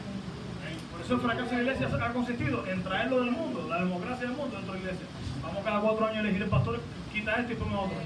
Por 0.91 1.01
eso 1.01 1.15
el 1.15 1.21
fracaso 1.21 1.51
de 1.51 1.63
la 1.63 1.73
iglesia 1.73 2.05
ha 2.05 2.13
consistido 2.13 2.67
en 2.67 2.83
traerlo 2.83 3.21
del 3.21 3.31
mundo, 3.31 3.67
la 3.69 3.79
democracia 3.79 4.27
del 4.27 4.37
mundo 4.37 4.57
dentro 4.57 4.75
de 4.75 4.81
la 4.81 4.85
iglesia. 4.85 5.07
Vamos 5.43 5.65
cada 5.65 5.81
cuatro 5.81 6.07
años 6.07 6.19
a 6.19 6.21
elegir 6.21 6.43
el 6.43 6.49
pastor, 6.49 6.81
quita 7.13 7.37
esto 7.37 7.53
y 7.53 7.57
pone 7.57 7.77
otro. 7.77 7.97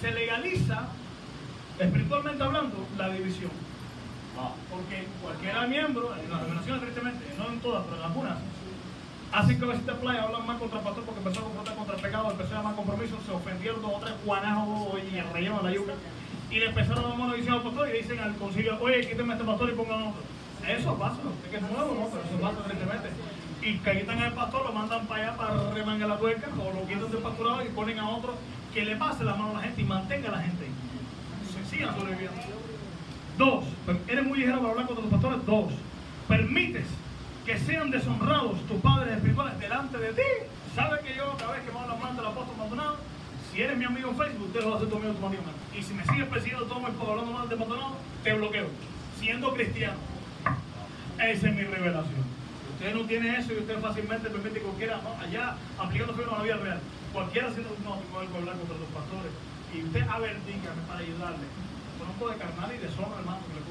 se 0.00 0.12
legaliza, 0.12 0.88
espiritualmente 1.78 2.42
hablando, 2.42 2.86
la 2.98 3.08
división. 3.08 3.50
Porque 4.70 5.06
cualquier 5.22 5.68
miembro, 5.68 6.14
en 6.16 6.30
las 6.30 6.40
denominaciones 6.40 6.82
tristemente, 6.82 7.24
no 7.38 7.48
en 7.48 7.60
todas, 7.60 7.84
pero 7.84 7.96
en 7.96 8.02
algunas, 8.02 8.38
Así 9.34 9.58
que 9.58 9.66
de 9.66 9.94
playa 9.94 10.22
hablan 10.22 10.46
más 10.46 10.58
contra 10.60 10.78
el 10.78 10.84
pastor 10.84 11.02
porque 11.02 11.18
empezó 11.18 11.40
a 11.40 11.42
confrontar 11.42 11.74
contra 11.74 11.96
el 11.96 12.02
pecado, 12.02 12.30
empezó 12.30 12.54
a 12.54 12.58
llamar 12.58 12.76
compromiso, 12.76 13.18
se 13.26 13.32
ofendieron 13.32 13.82
dos 13.82 13.94
o 13.94 13.98
tres 13.98 14.14
guanajos 14.24 14.94
y 15.10 15.18
el 15.18 15.28
relleno 15.32 15.56
de 15.58 15.62
la 15.64 15.74
yuca. 15.74 15.92
Y 16.52 16.60
le 16.60 16.66
empezaron 16.66 17.04
a 17.04 17.26
dar 17.26 17.36
visión 17.36 17.54
al 17.54 17.62
pastor 17.62 17.88
y 17.88 17.98
dicen 17.98 18.20
al 18.20 18.36
concilio, 18.36 18.78
oye, 18.80 19.00
quíteme 19.00 19.32
a 19.32 19.36
este 19.36 19.44
pastor 19.44 19.70
y 19.70 19.72
pongan 19.72 20.02
otro. 20.02 20.22
Eso 20.68 20.94
pasa, 20.96 21.18
es 21.44 21.50
que 21.50 21.56
es 21.56 21.62
nuevo, 21.62 21.94
¿no? 21.98 22.06
Pero 22.14 22.22
eso 22.22 22.40
pasa 22.40 22.62
tristemente. 22.62 23.08
Y 23.60 23.78
que 23.78 23.98
quitan 23.98 24.18
al 24.22 24.34
pastor, 24.34 24.66
lo 24.66 24.72
mandan 24.72 25.04
para 25.08 25.22
allá 25.22 25.36
para 25.36 25.70
remangar 25.72 26.08
la 26.10 26.18
tuerca, 26.18 26.48
o 26.54 26.72
lo 26.72 26.86
quitan 26.86 27.10
del 27.10 27.20
pastorado 27.20 27.64
y 27.64 27.68
ponen 27.70 27.98
a 27.98 28.08
otro 28.10 28.36
que 28.72 28.84
le 28.84 28.94
pase 28.94 29.24
la 29.24 29.34
mano 29.34 29.50
a 29.50 29.54
la 29.54 29.62
gente 29.62 29.80
y 29.80 29.84
mantenga 29.84 30.28
a 30.28 30.32
la 30.32 30.42
gente. 30.42 30.66
Se 31.70 31.86
sobreviviendo. 31.86 32.63
Dos, 33.36 33.64
eres 34.06 34.24
muy 34.24 34.38
ligero 34.38 34.58
para 34.58 34.70
hablar 34.70 34.86
contra 34.86 35.02
los 35.02 35.12
pastores. 35.12 35.44
Dos, 35.46 35.72
permites 36.28 36.86
que 37.44 37.58
sean 37.58 37.90
deshonrados 37.90 38.60
tus 38.66 38.80
padres 38.80 39.16
espirituales 39.16 39.58
delante 39.58 39.98
de 39.98 40.12
ti. 40.12 40.30
¿Sabes 40.74 41.00
que 41.00 41.14
yo, 41.14 41.36
cada 41.38 41.52
vez 41.52 41.62
que 41.62 41.72
me 41.72 41.78
hablo 41.78 41.96
mal 41.96 42.16
del 42.16 42.26
apóstol 42.26 42.56
Maldonado, 42.56 42.96
si 43.52 43.62
eres 43.62 43.76
mi 43.76 43.84
amigo 43.84 44.10
en 44.10 44.16
Facebook, 44.16 44.52
te 44.52 44.60
lo 44.60 44.70
vas 44.70 44.74
a 44.74 44.76
hacer 44.78 44.88
tu 44.88 44.96
amigo. 45.26 45.42
Y 45.76 45.82
si 45.82 45.94
me 45.94 46.04
sigues 46.04 46.28
persiguiendo 46.28 46.66
todo 46.66 46.78
el 46.78 47.10
hablando 47.10 47.32
mal 47.32 47.48
de 47.48 47.56
Maldonado, 47.56 47.96
te 48.22 48.32
bloqueo. 48.34 48.66
Siendo 49.20 49.52
cristiano. 49.54 49.98
Esa 51.18 51.48
es 51.48 51.54
mi 51.54 51.62
revelación. 51.62 52.24
Usted 52.74 52.94
no 52.94 53.02
tiene 53.06 53.38
eso 53.38 53.52
y 53.52 53.58
usted 53.58 53.80
fácilmente 53.80 54.28
permite 54.30 54.58
que 54.58 54.64
cualquiera, 54.64 55.00
allá 55.20 55.56
aplicando 55.78 56.14
fe 56.14 56.22
a 56.28 56.38
la 56.38 56.42
vida 56.42 56.56
real, 56.56 56.80
cualquiera 57.12 57.48
haciendo 57.48 57.70
un 57.78 57.84
no, 57.84 57.96
tengo 57.96 58.18
hablar 58.18 58.56
contra 58.56 58.76
los 58.76 58.88
pastores. 58.90 59.32
Y 59.72 59.82
usted, 59.84 60.02
a 60.02 60.18
para 60.18 61.00
ayudarle. 61.00 61.46
Conozco 62.04 62.28
de 62.28 62.36
carnal 62.36 62.70
y 62.74 62.78
deshonra 62.78 63.18
hermano 63.18 63.40
que 63.48 63.54
le. 63.54 63.64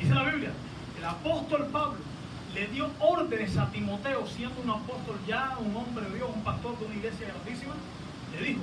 Dice 0.00 0.14
la 0.14 0.24
Biblia, 0.24 0.52
el 0.98 1.04
apóstol 1.04 1.66
Pablo 1.72 1.98
le 2.54 2.66
dio 2.68 2.88
órdenes 3.00 3.56
a 3.56 3.70
Timoteo, 3.70 4.26
siendo 4.26 4.60
un 4.62 4.70
apóstol 4.70 5.18
ya, 5.26 5.58
un 5.58 5.74
hombre 5.76 6.04
de 6.06 6.16
Dios, 6.16 6.30
un 6.32 6.42
pastor 6.42 6.78
de 6.78 6.86
una 6.86 6.94
iglesia 6.94 7.28
grandísima, 7.28 7.74
le 8.32 8.46
dijo, 8.46 8.60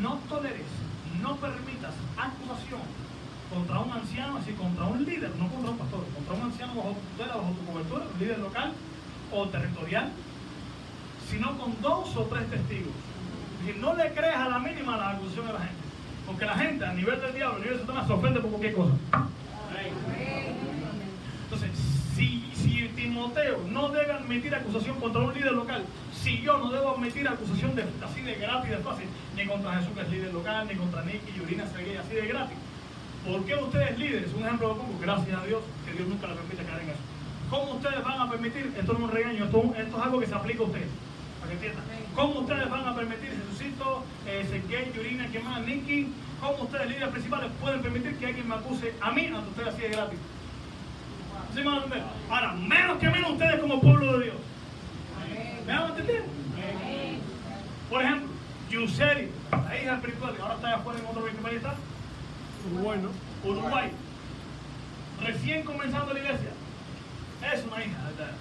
no 0.00 0.18
toleres, 0.28 0.68
no 1.20 1.36
permitas 1.36 1.94
acusación 2.16 2.80
contra 3.50 3.80
un 3.80 3.90
anciano, 3.90 4.36
así 4.36 4.52
contra 4.52 4.84
un 4.84 5.04
líder, 5.04 5.34
no 5.36 5.48
contra 5.48 5.70
un 5.70 5.78
pastor, 5.78 6.06
contra 6.14 6.34
un 6.34 6.42
anciano 6.42 6.74
bajo 6.74 6.90
tu 6.92 7.00
tutela, 7.16 7.36
bajo 7.36 7.50
tu 7.50 7.66
cobertura, 7.66 8.04
un 8.14 8.20
líder 8.20 8.38
local 8.38 8.72
o 9.32 9.48
territorial, 9.48 10.12
sino 11.28 11.58
con 11.58 11.80
dos 11.82 12.16
o 12.16 12.22
tres 12.24 12.48
testigos. 12.50 13.11
Y 13.66 13.78
no 13.78 13.94
le 13.94 14.10
creas 14.12 14.36
a 14.36 14.48
la 14.48 14.58
mínima 14.58 14.96
la 14.96 15.10
acusación 15.10 15.46
de 15.46 15.52
la 15.52 15.60
gente, 15.60 15.82
porque 16.26 16.44
la 16.44 16.54
gente 16.54 16.84
a 16.84 16.92
nivel 16.92 17.20
del 17.20 17.34
diablo, 17.34 17.56
a 17.56 17.60
nivel 17.60 17.74
de 17.74 17.80
Satanás, 17.80 18.06
se 18.06 18.12
ofende 18.12 18.40
por 18.40 18.50
cualquier 18.50 18.74
cosa. 18.74 18.92
Entonces, 21.44 21.70
si, 22.16 22.50
si 22.54 22.88
Timoteo 22.96 23.60
no 23.70 23.88
debe 23.90 24.12
admitir 24.12 24.54
acusación 24.54 24.98
contra 24.98 25.20
un 25.22 25.34
líder 25.34 25.52
local, 25.52 25.84
si 26.22 26.40
yo 26.40 26.58
no 26.58 26.70
debo 26.70 26.96
admitir 26.96 27.26
acusación 27.28 27.74
de, 27.74 27.84
así 28.04 28.20
de 28.22 28.34
gratis, 28.34 28.70
de 28.70 28.76
fácil, 28.78 29.06
ni 29.36 29.46
contra 29.46 29.74
Jesús 29.74 29.92
que 29.94 30.00
es 30.02 30.10
líder 30.10 30.32
local, 30.32 30.66
ni 30.68 30.74
contra 30.74 31.04
Nicky, 31.04 31.32
Yurina, 31.36 31.66
Seguí, 31.66 31.96
así 31.96 32.14
de 32.14 32.26
gratis, 32.26 32.56
¿por 33.26 33.44
qué 33.44 33.54
ustedes 33.54 33.98
líderes, 33.98 34.32
un 34.34 34.44
ejemplo 34.44 34.68
de 34.68 34.74
pongo, 34.74 34.98
gracias 35.00 35.40
a 35.40 35.44
Dios, 35.44 35.62
que 35.84 35.92
Dios 35.92 36.08
nunca 36.08 36.26
le 36.26 36.34
permite 36.34 36.64
caer 36.64 36.82
en 36.82 36.90
eso? 36.90 37.00
¿Cómo 37.50 37.74
ustedes 37.74 38.02
van 38.02 38.20
a 38.20 38.30
permitir, 38.30 38.72
esto 38.78 38.92
no 38.92 38.98
es 38.98 39.04
un 39.04 39.10
regaño, 39.10 39.44
esto, 39.44 39.74
esto 39.76 39.96
es 39.96 40.02
algo 40.02 40.20
que 40.20 40.26
se 40.26 40.34
aplica 40.34 40.60
a 40.62 40.66
ustedes, 40.66 40.88
para 41.42 41.48
que 41.48 41.66
entiendan, 41.66 41.84
¿cómo 42.14 42.40
ustedes 42.40 42.70
van 42.70 42.86
a 42.86 42.94
permitir, 42.94 43.30
Jesucito, 43.30 44.04
Sergey, 44.24 44.92
Yurina, 44.94 45.28
¿qué 45.28 45.40
más? 45.40 45.60
Nicky, 45.62 46.12
cómo 46.40 46.62
ustedes 46.62 46.86
líderes 46.86 47.08
principales 47.08 47.50
pueden 47.60 47.82
permitir 47.82 48.16
que 48.16 48.26
alguien 48.26 48.48
me 48.48 48.54
acuse 48.54 48.94
a 49.00 49.10
mí, 49.10 49.26
a 49.26 49.40
ustedes 49.40 49.68
así 49.68 49.82
de 49.82 49.88
gratis? 49.88 50.18
¿Sí 51.52 51.58
me 51.58 51.64
van 51.64 51.74
a 51.74 51.84
entender? 51.84 52.02
Ahora, 52.30 52.52
menos 52.52 52.98
que 52.98 53.10
menos 53.10 53.30
ustedes 53.32 53.60
como 53.60 53.80
pueblo 53.80 54.18
de 54.18 54.24
Dios. 54.24 54.36
¿Me 55.66 55.72
van 55.72 55.82
a 55.82 55.88
entender? 55.88 56.24
Por 57.90 58.02
ejemplo, 58.02 58.28
Yuseri, 58.70 59.28
la 59.50 59.82
hija 59.82 59.94
espiritual, 59.96 60.34
ahora 60.40 60.54
está 60.54 60.74
afuera 60.76 61.00
en 61.00 61.06
otro 61.06 61.26
está? 61.26 61.74
Uruguay, 62.70 63.00
¿no? 63.02 63.50
Uruguay. 63.50 63.90
Recién 65.20 65.64
comenzando 65.64 66.14
la 66.14 66.20
iglesia. 66.20 66.50
Es 67.52 67.64
una 67.64 67.84
hija, 67.84 67.98
¿verdad? 68.04 68.32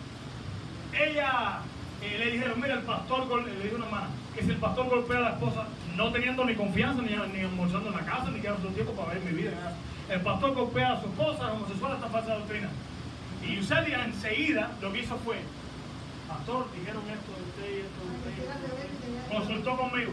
Ella 0.93 1.61
eh, 2.01 2.17
le 2.17 2.31
dijeron, 2.31 2.59
mira, 2.59 2.75
el 2.75 2.81
pastor, 2.81 3.27
le 3.43 3.63
dijo 3.63 3.75
una 3.75 3.85
hermana, 3.85 4.07
que 4.35 4.43
si 4.43 4.49
el 4.49 4.57
pastor 4.57 4.89
golpea 4.89 5.17
a 5.17 5.21
la 5.21 5.29
esposa, 5.31 5.67
no 5.95 6.11
teniendo 6.11 6.45
ni 6.45 6.55
confianza, 6.55 7.01
ni, 7.01 7.09
ni 7.09 7.43
almorzando 7.45 7.89
en 7.89 7.95
la 7.95 8.05
casa, 8.05 8.31
ni 8.31 8.41
quedando 8.41 8.69
tiempo 8.69 8.93
para 8.93 9.13
ver 9.13 9.21
mi 9.21 9.41
vida. 9.41 9.75
El 10.09 10.21
pastor 10.21 10.53
golpea 10.53 10.93
a 10.93 11.01
su 11.01 11.07
esposa, 11.07 11.53
homosexual, 11.53 11.93
esta 11.93 12.07
falsa 12.07 12.35
doctrina. 12.35 12.69
Y 13.45 13.55
Yuselia 13.55 14.05
enseguida 14.05 14.71
lo 14.81 14.91
que 14.91 14.99
hizo 14.99 15.17
fue, 15.17 15.41
pastor, 16.27 16.67
dijeron 16.73 17.03
esto 17.09 17.31
de 17.31 17.43
usted 17.43 17.85
esto 17.85 18.01
de 18.01 18.13
usted. 18.17 19.37
Consultó 19.37 19.77
conmigo. 19.77 20.11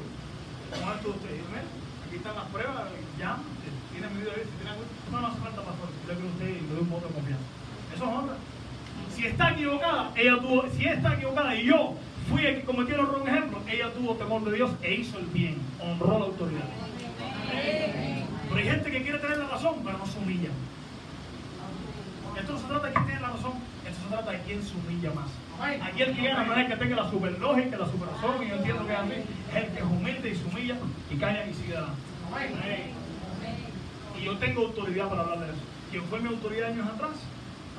¿Cómo 0.70 0.92
esto 0.92 1.08
de 1.08 1.14
usted? 1.16 1.36
Yo, 1.36 1.44
mira, 1.48 1.64
aquí 2.06 2.16
están 2.16 2.36
las 2.36 2.48
pruebas, 2.52 2.84
ya, 3.18 3.38
tiene 3.92 4.08
mi 4.14 4.20
vida 4.20 4.32
si 4.36 4.52
tiene 4.60 4.70
algo. 4.70 4.84
No, 5.10 5.20
no 5.20 5.26
hace 5.28 5.40
falta, 5.40 5.62
pastor, 5.62 5.88
yo 5.88 6.14
creo 6.14 6.28
a 6.28 6.32
usted 6.32 6.46
le 6.46 6.68
doy 6.68 6.80
un 6.84 6.90
voto 6.90 7.08
de 7.08 7.14
confianza. 7.14 7.46
Eso 7.94 8.04
es 8.04 8.10
honra. 8.10 8.36
Si 9.18 9.26
está 9.26 9.50
equivocada, 9.50 10.12
ella 10.14 10.38
tuvo, 10.38 10.64
si 10.70 10.84
está 10.84 11.14
equivocada 11.14 11.52
y 11.56 11.64
yo 11.64 11.94
fui 12.28 12.46
el 12.46 12.54
que 12.54 12.62
cometió 12.62 12.94
el 12.94 13.00
error, 13.00 13.24
ejemplo, 13.26 13.60
ella 13.68 13.92
tuvo 13.92 14.14
temor 14.14 14.44
de 14.44 14.52
Dios 14.54 14.70
e 14.80 14.94
hizo 14.94 15.18
el 15.18 15.26
bien, 15.26 15.56
honró 15.80 16.20
la 16.20 16.26
autoridad. 16.26 16.68
Pero 17.50 18.56
hay 18.56 18.64
gente 18.64 18.92
que 18.92 19.02
quiere 19.02 19.18
tener 19.18 19.38
la 19.38 19.48
razón, 19.48 19.74
pero 19.84 19.98
no 19.98 20.06
se 20.06 20.18
humilla. 20.20 20.50
Esto 22.38 22.52
no 22.52 22.58
se 22.60 22.66
trata 22.66 22.86
de 22.86 22.92
quién 22.92 23.06
tiene 23.06 23.20
la 23.20 23.30
razón, 23.30 23.52
esto 23.88 24.02
se 24.04 24.08
trata 24.08 24.30
de 24.30 24.38
quién 24.42 24.62
se 24.62 24.76
humilla 24.76 25.10
más. 25.10 25.82
Aquí 25.82 26.02
el 26.02 26.14
que 26.14 26.22
gana 26.22 26.44
no 26.44 26.52
es 26.52 26.58
el 26.60 26.68
que 26.68 26.76
tenga 26.76 26.96
la 27.02 27.10
super 27.10 27.38
lógica, 27.40 27.76
la 27.76 27.86
super 27.86 28.08
razón, 28.10 28.46
y 28.46 28.48
yo 28.50 28.54
entiendo 28.54 28.86
que 28.86 28.92
es 28.92 28.98
así, 29.00 29.12
es 29.50 29.56
el 29.56 29.72
que 29.72 29.78
es 29.78 29.84
humilde 29.84 30.30
y 30.30 30.36
se 30.36 30.44
humilla 30.44 30.76
y 31.10 31.16
calla 31.16 31.44
y 31.44 31.54
sigue 31.54 31.76
adelante. 31.76 32.92
Y 34.16 34.24
yo 34.24 34.38
tengo 34.38 34.66
autoridad 34.66 35.08
para 35.08 35.22
hablar 35.22 35.40
de 35.40 35.46
eso. 35.46 35.62
Quien 35.90 36.04
fue 36.04 36.20
mi 36.20 36.28
autoridad 36.28 36.68
años 36.68 36.86
atrás, 36.86 37.16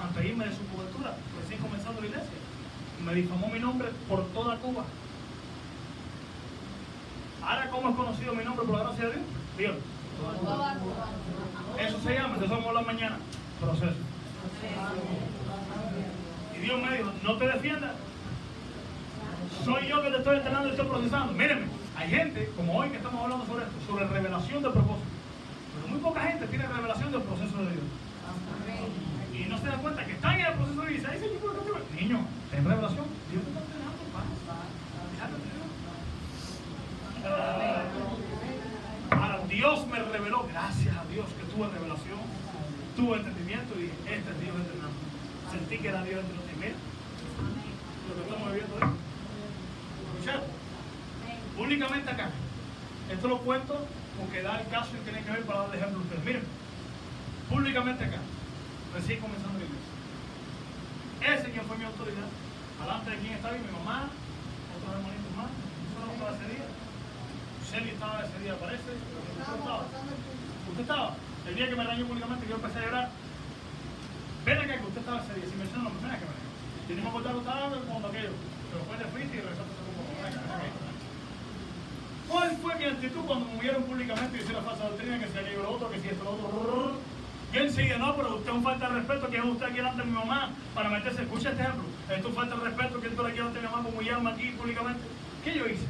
antes 0.02 0.24
de 0.24 0.30
de 0.30 0.56
su 0.56 0.66
cobertura, 0.68 1.16
recién 1.42 1.62
comenzando 1.62 2.02
la 2.02 2.08
iglesia, 2.08 2.30
me 3.06 3.14
difamó 3.14 3.48
mi 3.48 3.60
nombre 3.60 3.90
por 4.08 4.26
toda 4.28 4.58
Cuba. 4.58 4.84
Ahora, 7.42 7.70
¿cómo 7.70 7.90
es 7.90 7.96
conocido 7.96 8.34
mi 8.34 8.44
nombre 8.44 8.66
por 8.66 8.78
la 8.78 8.84
gracia 8.84 9.06
de 9.06 9.12
Dios? 9.14 9.26
Dios. 9.58 9.76
Eso 11.80 12.00
se 12.02 12.14
llama, 12.14 12.38
de 12.38 12.46
eso 12.46 12.54
vamos 12.54 12.66
a 12.66 12.70
hablar 12.70 12.86
mañana, 12.86 13.18
proceso. 13.60 13.96
Y 16.56 16.60
Dios 16.60 16.82
me 16.82 16.98
dijo, 16.98 17.12
no 17.24 17.38
te 17.38 17.48
defiendas. 17.48 17.92
Soy 19.64 19.88
yo 19.88 20.02
que 20.02 20.12
te 20.12 20.18
estoy 20.18 20.38
entrenando 20.38 20.68
y 20.68 20.72
estoy 20.72 20.88
procesando. 20.88 21.34
Mírenme, 21.34 21.68
hay 21.98 22.10
gente, 22.10 22.52
como 22.56 22.78
hoy 22.78 22.90
que 22.90 22.98
estamos 22.98 23.24
hablando 23.24 23.46
sobre 23.46 23.64
esto, 23.64 23.76
sobre 23.88 24.08
revelación 24.08 24.64
del 24.64 24.72
propósito. 24.72 25.08
Pero 25.76 25.88
muy 25.88 26.00
poca 26.00 26.22
gente 26.22 26.48
tiene 26.48 26.68
revelación 26.68 27.12
del 27.12 27.22
proceso 27.22 27.58
de 27.58 27.72
Dios. 27.72 27.84
Y 29.40 29.46
no 29.46 29.58
se 29.58 29.68
da 29.68 29.78
cuenta 29.78 30.06
que 30.06 30.12
están 30.12 30.38
en 30.38 30.46
el 30.48 30.54
proceso 30.54 30.82
de 30.82 30.90
Dios. 30.92 31.06
Ahí 31.06 31.20
se 31.20 32.02
Niño, 32.02 32.28
ten 32.52 32.66
revelación. 32.66 33.06
Dios 33.32 33.44
te 33.44 33.50
está 33.50 33.62
entrenando, 33.62 34.00
Ahora, 39.12 39.40
Dios 39.48 39.88
me 39.88 40.00
reveló, 40.00 40.48
gracias 40.52 40.96
a 40.96 41.06
Dios 41.06 41.26
que 41.38 41.44
tuve 41.54 41.68
revelación, 41.70 42.20
tuve 42.96 43.18
entendimiento 43.18 43.80
y 43.80 43.84
dije, 43.84 43.96
este 44.06 44.32
es 44.32 44.42
Dios 44.42 44.56
entrenando. 44.56 44.98
Sentí 45.52 45.78
que 45.78 45.88
era 45.88 46.04
Dios 46.04 46.20
entrenando. 46.20 46.50
Mira, 46.60 46.76
lo 48.08 48.16
que 48.16 48.22
estamos 48.22 48.52
viviendo 48.52 48.76
hoy. 48.76 48.82
¿Escucharon? 50.20 50.44
Públicamente 51.56 52.12
acá. 52.12 52.30
Esto 53.10 53.28
lo 53.28 53.38
cuento 53.40 53.88
porque 54.20 54.42
da 54.42 54.60
el 54.60 54.68
caso 54.68 54.92
y 54.96 55.04
tiene 55.04 55.24
que 55.24 55.32
ver 55.32 55.44
para 55.44 55.62
darle 55.62 55.78
ejemplo 55.78 56.00
a 56.00 56.04
ustedes. 56.04 56.26
Miren, 56.26 56.44
públicamente 57.50 58.04
acá, 58.04 58.20
recién 58.94 59.20
comenzando 59.20 59.60
la 59.60 59.66
iglesia. 59.66 59.94
Ese 61.20 61.52
quien 61.52 61.66
fue 61.66 61.78
mi 61.78 61.86
autoridad, 61.86 62.30
alante 62.82 63.12
de 63.12 63.18
quién 63.18 63.34
estaba 63.34 63.58
y 63.58 63.62
mi 63.62 63.72
mamá, 63.72 64.10
otros 64.74 64.92
hermanitos 64.96 65.34
más, 65.36 65.52
yo 65.52 66.00
no 66.00 66.12
estaba 66.14 66.32
ese 66.34 66.48
día. 66.48 66.68
Celi 67.70 67.90
estaba 67.92 68.26
ese 68.26 68.38
día, 68.40 68.56
parece. 68.58 68.90
¿Usted 68.90 69.56
estaba? 69.60 69.86
¿Usted 69.86 70.82
estaba? 70.82 71.16
El 71.46 71.56
día 71.56 71.70
que 71.70 71.76
me 71.76 71.84
regañó 71.84 72.06
públicamente 72.08 72.46
que 72.46 72.50
yo 72.50 72.58
empecé 72.58 72.80
a 72.80 72.86
llorar. 72.86 73.10
Ven 74.46 74.58
acá 74.58 74.74
que 74.80 74.88
usted 74.88 75.02
estaba 75.02 75.22
ese 75.22 75.34
día, 75.36 75.46
si 75.46 75.56
me 75.56 75.66
no 75.66 75.92
ven 76.02 76.12
acá. 76.12 76.26
Y 76.90 76.94
no 76.94 77.04
me 77.04 77.10
acuerdo 77.10 77.30
que 77.34 77.40
estaba 77.46 77.70
cuando 77.70 78.08
aquello. 78.08 78.34
Pero 78.72 78.84
fue 78.86 78.98
de 78.98 79.06
fuiste 79.06 79.38
y 79.38 79.42
regresaste 79.42 79.70
a 79.70 79.86
poco. 79.86 80.10
¿Cuál 82.30 82.58
fue 82.58 82.76
mi 82.76 82.86
actitud 82.86 83.22
cuando 83.26 83.46
me 83.46 83.54
movieron 83.56 83.84
públicamente 83.84 84.38
y 84.38 84.42
hicieron 84.42 84.64
falsa 84.64 84.90
doctrina, 84.90 85.20
que 85.20 85.28
si 85.28 85.38
aquello 85.38 85.64
lo 85.64 85.72
otro, 85.72 85.92
que 85.92 86.00
si 86.00 86.08
esto 86.10 86.24
lo 86.24 86.32
otro? 86.32 87.09
Yo 87.52 87.62
enseguida, 87.62 87.98
no, 87.98 88.16
pero 88.16 88.36
usted 88.36 88.50
es 88.50 88.56
un 88.56 88.64
falta 88.64 88.90
de 88.90 88.96
respeto, 88.96 89.28
que 89.28 89.38
es 89.38 89.44
usted 89.44 89.66
aquí 89.66 89.76
delante 89.78 90.02
de 90.02 90.08
mi 90.08 90.14
mamá 90.14 90.52
para 90.76 90.90
meterse. 90.90 91.24
Escucha 91.24 91.50
este 91.50 91.64
ejemplo. 91.64 91.84
Esto 92.10 92.28
es 92.30 92.36
falta 92.36 92.56
de 92.56 92.64
respeto, 92.64 93.02
que 93.02 93.08
esto 93.08 93.26
aquí 93.26 93.38
delante 93.38 93.60
de 93.60 93.66
mi 93.66 93.72
mamá 93.72 93.84
como 93.84 94.02
llama 94.02 94.30
aquí 94.32 94.52
públicamente. 94.52 95.02
¿Qué 95.44 95.58
yo 95.58 95.66
hice? 95.66 95.86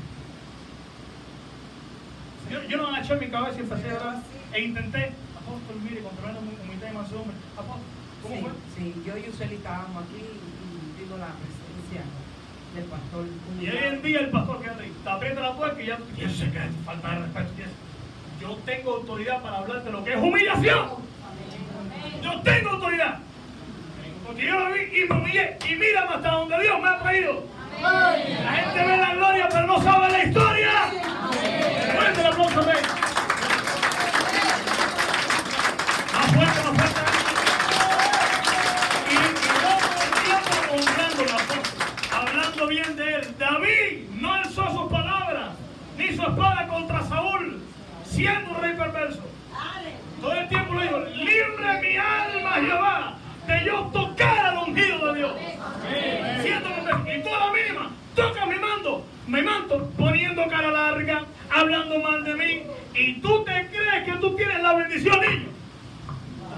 Yo, 2.50 2.64
yo 2.64 2.78
no 2.78 2.88
agaché 2.88 3.16
mi 3.16 3.28
cabeza 3.28 3.58
y 3.58 3.62
empecé 3.62 3.90
a 3.90 3.94
llorar 3.94 4.24
e 4.54 4.62
intenté, 4.62 5.12
apóstol, 5.38 5.76
mire, 5.84 6.02
controlando 6.02 6.40
humildad 6.40 6.92
y 6.92 6.96
mansedumbre. 6.96 7.36
Apóstol, 7.58 7.86
¿cómo 8.24 8.36
sí, 8.36 8.42
fue? 8.42 8.52
Sí, 8.76 9.04
yo 9.06 9.18
y 9.18 9.24
Yuseli 9.26 9.56
estábamos 9.56 10.04
aquí 10.04 10.24
y 10.24 11.04
vino 11.04 11.18
la 11.18 11.28
presencia 11.36 12.08
del 12.74 12.86
pastor. 12.86 13.26
Y 13.60 13.70
hoy 13.70 13.78
en 13.84 14.02
día 14.02 14.20
el 14.22 14.30
pastor 14.30 14.62
que 14.62 14.70
te 14.70 15.10
aprieta 15.10 15.42
la 15.42 15.56
puerta 15.56 15.82
y 15.82 15.88
ya 15.88 16.00
yo 16.18 16.30
sé 16.30 16.50
que 16.52 16.60
falta 16.86 17.10
de 17.10 17.20
respeto. 17.20 17.70
Yo 18.40 18.56
tengo 18.66 18.96
autoridad 18.96 19.42
para 19.42 19.58
hablar 19.58 19.84
de 19.84 19.92
lo 19.92 20.04
que 20.06 20.14
es 20.14 20.18
humillación. 20.18 21.09
Yo 22.22 22.42
tengo 22.42 22.70
autoridad. 22.72 23.20
Porque 24.26 24.46
yo 24.46 24.60
lo 24.60 24.74
vi 24.74 24.82
y 24.82 25.08
me 25.08 25.16
humillé. 25.16 25.58
Y 25.68 25.76
mira 25.76 26.02
hasta 26.04 26.30
donde 26.30 26.62
Dios 26.62 26.82
me 26.82 26.90
ha 26.90 27.00
traído. 27.00 27.44
La 27.82 28.52
gente 28.54 28.86
ve 28.86 28.98
la 28.98 29.16
gloria, 29.16 29.48
pero 29.50 29.68
no 29.68 29.82
sabe 29.82 30.12
la 30.12 30.24
historia. 30.24 30.72
Fuerte 31.96 32.22
el 32.22 32.28
aplauso, 32.28 32.62
rey. 32.62 32.82
Más 36.14 36.32
fuerte, 36.34 36.60
más 36.64 36.76
fuerte. 36.78 37.02
Y, 39.10 39.16
y 39.16 39.18
no 39.64 39.74
tiempo 40.24 40.74
honrándolo, 40.74 41.32
apóstol, 41.32 41.62
hablando 42.12 42.68
bien 42.68 42.96
de 42.98 43.14
él. 43.16 43.36
David 43.40 44.10
no 44.20 44.34
alzó 44.34 44.70
sus 44.72 44.92
palabras, 44.92 45.50
ni 45.98 46.08
su 46.16 46.22
espada 46.22 46.68
contra 46.68 47.04
Saúl, 47.08 47.62
siendo 48.06 48.52
un 48.52 48.62
rey 48.62 48.76
perverso. 48.76 49.24
Todo 50.22 50.34
el 50.34 50.48
tiempo 50.50 50.74
le 50.76 50.84
dijo, 50.84 51.00
libre 51.00 51.82
mi 51.82 51.98
alma, 51.98 52.52
Jehová, 52.56 53.14
de 53.48 53.66
yo 53.66 53.90
tocar 53.94 54.46
al 54.48 54.58
ungido 54.68 55.14
de 55.14 55.20
Dios. 55.20 55.32
Siendo 56.42 56.70
un 56.70 57.08
y 57.08 57.24
toda 57.24 57.48
la 57.48 57.52
mínima, 57.54 57.92
toca 58.16 58.46
mi 58.46 58.56
mando, 58.56 59.06
mi 59.28 59.42
manto, 59.42 59.90
poniendo 59.98 60.48
cara 60.48 60.72
larga, 60.72 61.24
hablando 61.50 62.00
mal 62.00 62.24
de 62.24 62.34
mí. 62.36 62.64
Y 62.96 63.22
tú 63.22 63.44
te 63.44 63.68
crees 63.70 64.04
que 64.06 64.12
tú 64.20 64.36
tienes 64.36 64.62
la 64.62 64.74
bendición, 64.74 65.20
niño. 65.22 65.50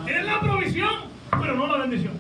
Tienes 0.06 0.26
la 0.26 0.40
provisión, 0.40 0.94
pero 1.30 1.56
no 1.56 1.68
la 1.68 1.78
bendición. 1.78 2.14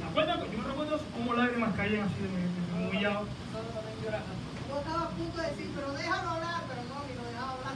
¿Te 0.00 0.04
acuerdas? 0.06 0.38
Yo 0.52 0.58
me 0.58 0.68
recuerdo 0.68 1.00
cómo 1.12 1.34
lágrimas 1.34 1.74
caían 1.76 2.06
así 2.06 2.14
de 2.22 2.28
mi, 2.28 2.36
de 2.36 2.48
mi 2.78 2.88
humillado. 2.88 3.26
Yo 4.02 4.78
estaba 4.78 5.02
a 5.04 5.08
punto 5.10 5.40
de 5.40 5.48
decir, 5.50 5.70
pero 5.76 5.92
déjalo 5.92 6.30
hablar, 6.30 6.62
pero 6.68 6.82
no, 6.88 7.04
ni 7.06 7.14
lo 7.14 7.24
dejaba 7.28 7.52
hablar. 7.52 7.74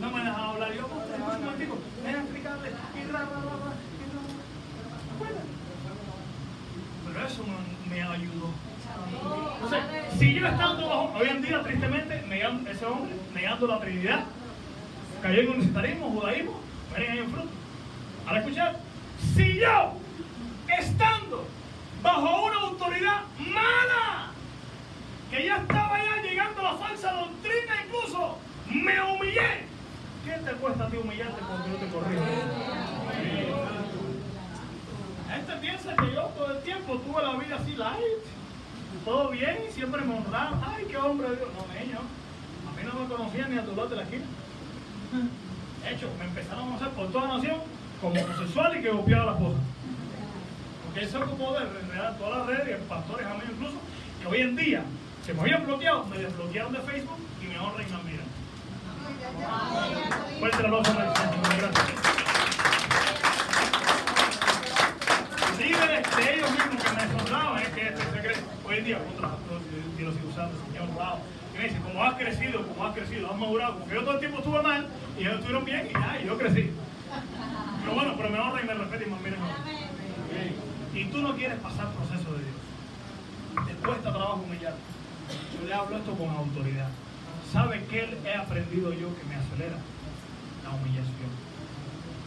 No 0.00 0.10
me 0.10 0.24
dejaba 0.24 0.50
hablar. 0.52 0.72
Yo, 0.74 0.86
pues, 0.88 1.08
escucha 1.08 1.36
un 1.36 1.44
momentico, 1.44 1.78
déjame 2.04 2.22
explicarle. 2.24 2.68
Y 2.68 3.12
ra, 3.12 3.18
ra, 3.20 3.26
ra, 3.26 3.56
ra, 3.56 3.72
y 3.96 4.04
ra, 4.12 4.20
ra. 4.20 4.36
¿Te 5.06 5.14
acuerdas? 5.14 5.46
Pero 7.06 7.26
eso 7.26 7.44
me, 7.46 7.94
me 7.94 8.02
ayudó. 8.02 8.50
Si 10.18 10.32
yo 10.32 10.46
estando 10.46 10.88
bajo, 10.88 11.12
hoy 11.18 11.28
en 11.28 11.42
día, 11.42 11.62
tristemente, 11.62 12.22
negando, 12.26 12.70
ese 12.70 12.86
hombre, 12.86 13.14
negando 13.34 13.66
la 13.66 13.80
Trinidad, 13.80 14.24
cayó 15.20 15.40
en 15.42 15.48
unitarismo, 15.50 16.10
judaísmo, 16.10 16.60
miren 16.92 17.12
ahí 17.12 17.18
en 17.18 17.30
fruto. 17.30 17.48
Ahora 18.26 18.40
escuchar, 18.40 18.76
si 19.34 19.58
yo, 19.58 19.92
estando 20.78 21.46
bajo 22.02 22.46
una 22.46 22.56
autoridad 22.60 23.20
mala, 23.38 24.30
que 25.30 25.44
ya 25.44 25.58
estaba 25.58 25.98
ya 25.98 26.22
llegando 26.22 26.60
a 26.60 26.64
la 26.64 26.78
falsa 26.78 27.12
doctrina 27.12 27.74
incluso, 27.86 28.38
me 28.70 29.00
humillé. 29.02 29.66
¿Qué 30.24 30.32
te 30.32 30.52
cuesta 30.52 30.84
a 30.84 30.88
ti 30.88 30.96
humillarte 30.96 31.40
cuando 31.40 31.68
yo 31.68 31.74
te 31.76 31.86
corrijo? 31.88 32.24
La 35.28 35.34
gente 35.34 35.52
piensa 35.60 35.94
que 35.94 36.14
yo 36.14 36.22
todo 36.22 36.56
el 36.56 36.62
tiempo 36.62 36.96
tuve 36.98 37.22
la 37.22 37.36
vida 37.36 37.56
así 37.56 37.76
light, 37.76 38.15
todo 39.06 39.30
bien, 39.30 39.58
siempre 39.72 40.02
me 40.02 40.16
honraron. 40.16 40.60
Ay, 40.66 40.84
qué 40.90 40.96
hombre 40.96 41.30
de 41.30 41.36
Dios. 41.36 41.48
No, 41.54 41.62
niño, 41.80 42.00
a 42.00 42.72
mí 42.76 42.82
no 42.84 43.00
me 43.00 43.06
conocían 43.06 43.52
ni 43.52 43.58
a 43.58 43.64
tu 43.64 43.76
lado 43.76 43.88
de 43.88 43.96
la 43.96 44.02
esquina. 44.02 44.24
De 45.82 45.94
hecho, 45.94 46.10
me 46.18 46.24
empezaron 46.24 46.62
a 46.62 46.66
conocer 46.66 46.88
por 46.88 47.12
toda 47.12 47.28
la 47.28 47.36
nación 47.36 47.58
como 48.00 48.20
homosexual 48.20 48.76
y 48.76 48.82
que 48.82 48.90
copiaba 48.90 49.22
a 49.22 49.26
la 49.26 49.32
esposa. 49.32 49.58
Porque 50.84 51.00
él 51.00 51.08
se 51.08 51.18
ocupó 51.18 51.52
de 51.52 51.66
enredar 51.80 52.18
todas 52.18 52.38
las 52.38 52.46
redes 52.48 52.80
y 52.80 52.88
pastores 52.88 53.26
amigos 53.28 53.50
incluso, 53.52 53.76
que 54.20 54.26
hoy 54.26 54.40
en 54.40 54.56
día 54.56 54.82
se 55.24 55.34
me 55.34 55.40
habían 55.40 55.64
bloqueado, 55.64 56.04
me 56.06 56.18
desbloquearon 56.18 56.72
de 56.72 56.80
Facebook 56.80 57.18
y 57.40 57.46
me 57.46 57.58
honran 57.60 57.86
y 57.86 57.90
me 57.90 57.96
admiran. 57.96 58.26
Fuerte 60.40 60.58
el 60.58 60.66
aplauso. 60.66 60.92
Gracias. 60.94 61.86
Líderes 65.60 66.16
de 66.16 66.34
ellos 66.34 66.50
mismos 66.50 66.82
que 66.82 66.90
me 66.90 67.06
deshonraban, 67.06 67.62
es 67.62 67.68
que 67.68 67.86
este. 67.86 68.15
Hoy 68.66 68.78
en 68.78 68.84
día, 68.84 68.98
otros 68.98 69.30
y 69.96 70.02
los 70.02 70.14
usando, 70.28 70.58
Señor, 70.66 70.88
wow. 70.94 71.22
Y 71.54 71.58
me 71.58 71.64
dice, 71.68 71.78
como 71.80 72.02
has 72.02 72.14
crecido, 72.16 72.66
como 72.66 72.84
has 72.84 72.94
crecido, 72.96 73.30
has 73.30 73.38
madurado, 73.38 73.78
porque 73.78 73.94
yo 73.94 74.00
todo 74.02 74.14
el 74.14 74.18
tiempo 74.18 74.38
estuve 74.38 74.60
mal 74.60 74.88
y 75.16 75.20
ellos 75.20 75.34
estuvieron 75.34 75.64
bien 75.64 75.86
y 75.88 75.92
ya, 75.92 76.20
yo 76.26 76.36
crecí. 76.36 76.72
Pero 77.80 77.94
bueno, 77.94 78.14
pero 78.16 78.28
me 78.28 78.40
honran 78.40 78.64
y 78.64 78.66
me 78.66 78.74
respetan 78.74 79.06
y 79.06 79.10
me 79.10 79.16
admiran. 79.16 79.40
Y 80.94 81.04
tú 81.04 81.18
no 81.18 81.36
quieres 81.36 81.60
pasar 81.60 81.92
proceso 81.92 82.32
de 82.32 82.42
Dios. 82.42 83.68
Te 83.68 83.86
cuesta 83.86 84.10
trabajo 84.10 84.42
humillar. 84.44 84.74
Yo 85.54 85.68
le 85.68 85.72
hablo 85.72 85.96
esto 85.98 86.12
con 86.14 86.28
autoridad. 86.30 86.88
¿Sabe 87.52 87.84
qué 87.88 88.18
he 88.24 88.34
aprendido 88.34 88.92
yo 88.92 89.16
que 89.16 89.24
me 89.28 89.36
acelera? 89.36 89.78
La 90.64 90.70
humillación. 90.70 91.30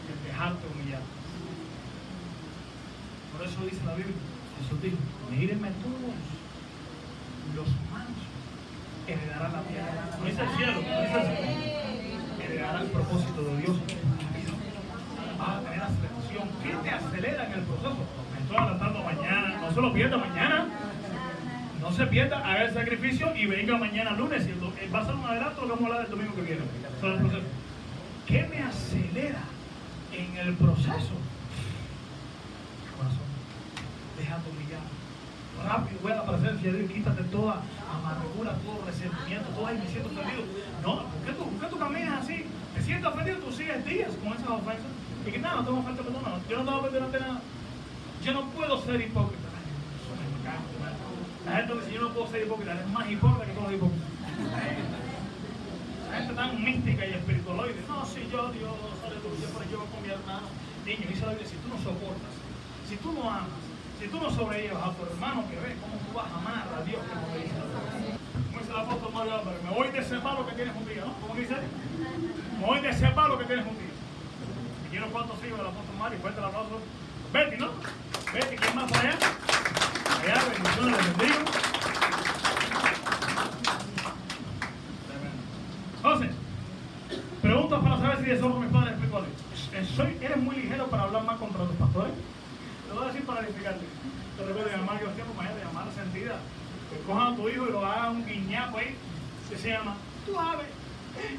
El 0.08 0.24
dejarte 0.26 0.66
humillar. 0.74 1.02
Por 3.36 3.46
eso 3.46 3.60
dice 3.66 3.86
la 3.86 3.96
Biblia. 3.96 4.16
Jesús 4.60 4.82
dijo, 4.82 4.98
mírenme 5.32 5.70
todos. 5.82 6.16
Los 7.56 7.68
mansos 7.92 8.30
heredarán 9.08 9.54
la 9.54 9.62
tierra. 9.64 10.18
No 10.20 10.26
dice 10.26 10.42
el 10.44 10.50
cielo, 10.58 10.74
no 10.74 10.80
dice 10.80 11.18
el 11.20 11.38
cielo. 11.38 11.70
Heredarán 12.44 12.82
el 12.84 12.92
propósito 12.92 13.42
de 13.42 13.58
Dios. 13.62 13.78
Vas 15.40 15.50
a 15.50 15.62
tener 15.62 15.82
aceleración. 15.82 16.50
¿Qué 16.62 16.72
te 16.84 16.90
acelera 16.90 17.46
en 17.46 17.54
el 17.54 17.62
proceso? 17.62 17.98
Me 18.34 18.40
estoy 18.42 18.58
adelantando 18.58 19.04
mañana. 19.04 19.58
No 19.62 19.74
se 19.74 19.82
lo 19.82 19.94
pierda 19.94 20.18
mañana. 20.18 20.68
No 21.82 21.92
se 21.94 22.06
pierda, 22.08 22.38
haga 22.40 22.66
el 22.66 22.74
sacrificio 22.74 23.34
y 23.36 23.46
venga 23.46 23.78
mañana 23.78 24.12
lunes. 24.12 24.46
Y 24.46 24.90
va 24.92 25.00
a 25.00 25.06
ser 25.06 25.16
un 25.16 25.26
adelanto, 25.26 25.62
vamos 25.62 25.82
a 25.82 25.86
hablar 25.86 26.06
el 26.06 26.12
domingo 26.12 26.36
que 26.36 26.42
viene. 26.42 26.62
¿Qué 28.28 28.48
me 28.48 28.62
acelera 28.62 29.40
en 30.12 30.38
el 30.38 30.54
proceso? 30.56 31.14
Déjate 34.30 34.50
humillar. 34.54 34.86
Rápido, 35.66 36.00
voy 36.04 36.12
a 36.12 36.16
la 36.22 36.26
presencia 36.30 36.72
de 36.72 36.78
Dios, 36.78 36.92
quítate 36.92 37.24
toda 37.34 37.66
amargura, 37.90 38.54
todo 38.62 38.86
resentimiento, 38.86 39.50
todo 39.58 39.66
ahí 39.66 39.78
me 39.82 39.90
siento 39.90 40.10
ofendido. 40.14 40.46
No, 40.86 41.10
¿por 41.10 41.20
qué 41.26 41.32
tú, 41.34 41.50
por 41.50 41.60
qué 41.60 41.66
tú 41.66 41.80
caminas 41.80 42.22
así? 42.22 42.46
Te 42.76 42.82
sientes 42.84 43.10
ofendido, 43.10 43.38
tú 43.40 43.52
sigues 43.52 43.84
días 43.90 44.14
con 44.22 44.38
esas 44.38 44.50
ofensas. 44.54 44.94
Y 45.26 45.32
que 45.32 45.40
nada, 45.40 45.56
no 45.56 45.66
tengo 45.66 45.82
falta 45.82 46.04
de 46.04 46.10
perdón, 46.14 46.24
no, 46.30 46.48
yo 46.48 46.58
no 46.62 46.66
tengo 46.70 46.82
perdón 46.84 47.04
ante 47.06 47.20
nada. 47.20 47.42
Yo 48.22 48.34
no 48.34 48.42
puedo 48.54 48.78
ser 48.86 49.02
hipócrita. 49.02 49.50
La 51.46 51.56
gente 51.58 51.74
dice, 51.74 51.94
yo 51.94 52.02
no 52.02 52.10
puedo 52.14 52.28
ser 52.30 52.46
hipócrita, 52.46 52.74
eres 52.74 52.88
más 52.94 53.10
hipócrita 53.10 53.46
que 53.50 53.54
todos 53.58 53.66
los 53.66 53.76
hipócritas. 53.82 54.10
La 56.06 56.18
gente 56.22 56.34
tan 56.38 56.64
mística 56.64 57.02
y 57.02 57.14
espiritualoide. 57.18 57.82
No, 57.90 58.06
si 58.06 58.22
yo, 58.30 58.54
Dios, 58.54 58.78
aleluya, 59.02 59.48
pero 59.58 59.66
yo 59.74 59.78
con 59.90 60.02
mi 60.06 60.10
hermano. 60.14 60.48
Niño, 60.86 61.06
dice 61.10 61.26
la 61.26 61.34
Biblia, 61.34 61.50
si 61.50 61.58
tú 61.58 61.68
no 61.74 61.78
soportas, 61.82 62.34
si 62.88 62.96
tú 62.98 63.12
no 63.12 63.26
amas, 63.26 63.69
si 64.00 64.08
tú 64.08 64.20
no 64.20 64.30
sobrellevas 64.32 64.82
a 64.82 64.92
tu 64.94 65.04
hermano 65.04 65.44
que 65.50 65.60
ve, 65.60 65.76
¿cómo 65.82 65.98
tú 66.00 66.14
vas 66.16 66.32
a 66.32 66.38
amar 66.38 66.68
a 66.80 66.84
Dios 66.84 67.02
como 67.04 67.36
le 67.36 67.44
dice? 67.44 67.56
Como 67.60 68.60
dice 68.60 68.72
el 68.72 68.80
apóstol 68.80 69.12
Mario 69.14 69.36
Álvarez, 69.36 69.64
me 69.64 69.72
voy 69.72 69.90
de 69.90 70.00
ese 70.00 70.18
palo 70.20 70.48
que 70.48 70.54
tienes 70.54 70.76
un 70.76 70.88
día, 70.88 71.04
¿no? 71.06 71.14
¿Cómo 71.20 71.36
dice? 71.36 71.56
Me 72.60 72.66
voy 72.66 72.80
de 72.80 72.90
ese 72.90 73.08
palo 73.10 73.38
que 73.38 73.46
tienes 73.46 73.66
un 73.66 73.78
día. 73.78 73.94
Y 74.86 74.90
quiero 74.90 75.08
cuántos 75.12 75.38
hijos 75.44 75.58
del 75.58 75.68
apóstol 75.68 75.96
Mario, 76.00 76.20
fuerte 76.20 76.40
el 76.40 76.46
aplauso. 76.46 76.80
Betty, 77.34 77.58
¿no? 77.58 77.70
Betty, 78.34 78.56
¿quién 78.56 78.76
más 78.76 78.92
para 78.92 79.02
allá? 79.02 79.18
Allá, 80.24 80.44
bendiciones, 80.50 80.98
les 80.98 81.18
bendigo. 81.18 81.40
Entonces, 85.98 86.32
preguntas 87.42 87.84
para 87.84 87.98
saber 87.98 88.18
si 88.20 88.24
deshonro 88.24 88.58
a 88.58 88.62
mis 88.62 88.72
padres 88.72 88.94
espirituales. 88.94 89.30
Eh, 89.74 89.86
Soy, 89.96 90.18
¿Eres 90.22 90.38
muy 90.38 90.56
ligero 90.56 90.88
para 90.88 91.04
hablar 91.04 91.24
más 91.24 91.38
contra 91.38 91.66
tus 91.66 91.76
pastores? 91.76 92.14
Te 92.90 92.96
voy 92.96 93.04
a 93.04 93.08
decir 93.08 93.24
para 93.24 93.42
edificarte. 93.42 93.86
Te 94.36 94.46
recuerdo 94.46 94.70
de 94.70 94.78
mi 94.78 94.82
mamá 94.82 94.98
que 94.98 95.06
los 95.06 95.14
tiempos, 95.14 95.36
imagínate, 95.36 95.64
llamar 95.64 95.86
sentida. 95.94 96.40
Que 96.90 96.98
cojan 97.06 97.29
a 97.29 97.29
tu 97.40 97.50
hijo 97.50 97.66
lo 97.66 97.86
hagan 97.86 98.18
un 98.18 98.26
guiñapo 98.26 98.78
ahí. 98.78 98.96
Que 99.50 99.58
se 99.58 99.70
llama, 99.70 99.96
tú 100.26 100.36
sabes, 100.36 100.68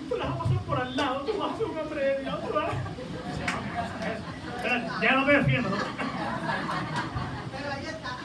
tú 0.09 0.17
las 0.17 0.29
vas 0.31 0.39
a 0.39 0.43
pasar 0.43 0.59
por 0.63 0.81
al 0.81 0.97
lado, 0.97 1.21
tú 1.21 1.39
vas 1.39 1.53
a 1.53 1.57
ser 1.57 1.67
un 1.67 1.79
hombre 1.79 2.05
de 2.05 2.23
Dios, 2.23 2.41
tú 2.41 2.55
vas. 2.55 2.71
Se 2.71 3.41
llama, 3.45 3.61
¿qué 3.65 3.71
cosa 3.71 3.95
es 4.01 4.19
eso? 4.19 4.25
Espera, 4.57 5.01
ya 5.01 5.13
no 5.15 5.27
te 5.27 5.33
defiendo, 5.33 5.71
¿no? 5.71 5.77
Pero 5.77 7.73
ahí 7.73 7.87
está. 7.87 8.17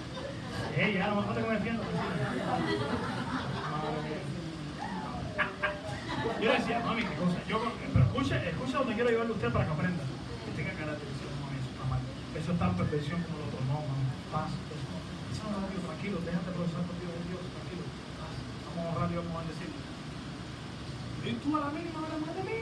Eh, 0.76 0.94
ya 0.98 1.08
no 1.08 1.16
me 1.16 1.24
falta 1.24 1.42
que 1.42 1.48
me 1.48 1.54
defienda. 1.56 1.84
Yo 6.42 6.52
le 6.52 6.58
decía, 6.60 6.80
mami, 6.80 7.04
qué 7.04 7.16
cosa. 7.16 7.38
Yo, 7.48 7.62
pero 7.94 8.06
escuche, 8.06 8.50
escuche 8.50 8.74
donde 8.74 8.94
quiero 8.96 9.10
llevarle 9.10 9.32
a 9.32 9.36
usted 9.36 9.52
para 9.54 9.66
que 9.66 9.72
aprenda. 9.72 10.04
Que 10.46 10.52
tenga 10.52 10.74
carácter, 10.74 11.08
dice, 11.08 11.26
no, 11.30 11.46
mami, 11.46 11.58
eso 11.62 11.72
está 11.72 11.86
mal. 11.86 12.02
Eso 12.36 12.52
es 12.52 12.60
tan 12.60 12.74
perfección 12.76 13.22
como 13.24 13.38
lo 13.40 13.46
otro. 13.48 13.60
No, 13.70 13.78
mami, 13.86 14.06
paz. 14.34 14.52
Eso, 14.52 14.92
eso 15.32 15.44
no 15.46 15.62
es 15.62 15.64
obvio, 15.70 15.80
tranquilo, 15.86 16.18
déjate 16.26 16.50
profesar 16.52 16.84
contigo 16.90 17.12
de 17.16 17.22
Dios, 17.30 17.42
tranquilo. 17.54 17.86
Paz. 18.20 18.34
Vamos 18.66 18.82
a 18.82 18.90
honrar 18.90 19.06
a 19.06 19.12
Dios, 19.14 19.24
vamos 19.24 19.40
a 19.40 19.48
decir. 19.48 19.70
Y 21.26 21.34
tú 21.42 21.58
a 21.58 21.60
la 21.60 21.70
mínima 21.74 21.98
hablas 22.04 22.22
mal 22.22 22.36
de 22.36 22.44
mí, 22.46 22.62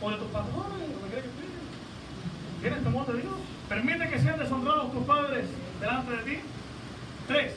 o 0.00 0.10
de 0.10 0.16
tus 0.18 0.28
pastores, 0.28 0.88
lo 0.92 1.00
que 1.00 1.08
quieras 1.08 1.24
que 1.24 1.32
te 1.32 1.54
¿Tienes 2.60 2.84
temor 2.84 3.06
de 3.06 3.20
Dios? 3.20 3.34
¿Permite 3.68 4.08
que 4.08 4.18
sean 4.18 4.38
deshonrados 4.38 4.92
tus 4.92 5.04
padres 5.04 5.46
delante 5.80 6.16
de 6.16 6.22
ti? 6.24 6.40
Tres, 7.26 7.54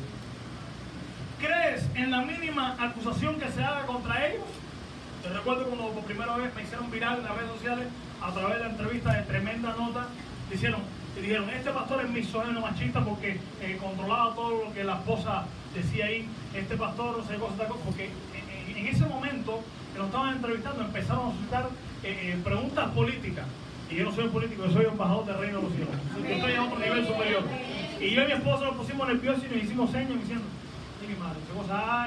¿crees 1.40 1.86
en 1.96 2.12
la 2.12 2.22
mínima 2.22 2.76
acusación 2.80 3.40
que 3.40 3.50
se 3.52 3.64
haga 3.64 3.86
contra 3.86 4.26
ellos? 4.28 4.48
Te 5.24 5.30
recuerdo 5.30 5.66
cuando 5.66 5.92
por 5.92 6.04
primera 6.06 6.38
vez 6.38 6.56
me 6.56 6.64
hicieron 6.64 6.90
viral 6.92 7.18
en 7.20 7.24
las 7.26 7.27
redes 7.38 7.52
sociales 7.52 7.88
a 8.22 8.32
través 8.32 8.58
de 8.58 8.64
la 8.64 8.70
entrevista 8.72 9.14
de 9.14 9.22
tremenda 9.24 9.76
nota, 9.78 10.08
dijeron, 10.52 10.82
dijeron, 11.16 11.50
este 11.50 11.72
pastor 11.72 12.04
es 12.04 12.10
misógino 12.10 12.62
machista 12.62 13.04
porque 13.04 13.40
eh, 13.62 13.78
controlaba 13.80 14.34
todo 14.34 14.66
lo 14.66 14.74
que 14.74 14.84
la 14.84 14.96
esposa 14.96 15.46
decía 15.74 16.06
ahí, 16.06 16.28
este 16.54 16.76
pastor 16.76 17.18
no 17.18 17.24
sé 17.26 17.36
cosas, 17.36 17.68
porque 17.86 18.10
en, 18.34 18.78
en 18.78 18.88
ese 18.88 19.06
momento 19.06 19.62
que 19.94 20.00
nos 20.00 20.08
estaban 20.08 20.36
entrevistando 20.36 20.84
empezaron 20.84 21.30
a 21.30 21.32
suscitar 21.34 21.70
eh, 22.04 22.34
eh, 22.34 22.42
preguntas 22.44 22.90
políticas. 22.92 23.46
Y 23.90 23.96
yo 23.96 24.04
no 24.04 24.12
soy 24.12 24.26
un 24.26 24.32
político, 24.32 24.66
yo 24.66 24.72
soy 24.74 24.86
embajador 24.86 25.26
del 25.26 25.38
reino 25.38 25.58
de 25.58 25.64
los 25.64 25.74
cielos. 25.74 25.96
Yo 26.22 26.36
estoy 26.36 26.52
en 26.52 26.60
otro 26.60 26.78
nivel 26.78 27.08
superior. 27.08 27.44
Y 28.02 28.10
yo 28.12 28.24
y 28.24 28.26
mi 28.26 28.32
esposo 28.34 28.66
nos 28.66 28.76
pusimos 28.76 29.08
nerviosos 29.08 29.44
y 29.46 29.56
nos 29.56 29.64
hicimos 29.64 29.92
señas 29.92 30.20
diciendo, 30.20 30.44
mi 31.06 31.16
madre, 31.16 31.40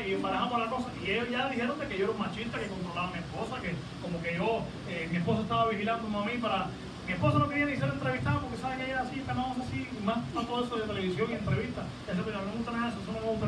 y 0.07 0.15
embarajamos 0.15 0.59
la 0.59 0.71
cosa. 0.71 0.89
Y 1.05 1.11
ellos 1.11 1.31
ya 1.31 1.49
dijeron 1.49 1.79
que 1.79 1.99
yo 1.99 2.05
era 2.05 2.13
un 2.13 2.19
machista, 2.19 2.59
que 2.59 2.67
controlaba 2.67 3.09
a 3.09 3.13
mi 3.13 3.19
esposa, 3.19 3.61
que 3.61 3.75
como 4.03 4.23
que 4.23 4.35
yo, 4.35 4.65
eh, 4.89 5.09
mi 5.11 5.19
esposo 5.19 5.43
estaba 5.43 5.69
vigilando 5.69 6.19
a 6.19 6.25
mí 6.25 6.33
para... 6.39 6.67
Mi 7.07 7.15
esposo 7.15 7.39
no 7.41 7.49
quería 7.49 7.67
ni 7.67 7.77
ser 7.77 7.91
entrevistado 7.91 8.41
porque 8.41 8.59
sabe 8.59 8.77
que 8.77 8.85
ella 8.85 8.93
era 8.93 9.03
así, 9.03 9.21
canamos 9.27 9.59
así, 9.59 9.89
y 9.91 10.05
más 10.05 10.19
a 10.19 10.47
todo 10.47 10.65
eso 10.65 10.77
de 10.77 10.87
televisión 10.87 11.27
y 11.31 11.35
entrevistas. 11.35 11.85
Eso 12.07 12.23
no 12.23 12.43
me 12.47 12.57
gusta 12.57 12.71
nada 12.71 12.89
eso, 12.89 13.03
eso 13.03 13.13
no 13.13 13.21
me 13.21 13.27
gusta. 13.27 13.47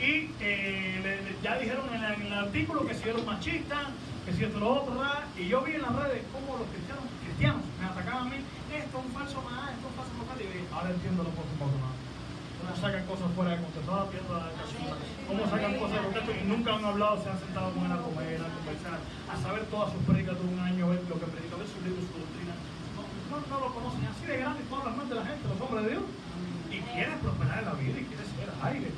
Y 0.00 0.30
eh, 0.40 1.36
ya 1.42 1.58
dijeron 1.58 1.84
en, 1.94 2.04
el 2.04 2.32
artículo 2.32 2.86
que 2.86 2.94
si 2.94 3.08
era 3.08 3.18
un 3.18 3.26
machista, 3.26 3.90
que 4.24 4.32
si 4.32 4.44
esto 4.44 4.58
lo 4.58 4.80
otro, 4.80 4.98
¿verdad? 4.98 5.24
y 5.38 5.48
yo 5.48 5.62
vi 5.62 5.74
en 5.74 5.82
las 5.82 5.94
redes 5.96 6.22
cómo 6.32 6.58
los 6.58 6.68
cristianos, 6.68 7.04
cristianos 7.24 7.62
me 7.80 7.86
atacaban 7.86 8.26
a 8.26 8.30
mí, 8.30 8.36
esto 8.72 8.98
es 8.98 9.04
un 9.04 9.12
falso 9.12 9.42
más, 9.42 9.72
esto 9.72 9.84
es 9.84 9.92
un 9.92 9.96
falso 9.96 10.12
más, 10.24 10.36
y 10.40 10.44
dije, 10.44 10.64
ahora 10.72 10.90
entiendo 10.90 11.22
lo 11.24 11.30
poco 11.30 11.76
más. 11.80 11.92
Cómo 11.92 11.99
sacan 12.76 13.04
cosas 13.06 13.28
fuera 13.34 13.50
de 13.52 13.62
contexto, 13.62 13.90
ahora 13.90 14.06
la 14.06 14.54
cómo 15.26 15.42
sacan 15.50 15.74
cosas 15.78 15.96
de 15.96 16.04
contexto 16.06 16.30
y 16.30 16.44
nunca 16.46 16.68
han 16.74 16.84
hablado, 16.84 17.22
se 17.22 17.30
han 17.30 17.38
sentado 17.38 17.70
con 17.72 17.86
él 17.86 17.92
a 17.92 18.02
comer, 18.02 18.38
a 18.42 18.48
conversar, 18.50 18.98
a 19.30 19.34
saber 19.40 19.64
todas 19.70 19.92
sus 19.92 20.02
predicas 20.04 20.36
de 20.38 20.44
un 20.46 20.58
año, 20.60 20.90
ver 20.90 21.02
lo 21.08 21.16
que 21.18 21.26
predica, 21.26 21.56
ver 21.56 21.68
sus 21.68 21.82
libros, 21.82 22.04
su 22.06 22.14
doctrina. 22.18 22.54
No, 23.30 23.38
no, 23.38 23.56
lo 23.62 23.68
conocen, 23.74 24.06
así 24.10 24.26
de 24.26 24.36
grande 24.38 24.62
todas 24.68 24.84
las 24.90 24.94
mentes 24.96 25.14
de 25.14 25.20
la 25.22 25.26
gente, 25.26 25.42
los 25.46 25.60
hombres 25.60 25.82
de 25.86 25.90
Dios. 25.90 26.04
Y 26.70 26.78
quieren 26.86 27.18
prosperar 27.18 27.58
en 27.58 27.66
la 27.66 27.74
vida 27.74 27.96
y 27.98 28.06
quieren 28.06 28.26
ser 28.26 28.48
aire. 28.62 28.88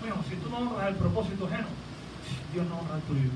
Bueno, 0.00 0.16
si 0.28 0.36
tú 0.36 0.48
no 0.48 0.56
honras 0.58 0.88
el 0.88 0.96
propósito 0.96 1.46
ajeno, 1.46 1.68
Dios 2.52 2.66
no 2.68 2.74
honra 2.78 2.96
el 2.96 3.04
tuyo. 3.08 3.30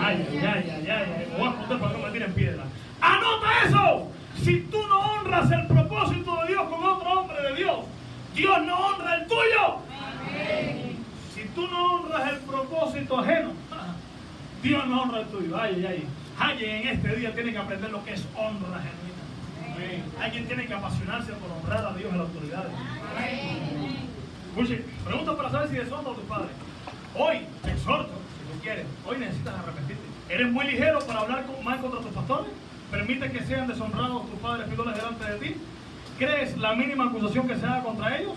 Ay, 0.00 0.16
ay, 0.30 0.46
ay, 0.46 0.64
ay, 0.70 0.90
ay, 0.90 1.28
voy 1.36 1.48
a 1.48 1.50
esconder 1.50 1.78
para 1.80 1.92
no 1.92 1.98
me 2.04 2.10
tiren 2.12 2.32
piedra. 2.32 2.64
¡Anota 3.00 3.48
eso! 3.64 4.08
Si 4.42 4.60
tú 4.70 4.86
no 4.86 5.00
honras 5.00 5.50
el 5.50 5.66
propósito 5.66 6.36
de 6.42 6.48
Dios 6.48 6.62
con 6.68 6.84
otro 6.84 7.10
hombre 7.10 7.42
de 7.42 7.54
Dios, 7.56 7.80
Dios 8.34 8.62
no 8.66 8.76
honra 8.86 9.16
el 9.16 9.26
tuyo. 9.26 9.78
Si 11.34 11.42
tú 11.54 11.66
no 11.68 11.94
honras 11.94 12.32
el 12.32 12.38
propósito 12.40 13.18
ajeno, 13.18 13.52
Dios 14.62 14.86
no 14.86 15.02
honra 15.02 15.20
el 15.20 15.26
tuyo. 15.26 15.60
Ay, 15.60 15.74
ay, 15.76 15.86
ay. 15.86 16.06
Alguien 16.38 16.76
en 16.76 16.88
este 16.88 17.16
día 17.16 17.34
tiene 17.34 17.52
que 17.52 17.58
aprender 17.58 17.90
lo 17.90 18.04
que 18.04 18.14
es 18.14 18.24
honra 18.34 18.80
genuina. 18.80 20.00
Alguien 20.20 20.46
tiene 20.46 20.66
que 20.66 20.74
apasionarse 20.74 21.32
por 21.34 21.50
honrar 21.50 21.86
a 21.86 21.94
Dios 21.94 22.10
en 22.12 22.18
la 22.18 22.24
autoridad. 22.24 22.64
Escuche, 24.48 24.84
pregunta 25.04 25.36
para 25.36 25.50
saber 25.50 25.68
si 25.68 25.76
deshonra 25.76 26.12
a 26.12 26.14
tus 26.14 26.24
padres. 26.24 26.50
Hoy 27.14 27.40
te 27.62 27.72
exhorto, 27.72 28.12
si 28.12 28.52
tú 28.52 28.62
quieres, 28.62 28.86
hoy 29.06 29.18
necesitas 29.18 29.54
arrepentirte. 29.54 30.02
¿Eres 30.28 30.52
muy 30.52 30.66
ligero 30.66 30.98
para 31.00 31.20
hablar 31.20 31.44
mal 31.64 31.80
contra 31.80 32.00
tus 32.00 32.12
pastores? 32.12 32.52
¿Permite 32.90 33.30
que 33.30 33.44
sean 33.44 33.66
deshonrados 33.68 34.30
tus 34.30 34.38
padres 34.40 34.68
pidones 34.68 34.96
delante 34.96 35.24
de 35.24 35.38
ti? 35.38 35.56
¿Crees 36.20 36.58
la 36.58 36.74
mínima 36.74 37.06
acusación 37.06 37.48
que 37.48 37.56
se 37.56 37.64
haga 37.64 37.82
contra 37.82 38.18
ellos? 38.18 38.34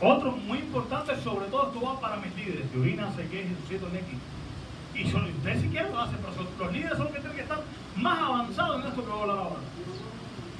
Otro 0.00 0.32
muy 0.32 0.56
importante, 0.56 1.14
sobre 1.22 1.44
todo 1.48 1.66
esto 1.66 1.82
va 1.82 2.00
para 2.00 2.16
mis 2.16 2.34
líderes, 2.34 2.64
que 2.72 3.22
se 3.22 3.28
queje, 3.28 3.48
Jesucito, 3.50 3.90
Neki. 3.92 4.16
Y 4.98 5.10
son, 5.10 5.26
ustedes 5.26 5.60
si 5.60 5.68
quieren 5.68 5.92
lo 5.92 6.00
hacen, 6.00 6.16
pero 6.16 6.48
los 6.64 6.72
líderes 6.72 6.96
son 6.96 7.04
los 7.04 7.12
que 7.12 7.20
tienen 7.20 7.36
que 7.36 7.42
estar 7.42 7.60
más 7.96 8.18
avanzados 8.18 8.80
en 8.80 8.88
esto 8.88 9.04
que 9.04 9.10
voy 9.10 9.18
a 9.18 9.22
hablar 9.22 9.38
ahora. 9.38 9.60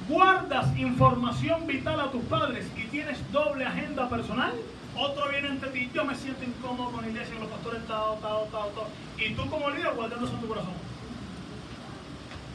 Guardas 0.07 0.77
información 0.77 1.65
vital 1.65 1.99
a 1.99 2.11
tus 2.11 2.23
padres 2.25 2.67
y 2.77 2.83
tienes 2.89 3.31
doble 3.31 3.65
agenda 3.65 4.07
personal. 4.07 4.53
Otro 4.95 5.29
viene 5.31 5.47
entre 5.47 5.71
ti, 5.71 5.89
yo 5.95 6.05
me 6.05 6.13
siento 6.13 6.43
incómodo 6.43 6.91
con 6.91 7.01
la 7.01 7.09
iglesia, 7.09 7.33
con 7.33 7.45
los 7.45 7.53
pastores, 7.53 7.87
tal, 7.87 8.19
tal, 8.21 8.51
tal, 8.51 8.69
tal. 8.75 8.85
Y 9.17 9.33
tú 9.33 9.49
como 9.49 9.67
líder 9.71 9.95
guardando 9.95 10.27
en 10.27 10.39
tu 10.39 10.47
corazón. 10.47 10.73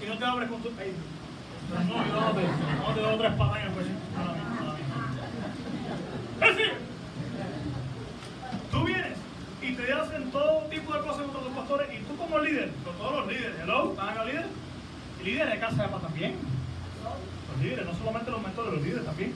Y 0.00 0.09
no 0.09 0.16
te 0.16 0.24
abres 0.24 0.48
con 0.48 0.62
tu... 0.62 0.68
Ay, 0.78 0.94
no, 1.68 3.36
patas 3.36 3.60
en 3.60 3.66
el 3.66 3.72
pecho. 3.72 3.90
Es 6.40 6.56
decir, 6.56 6.72
tú 8.70 8.84
vienes 8.84 9.18
y 9.60 9.72
te 9.72 9.92
hacen 9.92 10.30
todo 10.30 10.60
tipo 10.70 10.92
de 10.92 11.00
cosas 11.00 11.22
contra 11.22 11.40
tus 11.40 11.52
pastores 11.52 11.88
y 11.92 11.98
tú 12.04 12.16
como 12.16 12.38
líder, 12.38 12.70
con 12.84 12.94
todos 12.96 13.12
los 13.12 13.26
líderes, 13.26 13.56
hello, 13.60 13.90
¿están 13.90 14.08
acá 14.08 14.24
líderes? 14.24 14.50
Líderes 15.24 15.52
de 15.52 15.60
casa 15.60 15.82
de 15.82 15.88
paz 15.88 16.02
también. 16.02 16.36
Los 17.52 17.62
líderes, 17.62 17.86
no 17.86 17.94
solamente 17.94 18.30
los 18.30 18.42
mentores, 18.42 18.72
los 18.72 18.82
líderes 18.82 19.04
también. 19.04 19.32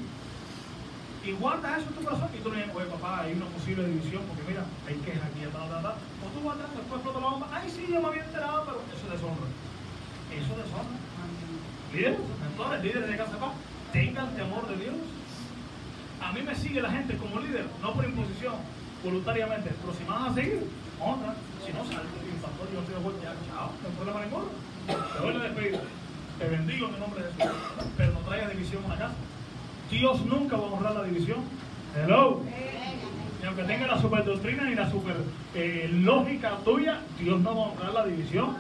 Y 1.25 1.33
guardas 1.33 1.79
eso 1.79 1.89
en 1.89 1.95
tu 1.95 2.03
corazón 2.03 2.29
y 2.35 2.43
tú 2.43 2.51
le 2.51 2.57
dices, 2.59 2.75
oye 2.75 2.87
papá, 2.87 3.21
hay 3.23 3.33
una 3.35 3.47
posible 3.47 3.87
división 3.87 4.23
porque 4.27 4.43
mira, 4.49 4.65
hay 4.87 4.95
quejas 5.07 5.23
aquí, 5.23 5.47
tal, 5.53 5.69
tal, 5.69 5.83
tal. 5.83 5.95
O 5.95 6.27
tú 6.35 6.41
guardas, 6.43 6.67
después 6.75 6.99
explota 6.99 7.21
la 7.21 7.31
bomba, 7.31 7.47
ay 7.53 7.71
sí, 7.71 7.87
yo 7.91 8.01
me 8.01 8.09
había 8.09 8.25
enterado, 8.25 8.65
pero 8.65 8.83
eso 8.91 9.07
deshonra. 9.07 9.47
Eso 10.35 10.55
deshonra. 10.57 10.99
Líderes, 11.93 12.19
mentores, 12.41 12.83
líderes 12.83 13.09
de 13.11 13.17
casa 13.17 13.39
paz, 13.39 13.53
tengan 13.93 14.35
temor 14.35 14.67
de 14.69 14.77
Dios. 14.77 14.95
A 16.23 16.33
mí 16.33 16.43
me 16.43 16.55
sigue 16.55 16.81
la 16.81 16.91
gente 16.91 17.17
como 17.17 17.41
líder, 17.41 17.67
no 17.83 17.93
por 17.93 18.05
imposición, 18.05 18.55
voluntariamente. 19.05 19.71
Pero 19.81 19.93
si 19.93 20.05
me 20.05 20.11
vas 20.11 20.31
a 20.31 20.35
seguir, 20.35 20.67
honra. 21.01 21.35
Si 21.67 21.73
no, 21.73 21.85
salte, 21.85 22.09
pastor, 22.41 22.69
yo 22.73 22.81
estoy 22.81 22.95
de 22.95 23.01
vuelta, 23.01 23.35
chao, 23.49 23.71
no 23.83 23.89
hay 23.89 23.95
problema 23.97 24.21
ninguno. 24.25 24.47
Te 24.87 25.19
doy 25.23 25.35
la 25.35 25.45
despedida. 25.45 25.81
Te 26.39 26.49
bendigo 26.49 26.89
en 26.89 26.95
el 26.95 27.01
nombre 27.01 27.23
de 27.25 27.33
Jesús. 27.33 27.57
Pero 27.97 28.13
no 28.13 28.19
traigas 28.21 28.51
división 28.51 28.85
a 28.87 28.89
la 28.89 28.97
casa. 28.97 29.15
Dios 29.91 30.25
nunca 30.25 30.57
va 30.57 30.67
a 30.67 30.71
honrar 30.71 30.95
la 30.95 31.05
división. 31.05 31.41
Hello. 31.95 32.41
Y 33.43 33.47
aunque 33.47 33.65
tenga 33.65 33.87
la 33.87 34.01
super 34.01 34.25
doctrina 34.25 34.71
y 34.71 34.75
la 34.75 34.91
super 34.91 35.17
eh, 35.55 35.91
lógica 35.93 36.57
tuya, 36.65 37.01
Dios 37.19 37.41
no 37.41 37.55
va 37.55 37.63
a 37.63 37.69
honrar 37.71 37.93
la 37.93 38.07
división. 38.07 38.57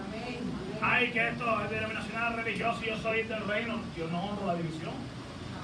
Ay, 0.84 1.12
que 1.12 1.28
esto 1.28 1.62
es 1.62 1.70
denominacional 1.70 2.34
religioso 2.34 2.80
y 2.82 2.88
yo 2.88 2.96
soy 2.98 3.22
del 3.22 3.46
reino. 3.46 3.74
Dios 3.94 4.10
no 4.10 4.18
honra 4.24 4.46
la 4.46 4.54
división. 4.56 4.90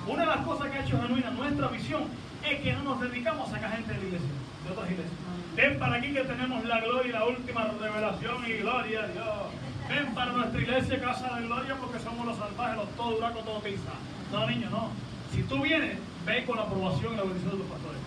Una 0.07 0.21
de 0.21 0.27
las 0.27 0.47
cosas 0.47 0.71
que 0.71 0.79
ha 0.79 0.85
hecho 0.85 1.03
genuina 1.03 1.31
nuestra 1.31 1.66
visión 1.69 2.05
es 2.49 2.61
que 2.61 2.73
no 2.73 2.83
nos 2.85 3.01
dedicamos 3.01 3.49
a 3.49 3.55
sacar 3.57 3.73
gente 3.73 3.95
de 3.95 3.99
la 3.99 4.05
iglesia, 4.07 4.29
de 4.64 4.71
otras 4.71 4.91
iglesias. 4.93 5.19
Ven 5.57 5.79
para 5.81 5.97
aquí 5.97 6.12
que 6.12 6.23
tenemos 6.23 6.64
la 6.64 6.81
gloria 6.81 7.09
y 7.09 7.12
la 7.12 7.25
última 7.25 7.64
revelación 7.64 8.47
y 8.47 8.53
gloria 8.59 9.03
a 9.03 9.07
Dios. 9.09 9.27
Ven 9.89 10.14
para 10.14 10.33
nuestra 10.33 10.61
iglesia, 10.61 11.01
casa 11.01 11.35
de 11.35 11.47
gloria, 11.47 11.75
porque 11.75 11.99
somos 11.99 12.25
los 12.25 12.37
salvajes, 12.37 12.77
los 12.77 12.89
todo 12.91 13.11
duraco, 13.16 13.40
todo 13.40 13.59
pizza. 13.59 13.90
No, 14.31 14.47
niño, 14.47 14.70
no. 14.70 14.90
Si 15.32 15.43
tú 15.43 15.61
vienes, 15.61 15.99
ve 16.27 16.45
con 16.45 16.59
la 16.59 16.62
aprobación 16.62 17.15
y 17.15 17.16
la 17.16 17.24
bendición 17.24 17.51
de 17.51 17.59
tus 17.59 17.66
pastores. 17.66 18.01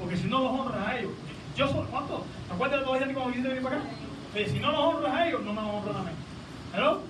Porque 0.00 0.16
si 0.18 0.28
no 0.28 0.40
los 0.40 0.60
honras 0.60 0.86
a 0.86 0.98
ellos, 0.98 1.12
yo 1.56 1.66
soy, 1.68 1.86
¿cuánto? 1.90 2.26
¿Te 2.46 2.52
acuerdas 2.52 2.80
de 2.80 2.84
toda 2.84 2.96
la 2.98 3.06
gente 3.06 3.14
cuando 3.14 3.32
viniste 3.32 3.48
venir 3.48 3.64
para 3.64 3.76
acá? 3.76 3.86
Que 4.34 4.48
si 4.50 4.58
no 4.58 4.70
los 4.70 4.80
honras 4.80 5.14
a 5.14 5.28
ellos, 5.28 5.42
no 5.42 5.52
me 5.54 5.60
honran 5.60 5.96
a 5.96 6.02
mí. 6.02 6.25
¿Hello? 6.76 7.00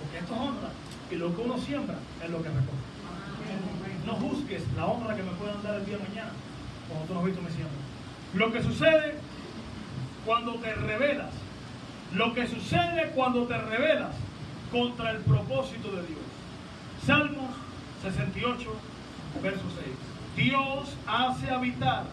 Porque 0.00 0.18
esto 0.18 0.34
es 0.34 0.40
honra. 0.40 0.70
Y 1.08 1.14
lo 1.14 1.36
que 1.36 1.42
uno 1.42 1.56
siembra 1.56 1.98
es 2.20 2.28
lo 2.28 2.42
que 2.42 2.48
recoge. 2.48 2.90
No 4.04 4.14
juzgues 4.14 4.62
la 4.76 4.86
honra 4.86 5.14
que 5.14 5.22
me 5.22 5.30
puedan 5.32 5.62
dar 5.62 5.76
el 5.76 5.86
día 5.86 5.96
de 5.98 6.08
mañana, 6.08 6.32
como 6.88 7.04
tú 7.04 7.14
no 7.14 7.20
has 7.20 7.26
visto 7.26 7.42
me 7.42 7.50
siembra. 7.50 7.78
Lo 8.34 8.52
que 8.52 8.62
sucede 8.62 9.14
cuando 10.26 10.54
te 10.54 10.74
rebelas, 10.74 11.30
lo 12.12 12.34
que 12.34 12.48
sucede 12.48 13.12
cuando 13.14 13.46
te 13.46 13.56
rebelas 13.56 14.16
contra 14.72 15.12
el 15.12 15.18
propósito 15.18 15.92
de 15.92 16.06
Dios. 16.08 16.20
Salmos 17.06 17.54
68, 18.02 18.68
verso 19.42 19.64
6. 20.36 20.46
Dios 20.48 20.96
hace 21.06 21.50
habitar 21.50 22.04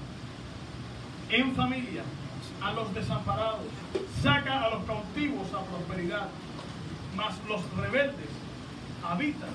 en 1.32 1.56
familia 1.56 2.04
a 2.62 2.72
los 2.74 2.94
desamparados, 2.94 3.62
saca 4.22 4.64
a 4.64 4.70
los 4.70 4.84
cautivos 4.86 5.48
a 5.54 5.64
prosperidad, 5.64 6.30
mas 7.16 7.36
los 7.48 7.62
rebeldes 7.78 8.30
habitan 9.04 9.50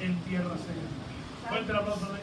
en 0.00 0.16
tierra 0.20 0.56
seca. 0.56 1.48
Fuerte 1.48 1.70
el 1.70 1.78
aplauso 1.78 2.06
de 2.06 2.20